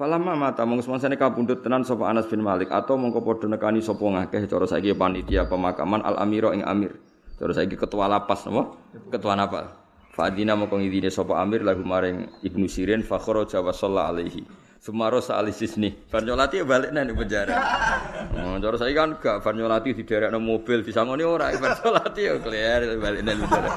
Falamma 0.00 0.32
mata 0.32 0.64
mung 0.64 0.80
semangsane 0.80 1.20
kapundhut 1.20 1.60
tenan 1.60 1.84
sapa 1.84 2.08
Anas 2.08 2.24
bin 2.24 2.40
Malik 2.40 2.72
atau 2.72 2.96
mongko 2.96 3.20
padha 3.20 3.52
nekani 3.52 3.84
sapa 3.84 4.00
ngakeh 4.00 4.48
cara 4.48 4.64
saiki 4.64 4.96
panitia 4.96 5.44
pemakaman 5.44 6.00
Al 6.00 6.16
Amiro 6.24 6.56
ing 6.56 6.64
Amir. 6.64 6.96
Cara 7.36 7.52
saiki 7.52 7.76
ketua 7.76 8.08
lapas 8.08 8.48
napa? 8.48 8.80
Ketua 9.12 9.36
napa? 9.36 9.76
Fadina 10.16 10.56
mongko 10.56 10.80
ngidine 10.80 11.12
sapa 11.12 11.36
Amir 11.44 11.60
lagu 11.60 11.84
maring 11.84 12.32
Ibnu 12.40 12.64
Sirin 12.64 13.04
fa 13.04 13.20
kharaja 13.20 13.60
wa 13.60 13.76
alaihi. 13.76 14.40
Sumaro 14.80 15.20
saalisis 15.20 15.76
nih, 15.76 15.92
Farnyolati 16.08 16.56
ya 16.56 16.64
balik 16.64 16.96
nih 16.96 17.12
penjara. 17.12 17.52
Oh, 18.40 18.56
cara 18.56 18.80
saya 18.80 18.96
kan 18.96 19.20
gak 19.20 19.44
Farnyolati 19.44 19.92
di 19.92 20.08
daerah 20.08 20.32
mobil, 20.40 20.80
di 20.80 20.96
sangoni 20.96 21.20
ora, 21.20 21.52
Farnyolati 21.52 22.24
ya 22.24 22.40
keluar 22.40 22.80
balik 22.96 23.20
nih 23.20 23.36
penjara. 23.36 23.70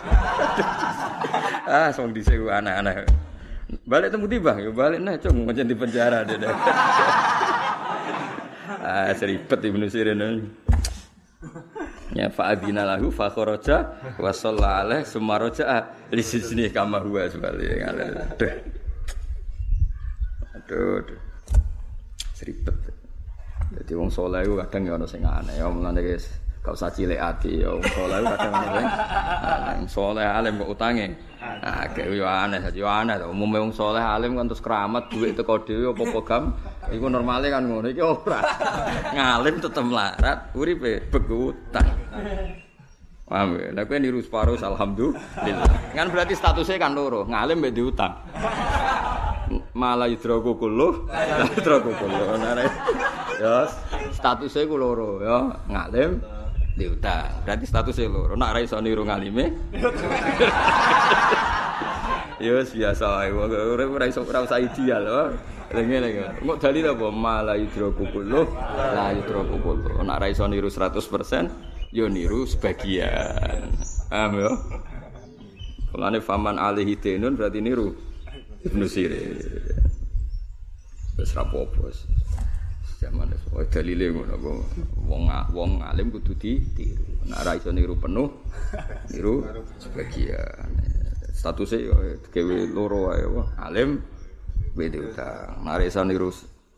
ah, 1.83 1.91
song 1.91 2.15
di 2.15 2.23
sini 2.23 2.47
anak-anak. 2.47 3.32
Balik 3.81 4.13
temu 4.13 4.29
tiba, 4.29 4.53
ya 4.59 4.69
balik 4.69 4.99
nih, 5.01 5.15
cung 5.21 5.49
macam 5.49 5.65
di 5.65 5.75
penjara 5.75 6.21
deh. 6.27 6.37
ah, 8.85 9.09
seribet 9.17 9.59
Ibnu 9.59 9.85
Sirin. 9.89 10.21
Ya 12.13 12.29
fa'adina 12.29 12.85
lahu 12.85 13.09
fa 13.09 13.33
kharaja 13.33 13.97
wa 14.21 14.29
shalla 14.29 14.85
alaihi 14.85 15.09
summa 15.09 15.41
raja'a 15.41 16.09
li 16.13 16.21
sijni 16.21 16.69
kama 16.69 17.01
huwa 17.01 17.25
sebalik. 17.25 17.81
Aduh. 17.89 18.53
Aduh, 20.53 21.01
aduh. 21.01 21.19
Seribet. 22.37 22.77
Jadi 23.73 23.91
wong 23.97 24.13
soleh 24.13 24.45
kadang 24.45 24.85
ya 24.85 24.93
ono 24.93 25.09
sing 25.09 25.25
aneh. 25.25 25.57
Ya 25.57 25.65
mulane 25.65 26.05
guys, 26.05 26.29
gak 26.63 26.79
usah 26.79 26.87
cilik 26.95 27.19
ati 27.19 27.59
ya 27.59 27.75
wong 27.75 27.83
soleh 27.91 28.23
itu 28.23 28.27
kadang 28.31 28.53
ono 28.55 28.67
sing 28.71 28.87
aneh. 29.43 29.75
Soleh 29.91 30.23
alim 30.23 30.53
kok 30.63 30.71
utange. 30.71 31.07
Nah, 31.43 31.83
kayak 31.91 32.07
yo 32.15 32.23
aneh, 32.23 32.59
yo 32.71 32.87
aneh 32.87 33.19
to. 33.19 33.27
Umume 33.27 33.59
wong 33.59 33.75
soleh 33.75 33.99
alim 33.99 34.39
kan 34.39 34.47
terus 34.47 34.63
keramat 34.63 35.11
duit 35.11 35.35
teko 35.35 35.59
dhewe 35.67 35.91
apa-apa 35.91 36.19
gam. 36.23 36.43
Iku 36.87 37.11
normale 37.11 37.51
kan 37.51 37.67
ngono 37.67 37.91
iki 37.91 37.99
ora. 37.99 38.39
Ngalim 39.11 39.59
tetep 39.59 39.85
larat, 39.91 40.55
uripe 40.55 41.03
begu 41.11 41.51
utang. 41.51 41.87
Paham 43.27 43.59
ya? 43.59 43.67
Nah, 43.75 43.83
niru 43.99 44.23
separuh, 44.23 44.55
alhamdulillah. 44.55 45.71
Kan 45.91 46.07
berarti 46.15 46.31
statusnya 46.31 46.79
kan 46.79 46.95
loro, 46.95 47.27
ngalim 47.27 47.59
mbek 47.59 47.75
diutang. 47.75 48.13
malah 49.73 50.07
yudroku 50.09 50.57
kuluh 50.57 51.05
yudroku 51.57 51.91
kuluh 51.93 52.25
ya 53.37 53.67
statusnya 54.13 54.69
ku 54.69 54.75
loro 54.79 55.21
ya 55.21 55.37
ngalim 55.69 56.21
diutang 56.73 57.45
berarti 57.45 57.65
statusnya 57.69 58.09
loro 58.09 58.33
nak 58.33 58.57
raiso 58.57 58.81
niru 58.81 59.05
ngalime 59.05 59.53
ya 62.43 62.59
biasa 62.59 63.29
ora 63.29 63.85
ora 63.85 64.05
iso 64.09 64.25
ora 64.25 64.41
usah 64.41 64.59
ideal 64.59 65.03
oh. 65.05 65.29
Lenge 65.73 65.97
lenge. 65.97 66.21
Kok 66.45 66.59
dalil 66.61 66.85
apa? 66.85 67.07
Malah 67.09 67.57
yudroku 67.57 68.05
kuluh 68.13 68.45
la 68.77 69.09
yudroku 69.09 69.57
kuluh. 69.57 70.05
Nak 70.05 70.21
raiso 70.21 70.45
niru 70.45 70.69
100% 70.69 71.01
yo 71.89 72.05
niru 72.05 72.45
sebagian. 72.45 73.73
Paham 74.05 74.37
ya? 74.37 74.53
Mulane 75.89 76.21
faman 76.21 76.61
alihi 76.61 76.93
tenun 77.01 77.33
berarti 77.33 77.57
niru 77.57 77.97
Ibnu 78.61 78.85
Sirin. 78.85 79.33
Wis. 81.17 81.33
Zaman 83.03 83.27
wis 83.35 83.43
wae 83.51 83.67
dalile 83.67 84.15
ngono 84.15 84.35
kok. 84.39 84.59
Wong 85.11 85.23
wong 85.51 85.71
alim 85.83 86.07
kudu 86.07 86.39
ditiru. 86.39 87.03
Nek 87.27 87.43
ora 87.43 87.51
iso 87.59 87.75
niru 87.75 87.99
penuh, 87.99 88.31
niru 89.11 89.43
sebagian. 89.75 90.71
Statusnya 91.35 91.91
gawe 92.31 92.57
loro 92.71 93.11
wae 93.11 93.27
alim 93.59 93.99
beda 94.71 94.99
utang. 95.03 95.67
Nek 95.67 95.83
iso 95.83 95.99
niru 96.07 96.31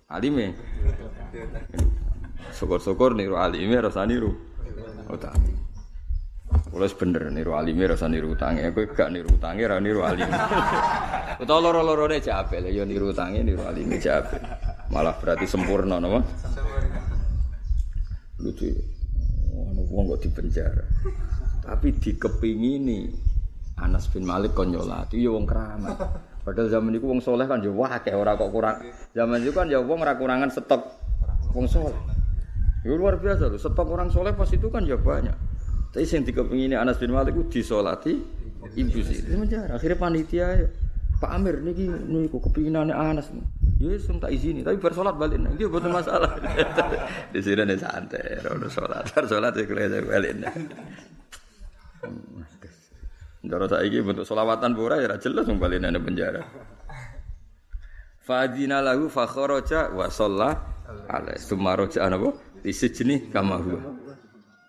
alime. 0.10 0.58
Syukur-syukur 2.58 3.14
niru 3.14 3.38
alime 3.38 3.78
rasa 3.78 4.10
niru 4.10 4.34
utang. 5.06 5.38
Kulo 6.74 6.90
bener 6.90 7.30
niru 7.30 7.54
alime 7.54 7.86
rasa 7.86 8.10
niru 8.10 8.34
utange. 8.34 8.74
Kowe 8.74 8.86
gak 8.98 9.14
niru 9.14 9.30
utange 9.30 9.64
ra 9.70 9.78
niru 9.78 10.02
alime. 10.02 10.34
Utawa 11.42 11.60
loro-lorone 11.62 12.18
jape 12.24 12.64
lho 12.64 12.70
ya 12.72 12.84
niru 12.88 13.14
utange 13.14 13.44
niru 13.44 13.62
alime 13.68 14.00
jape. 14.02 14.65
Malah 14.94 15.18
berarti 15.18 15.46
sempurna 15.50 15.98
napa? 15.98 16.22
Lucu. 18.42 18.70
Ono 19.56 19.82
wong 19.88 20.04
kok 20.16 20.22
dipenjara. 20.28 20.86
Tapi 21.66 21.96
dikepingini 21.96 23.08
Anas 23.80 24.08
bin 24.12 24.28
Malik 24.28 24.54
kon 24.54 24.72
nyolati 24.72 25.20
ya 25.20 25.32
wong 25.32 25.48
keramat. 25.48 25.98
Padahal 26.46 26.70
zaman 26.70 26.94
itu 26.94 27.10
wong 27.10 27.20
soleh 27.24 27.50
kan 27.50 27.64
ya 27.64 27.74
wah 27.74 27.98
kayak 27.98 28.20
ora 28.20 28.38
kok 28.38 28.52
kurang. 28.54 28.84
Zaman 29.18 29.42
itu 29.42 29.52
kan 29.56 29.66
ya 29.72 29.82
wong 29.82 30.04
kurangan 30.04 30.52
stok 30.52 30.84
wong 31.56 31.66
soleh. 31.66 31.98
Itu 32.86 32.94
luar 33.00 33.18
biasa 33.18 33.50
loh. 33.50 33.58
Stok 33.58 33.88
orang 33.90 34.14
soleh 34.14 34.36
pas 34.38 34.48
itu 34.52 34.70
kan 34.70 34.86
ya 34.86 35.00
banyak. 35.00 35.34
Tapi 35.96 36.04
yang 36.06 36.24
dikepingin 36.28 36.76
Anas 36.76 37.00
bin 37.00 37.16
Malik 37.16 37.34
itu 37.40 37.64
disolati 37.64 38.14
ibu 38.76 39.00
sih. 39.00 39.24
Itu. 39.24 39.40
Akhirnya 39.72 39.98
panitia 39.98 40.68
Pak 41.16 41.32
Amir 41.32 41.64
niki 41.64 41.88
niku 41.88 42.44
kepinginane 42.44 42.92
Anas. 42.92 43.32
Ya 43.76 43.92
tak 44.00 44.32
izini, 44.32 44.64
tapi 44.64 44.80
bar 44.80 44.96
salat 44.96 45.20
balik 45.20 45.36
iki 45.60 45.68
boten 45.68 45.92
masalah. 45.92 46.32
Di 47.36 47.44
sini 47.44 47.68
nih 47.68 47.76
santai, 47.76 48.40
ora 48.48 48.72
salat. 48.72 49.04
Bar 49.12 49.26
salat 49.28 49.52
iku 49.60 49.76
lek 49.76 50.08
balik. 50.08 50.32
Ndoro 53.46 53.68
saiki 53.70 54.00
bentuk 54.02 54.26
selawatan 54.26 54.74
pura 54.74 54.98
ya 55.04 55.20
jelas 55.22 55.46
wong 55.46 55.60
balik 55.62 55.84
nang 55.84 56.00
penjara. 56.02 56.42
Fadina 58.26 58.82
lahu 58.82 59.06
fa 59.06 59.30
kharaja 59.30 59.94
wa 59.94 60.10
shalla 60.10 60.50
alaihi. 61.06 61.38
Summa 61.38 61.78
raja 61.78 62.10
napa? 62.10 62.34
Disejeni 62.66 63.30
kama. 63.30 63.62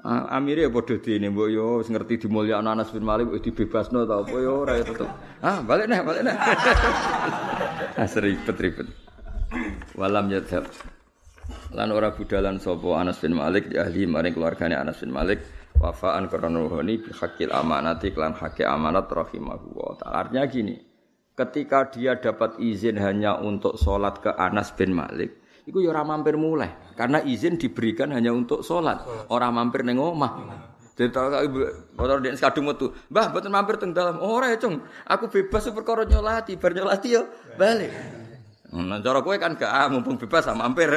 Amire 0.07 0.63
ya 0.63 0.71
padha 0.71 1.03
dene 1.03 1.35
mbok 1.35 1.49
yo 1.51 1.83
wis 1.83 1.91
ngerti 1.91 2.23
dimulyakno 2.23 2.71
Anas 2.71 2.95
bin 2.95 3.03
Malik 3.03 3.27
wis 3.27 3.43
dibebasno 3.43 4.07
ta 4.07 4.23
apa 4.23 4.37
yo 4.39 4.63
ora 4.63 4.79
tetep. 4.79 5.11
Ah, 5.43 5.59
balik 5.67 5.91
nih, 5.91 5.99
balik 6.07 6.23
nih. 6.23 6.37
ah, 7.99 8.07
ribet-ribet. 8.07 8.87
Walam 9.99 10.31
yadhab. 10.31 10.71
Lan 11.75 11.91
ora 11.91 12.15
budalan 12.15 12.63
sapa 12.63 12.87
Anas 13.03 13.19
bin 13.19 13.35
Malik 13.35 13.67
ya 13.75 13.83
ahli 13.83 14.07
maring 14.07 14.39
keluargane 14.39 14.79
Anas 14.79 15.03
bin 15.03 15.11
Malik 15.11 15.43
wafaan 15.83 16.31
karena 16.31 16.55
nuhoni 16.55 17.03
bi 17.03 17.11
hakil 17.11 17.51
amanati 17.51 18.15
klan 18.15 18.39
hakil 18.39 18.71
amanat 18.71 19.11
rahimahu 19.11 19.75
wa. 19.75 19.99
Artinya 20.07 20.47
gini, 20.47 20.79
ketika 21.35 21.91
dia 21.91 22.15
dapat 22.15 22.63
izin 22.63 22.95
hanya 23.03 23.43
untuk 23.43 23.75
sholat 23.75 24.23
ke 24.23 24.31
Anas 24.31 24.71
bin 24.73 24.95
Malik, 24.95 25.43
Iku 25.67 25.83
ya 25.83 25.91
ora 25.91 26.07
mampir 26.07 26.39
mulai 26.39 26.95
karena 26.95 27.19
izin 27.27 27.59
diberikan 27.59 28.15
hanya 28.15 28.31
untuk 28.31 28.63
sholat, 28.63 29.03
orang 29.27 29.51
mampir 29.51 29.83
neng 29.83 29.99
omah. 29.99 30.63
Jadi 30.97 31.13
ibu 31.45 31.59
motor 31.93 32.25
dia 32.25 32.33
kadung 32.39 32.73
metu, 32.73 32.89
mbah 33.13 33.29
betul 33.29 33.53
mampir 33.53 33.77
teng 33.77 33.93
dalam. 33.93 34.17
Oh, 34.23 34.41
ora 34.41 34.49
ya 34.49 34.57
cung, 34.57 34.81
aku 35.05 35.29
bebas 35.29 35.69
perkara 35.69 36.09
nyolati, 36.09 36.57
bar 36.57 36.73
nyolati 36.73 37.09
yo 37.13 37.29
balik. 37.61 37.93
Nah, 38.73 39.03
cara 39.05 39.21
kowe 39.21 39.37
kan 39.37 39.61
gak 39.61 39.69
ah, 39.69 39.93
mumpung 39.93 40.17
bebas 40.17 40.49
sama 40.49 40.65
mampir. 40.65 40.89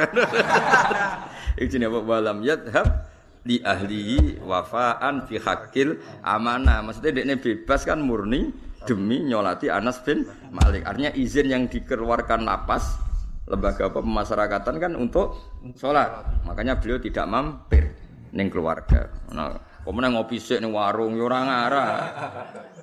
Iki 1.60 1.68
jenenge 1.68 2.00
walam 2.00 2.40
yadhab 2.40 3.10
li 3.44 3.60
ahli 3.60 4.38
wafaan 4.40 5.28
fi 5.28 5.36
hakil 5.36 6.00
amanah. 6.24 6.80
Maksudnya 6.86 7.20
dia 7.20 7.36
bebas 7.36 7.84
kan 7.84 8.00
murni 8.00 8.54
demi 8.88 9.20
nyolati 9.26 9.68
Anas 9.68 10.00
bin 10.00 10.24
Malik. 10.48 10.88
Artinya 10.88 11.12
izin 11.12 11.46
yang 11.52 11.68
dikeluarkan 11.68 12.48
lapas 12.48 13.09
lembaga 13.50 13.90
pemasyarakatan 13.90 14.74
kan 14.78 14.92
untuk 14.94 15.34
sholat. 15.74 16.40
Makanya 16.46 16.78
beliau 16.78 17.02
tidak 17.02 17.26
mampir 17.26 17.90
neng 18.30 18.46
keluarga. 18.46 19.10
Nah, 19.34 19.58
meneh 19.90 20.10
ngopi 20.14 20.38
sik 20.38 20.62
ning 20.62 20.70
warung 20.70 21.18
ya 21.18 21.26
ora 21.26 21.38
ngarah. 21.42 21.90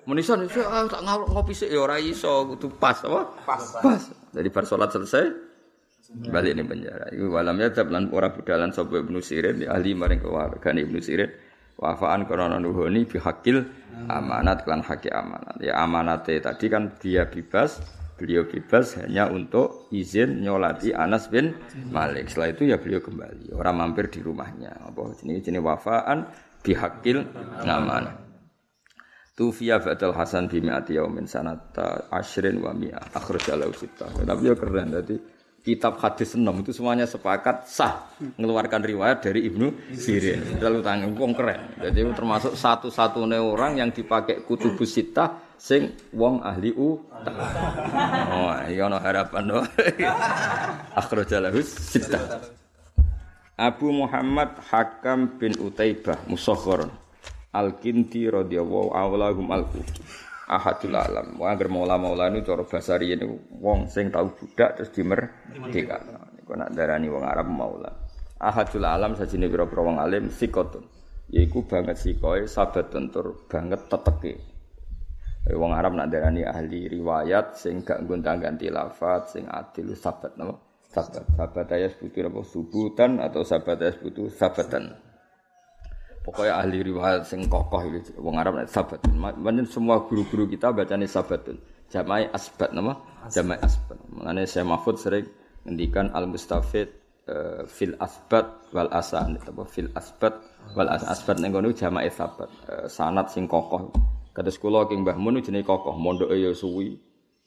Menisan 0.08 0.44
iso 0.44 0.60
ah, 0.68 0.84
tak 0.88 1.02
ngopi 1.08 1.56
sik 1.56 1.72
ya 1.72 1.80
ora 1.80 1.96
iso 1.96 2.44
kudu 2.52 2.76
pas 2.76 3.00
apa? 3.08 3.22
Pas. 3.48 3.64
Pas. 3.80 4.02
Jadi 4.36 4.48
bar 4.52 4.68
salat 4.68 4.92
selesai 4.92 5.26
balik 6.28 6.56
ning 6.56 6.68
penjara. 6.68 7.08
Iku 7.16 7.32
walam 7.32 7.56
ya 7.60 7.72
lan 7.88 8.12
ora 8.12 8.32
budalan 8.32 8.76
sapa 8.76 9.00
Ibnu 9.00 9.20
Sirin 9.24 9.64
ahli 9.68 9.96
maring 9.96 10.20
keluarga 10.20 10.72
Ibnu 10.76 11.00
Sirin 11.00 11.32
wafaan 11.78 12.26
korona 12.26 12.58
nuhoni 12.58 13.06
bihakil 13.06 13.64
amanat 14.10 14.66
lan 14.66 14.82
haki 14.84 15.12
amanat. 15.14 15.56
Ya 15.62 15.80
amanate 15.80 16.40
tadi 16.42 16.68
kan 16.68 16.98
dia 16.98 17.30
bebas, 17.30 17.80
beliau 18.18 18.50
bebas 18.50 18.98
hanya 18.98 19.30
untuk 19.30 19.88
izin 19.94 20.42
nyolati 20.42 20.92
Anas 20.92 21.30
bin 21.30 21.54
Malik. 21.94 22.34
Setelah 22.34 22.50
itu 22.52 22.64
ya 22.68 22.82
beliau 22.82 23.00
kembali. 23.00 23.54
Orang 23.54 23.78
mampir 23.78 24.10
di 24.10 24.20
rumahnya. 24.26 24.74
Apa 24.90 25.14
jenis 25.22 25.46
jenis 25.46 25.62
wafaan 25.62 26.26
bihakil 26.66 27.24
amanat. 27.62 28.28
Tufiya 29.38 29.78
Fadal 29.78 30.18
Hasan 30.18 30.50
bimi'ati 30.50 30.98
yaumin 30.98 31.30
sanata 31.30 32.10
ashrin 32.10 32.58
wa 32.58 32.74
mi'ah 32.74 33.14
akhrajalahu 33.14 33.70
sita. 33.78 34.10
Tapi 34.10 34.50
ya 34.50 34.58
keren 34.58 34.90
tadi 34.90 35.37
kitab 35.68 36.00
hadis 36.00 36.40
enam 36.40 36.64
itu 36.64 36.72
semuanya 36.72 37.04
sepakat 37.04 37.68
sah 37.68 38.08
mengeluarkan 38.40 38.88
riwayat 38.88 39.20
dari 39.20 39.44
Ibnu 39.52 39.92
Sirin. 39.92 40.64
Lalu 40.64 40.80
tanggung 40.80 41.20
wong 41.20 41.36
keren. 41.36 41.76
Jadi 41.84 42.08
termasuk 42.16 42.56
satu-satunya 42.56 43.44
orang 43.44 43.76
yang 43.76 43.92
dipakai 43.92 44.48
kutubus 44.48 44.96
sita 44.96 45.44
sing 45.60 45.92
wong 46.16 46.40
ahli 46.40 46.72
u. 46.72 47.04
Oh, 48.32 48.56
iya 48.72 48.88
no 48.88 48.96
harapan 48.96 49.44
no. 49.44 49.60
Akhrajalahu 51.04 51.60
sita. 51.60 52.40
Abu 53.60 53.92
Muhammad 53.92 54.56
Hakam 54.70 55.42
bin 55.42 55.58
Utaibah 55.58 56.22
Musakhkharun 56.30 56.94
Al-Kinti 57.50 58.30
radhiyallahu 58.30 58.94
awlahum 58.94 59.50
al-Kufi 59.50 59.98
ahadul 60.48 60.96
alam. 60.96 61.36
Wong 61.36 61.48
anggere 61.48 61.70
maula-maula 61.70 62.32
niku 62.32 62.56
cara 62.56 62.64
basa 62.64 62.96
riyen 62.96 63.28
wong 63.60 63.92
sing 63.92 64.08
tau 64.08 64.32
budak 64.32 64.80
terus 64.80 64.92
dimerdekakan. 64.96 66.40
Niku 66.40 66.56
nak 66.56 66.72
darani 66.72 67.08
wong 67.12 67.24
Arab 67.28 67.48
maula. 67.52 67.92
Ahadul 68.40 68.88
alam 68.88 69.14
sajine 69.20 69.52
pira-pira 69.52 69.84
wong 69.84 70.00
alim 70.00 70.32
sikotun. 70.32 70.88
Yaiku 71.28 71.68
banget 71.68 72.00
sikoe 72.00 72.48
sabat 72.48 72.88
tentur 72.88 73.44
banget 73.52 73.92
teteke. 73.92 74.34
Wong 75.52 75.72
Arab 75.76 75.96
nak 75.96 76.08
darani 76.12 76.44
ahli 76.44 76.88
riwayat 76.92 77.56
sing 77.60 77.84
gak 77.84 78.04
gonta-ganti 78.08 78.68
lafat 78.68 79.32
sing 79.32 79.48
adil 79.48 79.96
sabat 79.96 80.36
napa? 80.36 80.60
Sabat. 80.88 81.24
Sabat 81.36 81.68
ayat 81.72 82.00
sebutu 82.00 82.24
apa 82.24 82.42
subutan 82.48 83.20
atau 83.20 83.44
sabat 83.44 83.80
ayat 83.80 84.00
sebutu 84.00 84.32
sabatan. 84.32 85.07
Pokoknya 86.28 86.60
ahli 86.60 86.84
riwayat 86.84 87.24
sing 87.24 87.48
kokoh 87.48 87.88
itu 87.88 88.12
wong 88.20 88.36
Arab 88.36 88.60
nek 88.60 88.68
sabat. 88.68 89.00
Macam 89.16 89.64
semua 89.64 90.04
guru-guru 90.04 90.44
kita 90.52 90.76
bacanya 90.76 91.08
sabatun. 91.08 91.56
Jamai 91.88 92.28
asbat 92.36 92.76
nama? 92.76 93.00
Jamai 93.32 93.56
asbat. 93.64 93.96
Mengenai 94.12 94.44
saya 94.44 94.68
Mahfud 94.68 95.00
sering 95.00 95.24
ngendikan 95.64 96.12
al 96.12 96.28
mustafid 96.28 96.92
uh, 97.32 97.64
fil 97.64 97.96
asbat 97.96 98.44
wal 98.76 98.92
asan 98.92 99.40
apa 99.40 99.64
fil 99.72 99.88
asbat 99.96 100.36
wal 100.76 100.92
as 100.92 101.08
asbat 101.08 101.40
ning 101.40 101.56
ngono 101.56 101.72
jamai 101.72 102.12
sabat. 102.12 102.52
Uh, 102.68 102.92
sanat 102.92 103.32
sing 103.32 103.48
kokoh. 103.48 103.96
Kata 104.36 104.52
sekolah 104.52 104.92
king 104.92 105.08
Mbah 105.08 105.16
Mun 105.16 105.40
jenenge 105.40 105.64
kokoh, 105.64 105.96
mondoke 105.96 106.36
ya 106.36 106.52
suwi, 106.52 107.00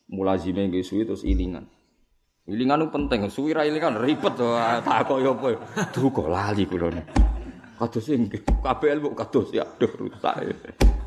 mulazime 0.08 0.72
nggih 0.72 0.80
suwi 0.80 1.04
terus 1.04 1.20
ilingan. 1.20 1.68
Ilingan 2.48 2.88
penting, 2.88 3.28
suwi 3.28 3.52
ra 3.52 3.68
ilingan 3.68 4.00
ribet 4.00 4.40
to, 4.40 4.56
tak 4.56 5.04
kok 5.04 5.20
yo 5.20 5.36
apa. 5.36 5.54
Duh 5.92 6.08
kok 6.08 6.32
lali 6.32 6.64
kula 6.64 7.29
kados 7.80 8.12
nggih. 8.12 8.42
Kabeh 8.60 8.88
ilmu 8.92 9.16
kados 9.16 9.48
ya 9.56 9.64
aduh 9.64 9.88
rusak. 9.96 10.52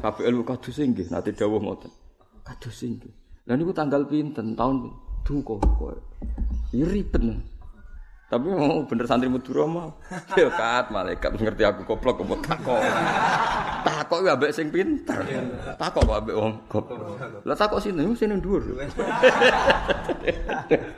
Kabeh 0.02 0.24
ilmu 0.26 0.42
kados 0.42 0.74
nggih 0.82 1.14
nate 1.14 1.38
dawuh 1.38 1.62
ngoten. 1.62 1.94
Kados 2.42 2.82
nggih. 2.82 3.14
Lah 3.46 3.54
niku 3.54 3.70
tanggal 3.78 4.10
pinten 4.10 4.58
tahun 4.58 4.90
duh 5.22 5.40
kok. 5.46 5.62
Ya 6.74 6.90
ribet. 6.90 7.22
Tapi 8.34 8.50
mau 8.50 8.82
bener 8.90 9.06
santri 9.06 9.30
Madura 9.30 9.70
mau. 9.70 9.94
Ya 10.40 10.50
kat 10.50 10.90
malaikat 10.90 11.38
ngerti 11.38 11.62
aku 11.62 11.86
goblok 11.86 12.26
kok 12.26 12.42
takok. 12.42 12.82
Takok 13.86 14.20
ya 14.26 14.34
ambek 14.34 14.50
sing 14.50 14.74
pinter. 14.74 15.22
Takok 15.78 16.02
kok 16.10 16.18
ambek 16.26 16.34
wong 16.34 16.54
goblok. 16.66 17.22
Lah 17.46 17.54
takok 17.54 17.78
sini 17.78 18.02
sini 18.18 18.42
dhuwur. 18.42 18.66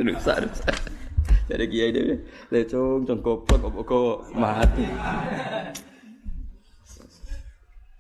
Rusak 0.08 0.38
rusak. 0.48 0.76
Jadi 1.46 1.64
kiai 1.70 1.94
dia, 1.94 2.18
lecong, 2.50 3.06
cong 3.06 3.20
goblok, 3.22 3.62
kok 3.62 3.86
kok 3.86 4.18
mati. 4.34 4.86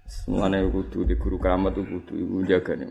Semuanya 0.09 0.65
kudu 0.65 1.05
di 1.05 1.13
guru 1.13 1.37
keramat 1.37 1.77
kudu 1.77 2.17
ibu 2.17 2.41
jaga 2.49 2.73
nih. 2.73 2.89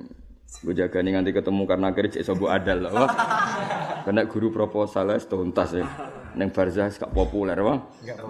Gue 0.62 0.70
jaga 0.70 1.02
nih 1.02 1.18
nanti 1.18 1.34
ketemu 1.34 1.66
karena 1.66 1.90
akhirnya 1.90 2.14
cek 2.14 2.24
sobo 2.30 2.46
adal 2.46 2.86
lah. 2.86 3.10
Karena 4.06 4.22
guru 4.30 4.54
proposal 4.54 5.10
es 5.10 5.26
tuntas 5.26 5.74
ya. 5.74 5.82
Neng 6.38 6.54
barzah 6.54 6.86
gak 6.86 7.10
populer 7.10 7.58
bang. 7.58 7.78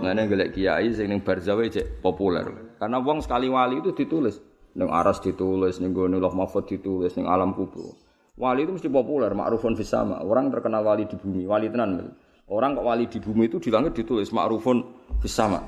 Nggak 0.01 0.25
gelek 0.33 0.51
kiai 0.57 0.89
sing 0.97 1.13
neng 1.13 1.21
barzah 1.21 1.61
cek 1.61 2.01
populer. 2.01 2.49
Karena 2.81 3.05
uang 3.05 3.21
sekali 3.21 3.53
wali 3.53 3.85
itu 3.85 3.93
ditulis. 3.93 4.41
Neng 4.73 4.89
aras 4.89 5.21
ditulis, 5.21 5.79
neng 5.85 5.93
nulah 5.93 6.33
mahfud 6.33 6.65
ditulis, 6.65 7.13
neng 7.21 7.29
alam 7.29 7.53
kubur. 7.53 7.95
Wali 8.35 8.67
itu 8.67 8.75
mesti 8.75 8.91
populer, 8.91 9.31
ma'rufun 9.31 9.79
fis 9.79 9.95
sama. 9.95 10.19
Orang 10.27 10.51
terkenal 10.51 10.83
wali 10.83 11.07
di 11.07 11.15
bumi, 11.15 11.47
wali 11.47 11.71
tenan. 11.71 12.03
Orang 12.51 12.75
kok 12.75 12.83
wali 12.83 13.07
di 13.07 13.23
bumi 13.23 13.47
itu 13.47 13.63
di 13.63 13.71
langit 13.71 13.95
ditulis 13.95 14.35
ma'rufun 14.35 14.83
fis 15.23 15.31
sama. 15.31 15.63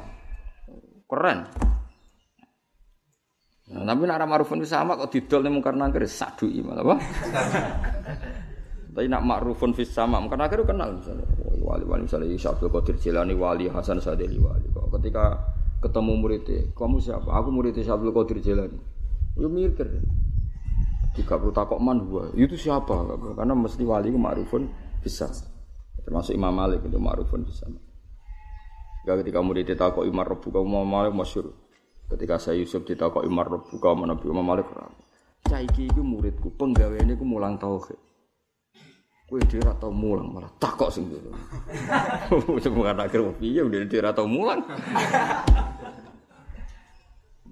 Keren. 1.07 1.47
Nah, 3.67 3.83
tapi 3.87 4.03
nak 4.11 4.27
ma'rufun 4.27 4.59
fis 4.59 4.75
sama 4.75 4.99
kok 4.99 5.15
didol 5.15 5.47
ning 5.47 5.59
mungkar 5.59 5.79
nangkir 5.79 6.11
saduki 6.11 6.63
malah 6.63 6.83
apa? 6.83 6.97
Tapi 8.97 9.13
nak 9.13 9.23
ma'rufun 9.29 9.71
fis 9.77 9.93
sama, 9.93 10.19
mungkar 10.19 10.41
nangkir 10.41 10.67
kenal 10.67 10.91
misalnya. 10.97 11.27
Wali-wali 11.63 12.07
misalnya 12.07 12.33
Isa 12.33 12.55
Abdul 12.55 12.71
Qadir 12.73 12.97
Jilani 12.99 13.35
wali 13.37 13.71
Hasan 13.71 14.03
Sadeli 14.03 14.39
wali. 14.41 14.67
Kok 14.73 14.91
ketika 14.99 15.39
ketemu 15.85 16.13
muridnya, 16.19 16.65
kamu 16.75 16.99
siapa? 16.99 17.29
Aku 17.31 17.53
muridnya 17.53 17.85
Abdul 17.87 18.15
Qadir 18.15 18.39
Jilani. 18.43 18.79
Yo 19.37 19.53
mikir. 19.53 20.03
Jika 21.17 21.41
perlu 21.41 21.53
takok 21.53 21.81
man 21.81 22.05
gua, 22.05 22.29
itu 22.37 22.61
siapa? 22.61 22.93
Karena 23.33 23.57
mesti 23.57 23.81
wali 23.89 24.13
itu 24.13 24.21
ma'rufun 24.21 24.69
bisa. 25.01 25.33
Termasuk 26.05 26.37
Imam 26.37 26.53
Malik 26.53 26.85
itu 26.85 27.01
ma'rufun 27.01 27.41
bisa. 27.43 27.65
Gak 29.09 29.25
ketika 29.25 29.41
murid 29.41 29.65
ditakok 29.71 30.05
Imam 30.05 30.27
Rabbu 30.27 30.45
kamu 30.53 30.67
Imam 30.67 30.87
Malik 30.87 31.17
masyur. 31.17 31.57
Ketika 32.07 32.37
saya 32.37 32.61
Yusuf 32.61 32.85
ditakok 32.85 33.25
Imam 33.25 33.43
Rabbu 33.43 33.81
kamu 33.81 34.07
Nabi 34.07 34.25
Imam 34.29 34.45
Malik 34.45 34.69
ram. 34.77 34.93
Caiki 35.47 35.87
itu 35.89 36.03
muridku, 36.03 36.51
penggaweane 36.59 37.15
iku 37.15 37.23
mulang 37.23 37.55
tauhid. 37.57 37.97
Kue 39.27 39.43
dia 39.47 39.75
tau 39.83 39.91
mulang 39.91 40.31
malah 40.31 40.51
takok 40.59 40.91
sing 40.91 41.11
ngono. 41.11 41.35
Wis 42.55 42.67
akhir 42.71 43.21
piye 43.43 43.63
udah 43.63 43.83
dia 43.87 44.11
tau 44.15 44.27
mulang 44.31 44.63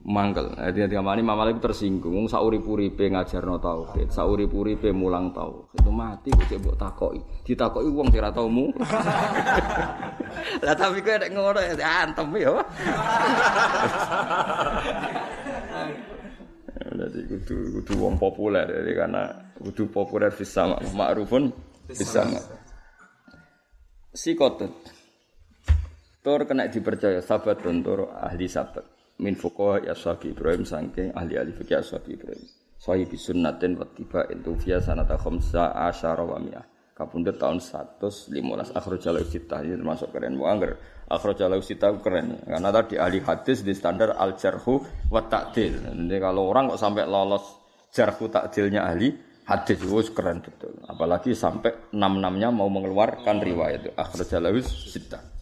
mangkel. 0.05 0.53
Jadi 0.53 0.85
nanti 0.85 0.97
amani 1.01 1.23
mama 1.25 1.49
lagi 1.49 1.59
tersinggung. 1.59 2.29
Saurip-uripe 2.29 3.09
ngajarno 3.09 3.57
tauhid, 3.57 4.13
saurip-uripe 4.13 4.93
mulang 4.93 5.33
tauhid. 5.33 5.81
Itu 5.81 5.91
mati 5.91 6.29
kok 6.31 6.45
cek 6.45 6.61
mbok 6.61 6.77
takoki. 6.77 7.21
Ditakoki 7.49 7.89
wong 7.89 8.13
sing 8.13 8.21
ora 8.21 8.31
tau 8.31 8.49
mu. 8.49 8.69
Lah 10.65 10.77
tapi 10.77 11.01
kowe 11.01 11.17
nek 11.17 11.31
ngono 11.33 11.61
ya 11.61 12.05
antem 12.05 12.29
ya. 12.37 12.53
Jadi 16.95 17.27
kudu 17.27 17.57
kudu 17.81 17.93
wong 18.07 18.15
populer 18.23 18.71
jadi 18.71 18.93
karena 18.95 19.27
kudu 19.59 19.91
populer 19.91 20.31
bisa 20.31 20.79
ma'rufun 20.95 21.51
bisa 21.91 22.23
Sikotut. 24.15 24.71
Tur 26.23 26.41
kena 26.47 26.71
dipercaya 26.71 27.19
sahabat 27.19 27.67
tur 27.67 28.15
ahli 28.15 28.47
sahabat 28.47 28.93
min 29.19 29.39
ya 29.87 29.95
sahabi 29.95 30.35
Ibrahim 30.35 30.67
saking 30.67 31.15
ahli 31.15 31.39
ahli 31.39 31.53
fikih 31.55 31.83
sahabi 31.83 32.19
Ibrahim. 32.19 32.45
Sahih 32.85 33.09
sunnatin 33.17 33.81
wa 33.81 33.87
tiba 33.89 34.29
itu 34.29 34.53
via 34.61 34.77
sanata 34.83 35.17
khamsa 35.17 35.73
asyara 35.89 36.21
wa 36.21 36.37
mi'ah. 36.37 36.67
Tahun 36.95 37.27
115 37.59 38.31
akhrajalahu 38.71 39.27
sitah 39.27 39.67
ini 39.67 39.75
termasuk 39.75 40.15
keren 40.15 40.39
mu 40.39 40.47
angger. 40.47 40.79
Akhrajalahu 41.11 41.59
sitah 41.59 41.91
keren 41.99 42.39
karena 42.47 42.71
tadi 42.71 42.95
ahli 43.01 43.19
hadis 43.19 43.67
di 43.67 43.75
standar 43.75 44.15
al 44.15 44.39
jarhu 44.39 44.79
wa 45.11 45.23
ta'dil. 45.27 45.91
Jadi 45.91 46.17
kalau 46.23 46.55
orang 46.55 46.71
kok 46.71 46.79
sampai 46.79 47.03
lolos 47.09 47.43
jarhu 47.91 48.31
ta'dilnya 48.31 48.87
ahli 48.87 49.11
hadis 49.43 49.75
itu 49.83 50.15
keren 50.15 50.39
betul. 50.39 50.79
Apalagi 50.87 51.35
sampai 51.35 51.91
enam-enamnya 51.91 52.55
mau 52.55 52.71
mengeluarkan 52.71 53.43
riwayat 53.43 53.91
itu 53.91 53.93
akhrajalahu 53.99 54.62
sitah. 54.62 55.34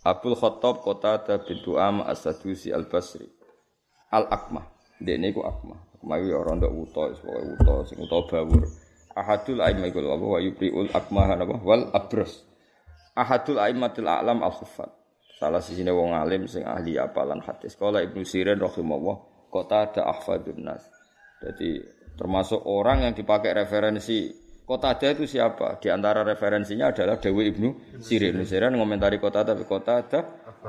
Abdul 0.00 0.32
Khattab 0.32 0.80
kota 0.80 1.20
bintu 1.44 1.76
Am 1.76 2.00
As-Sadusi 2.00 2.72
Al-Basri. 2.72 3.28
Al-Akmah. 4.08 4.64
Dene 4.96 5.28
iku 5.28 5.44
Akmah. 5.44 6.00
Akmah 6.00 6.16
iki 6.16 6.32
ora 6.32 6.56
ndak 6.56 6.72
wuto, 6.72 7.12
pokoke 7.12 7.42
wuto 7.44 7.74
sing 7.84 7.96
wuto 8.00 8.18
bawur. 8.24 8.64
Ahadul 9.12 9.60
a'immah 9.60 9.92
iku 9.92 10.00
wa 10.00 10.40
yubriul 10.40 10.88
akmah 10.96 11.36
napa 11.36 11.60
wal 11.60 11.92
abros. 11.92 12.48
Ahadul 13.12 13.60
a'immatil 13.60 14.08
a'lam 14.08 14.40
al-khuffat. 14.40 15.00
salah 15.40 15.64
sini 15.64 15.88
wong 15.88 16.12
alim 16.12 16.44
sing 16.44 16.64
ahli 16.68 17.00
apalan 17.00 17.40
hadis. 17.40 17.72
Kala 17.76 18.04
Ibnu 18.04 18.24
Sirin 18.28 18.60
rahimahullah 18.60 19.48
kota 19.48 19.88
ada 19.88 20.08
ahfadun 20.12 20.68
nas. 20.68 20.84
Jadi 21.40 21.80
termasuk 22.20 22.60
orang 22.68 23.08
yang 23.08 23.12
dipakai 23.16 23.56
referensi 23.56 24.28
kota 24.70 24.94
ada 24.94 25.10
itu 25.10 25.26
siapa? 25.26 25.82
Di 25.82 25.90
antara 25.90 26.22
referensinya 26.22 26.94
adalah 26.94 27.18
Dewi 27.18 27.50
Ibnu 27.50 27.98
Sirin. 27.98 28.38
Ibnu 28.38 28.46
Sirin 28.46 28.78
ngomentari 28.78 29.18
kota 29.18 29.42
ada 29.42 29.58
kota 29.66 29.98
ada 29.98 30.20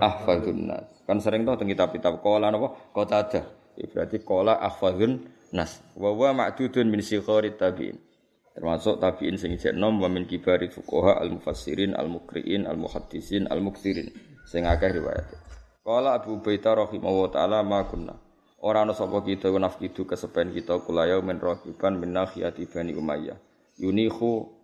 ahfadun 0.01 0.65
nas. 0.65 0.89
Kan 1.05 1.21
sering 1.21 1.45
tentang 1.45 1.69
kitab-kitab 1.69 2.17
kola 2.25 2.49
apa? 2.49 2.89
Kota 2.89 3.21
ada. 3.21 3.41
Ya, 3.77 3.85
berarti 3.85 4.25
kola 4.25 4.57
ahfadun 4.57 5.21
nas. 5.53 5.85
Wa 5.93 6.09
wa 6.09 6.33
ma'dudun 6.33 6.89
min 6.89 7.05
sikharit 7.05 7.61
tabi'in 7.61 8.09
termasuk 8.51 8.99
tabiin 8.99 9.39
sing 9.39 9.55
isih 9.55 9.71
nom 9.71 9.95
wa 10.03 10.11
min 10.11 10.27
kibari 10.27 10.67
fuqaha 10.67 11.23
al 11.23 11.31
mufassirin 11.31 11.95
al 11.95 12.11
mukriin 12.11 12.67
al 12.67 12.75
muhaddisin 12.75 13.47
al 13.47 13.63
muksirin 13.63 14.11
sing 14.43 14.67
akeh 14.67 14.91
riwayat 14.91 15.23
Qala 15.81 16.19
Abu 16.19 16.43
Baita 16.43 16.75
rahimahullah 16.75 17.31
taala 17.31 17.63
ma 17.63 17.87
kunna 17.87 18.13
ora 18.61 18.83
ana 18.83 18.93
kita 18.93 19.49
nafkidu 19.49 20.03
kesepen 20.03 20.51
kita 20.51 20.83
kulaya 20.83 21.17
men 21.23 21.39
rahiban 21.39 21.97
min 21.97 22.11
nakhiyati 22.11 22.67
bani 22.67 22.91
Umayyah 22.93 23.50
yunihu 23.81 24.61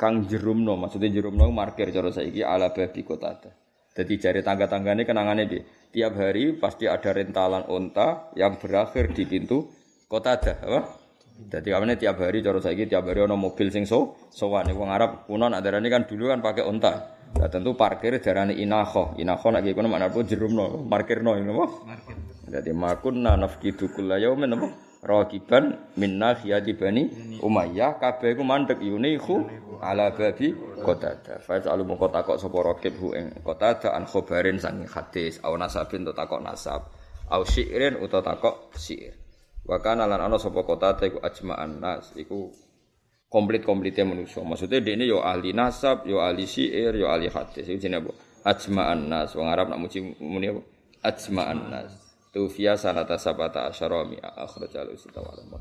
kang 0.00 0.24
jerumno 0.24 0.80
maksudnya 0.80 1.12
jerumno 1.12 1.52
markir 1.52 1.92
cara 1.92 2.08
saiki 2.08 2.40
ala 2.40 2.72
babi 2.72 3.04
kota 3.04 3.36
ada 3.36 3.50
jadi 3.94 4.12
jari 4.18 4.40
tangga-tanggane 4.42 5.04
kenangane 5.04 5.44
piye 5.46 5.62
tiap 5.92 6.16
hari 6.16 6.56
pasti 6.56 6.88
ada 6.88 7.12
rentalan 7.12 7.68
onta 7.68 8.32
yang 8.34 8.56
berakhir 8.56 9.12
di 9.12 9.28
pintu 9.28 9.68
kota 10.08 10.40
ada 10.40 10.54
apa 10.64 11.04
jadi 11.34 11.74
kami 11.74 11.98
tiap 11.98 12.22
hari 12.22 12.46
cara 12.46 12.62
saya 12.62 12.86
tiap 12.86 13.10
hari 13.10 13.26
ono 13.26 13.34
mobil 13.34 13.66
sing 13.74 13.82
so 13.82 14.14
sowan 14.30 14.70
wong 14.70 14.86
Arab 14.86 15.26
kuno 15.26 15.50
nak 15.50 15.66
darani 15.66 15.90
kan 15.90 16.06
dulu 16.06 16.30
kan 16.30 16.38
pakai 16.38 16.62
unta. 16.62 17.10
Nah, 17.34 17.50
tentu 17.50 17.74
parkir 17.74 18.22
darani 18.22 18.54
inakho. 18.62 19.18
Inakho 19.18 19.50
nak 19.50 19.66
kono 19.74 19.90
mana 19.90 20.06
pun 20.14 20.22
jerumno, 20.22 20.86
parkirno 20.86 21.34
ini 21.34 21.50
apa? 21.50 21.66
Parkir. 21.90 22.16
Jadi 22.54 22.70
makunna 22.70 23.34
nafkidu 23.34 23.90
kulla 23.90 24.22
yaumin 24.22 24.54
apa? 24.54 24.66
Rakiban 25.04 25.92
min 26.00 26.16
nakhiyati 26.16 26.72
bani 26.72 27.36
Umayyah 27.44 28.00
kabeh 28.00 28.32
iku 28.32 28.40
mandek 28.40 28.80
yunihu 28.80 29.44
ala 29.84 30.16
babi 30.16 30.56
qatada. 30.80 31.44
Fa 31.44 31.60
alu 31.60 31.84
moko 31.84 32.08
takok 32.08 32.40
sapa 32.40 32.56
rakib 32.64 32.96
hu 32.96 33.12
ing 33.12 33.36
qatada 33.44 33.92
an 33.92 34.08
khobarin 34.08 34.56
sang 34.56 34.80
hadis 34.88 35.44
au 35.44 35.60
nasabin 35.60 36.08
to 36.08 36.16
takok 36.16 36.40
nasab. 36.40 36.88
Au 37.28 37.44
syi'rin 37.44 38.00
utawa 38.00 38.32
takok 38.32 38.72
syi'r. 38.80 39.12
Wa 39.64 39.80
kana 39.80 40.08
lan 40.08 40.24
ana 40.24 40.40
sapa 40.40 40.60
kota 40.64 40.96
ta 40.96 41.04
iku 41.08 41.20
ajma'an 41.20 41.80
nas 41.80 42.12
iku 42.16 42.52
komplit-komplite 43.32 44.04
manusa. 44.04 44.44
Maksudnya 44.44 44.84
dia 44.84 44.92
ini 44.92 45.08
yo 45.08 45.24
ahli 45.24 45.56
nasab, 45.56 46.04
yo 46.04 46.20
ahli 46.20 46.44
syair, 46.44 46.92
yo 46.96 47.08
ahli 47.08 47.32
hadis. 47.32 47.64
Iku 47.68 47.80
jenenge 47.80 48.08
apa? 48.08 48.12
Ajma'an 48.56 49.08
nas. 49.08 49.32
Wong 49.36 49.48
Arab 49.48 49.72
nak 49.72 49.80
muji 49.80 50.04
muni 50.20 50.52
apa? 50.52 50.60
Ajma'an 51.00 51.60
nas. 51.72 52.03
Tufiya 52.34 52.74
sanata 52.74 53.14
sabata 53.14 53.70
asyara 53.70 54.02
mi 54.04 54.18
akhrajal 54.18 54.90
usita 54.90 55.22
wa 55.22 55.30
lam 55.38 55.54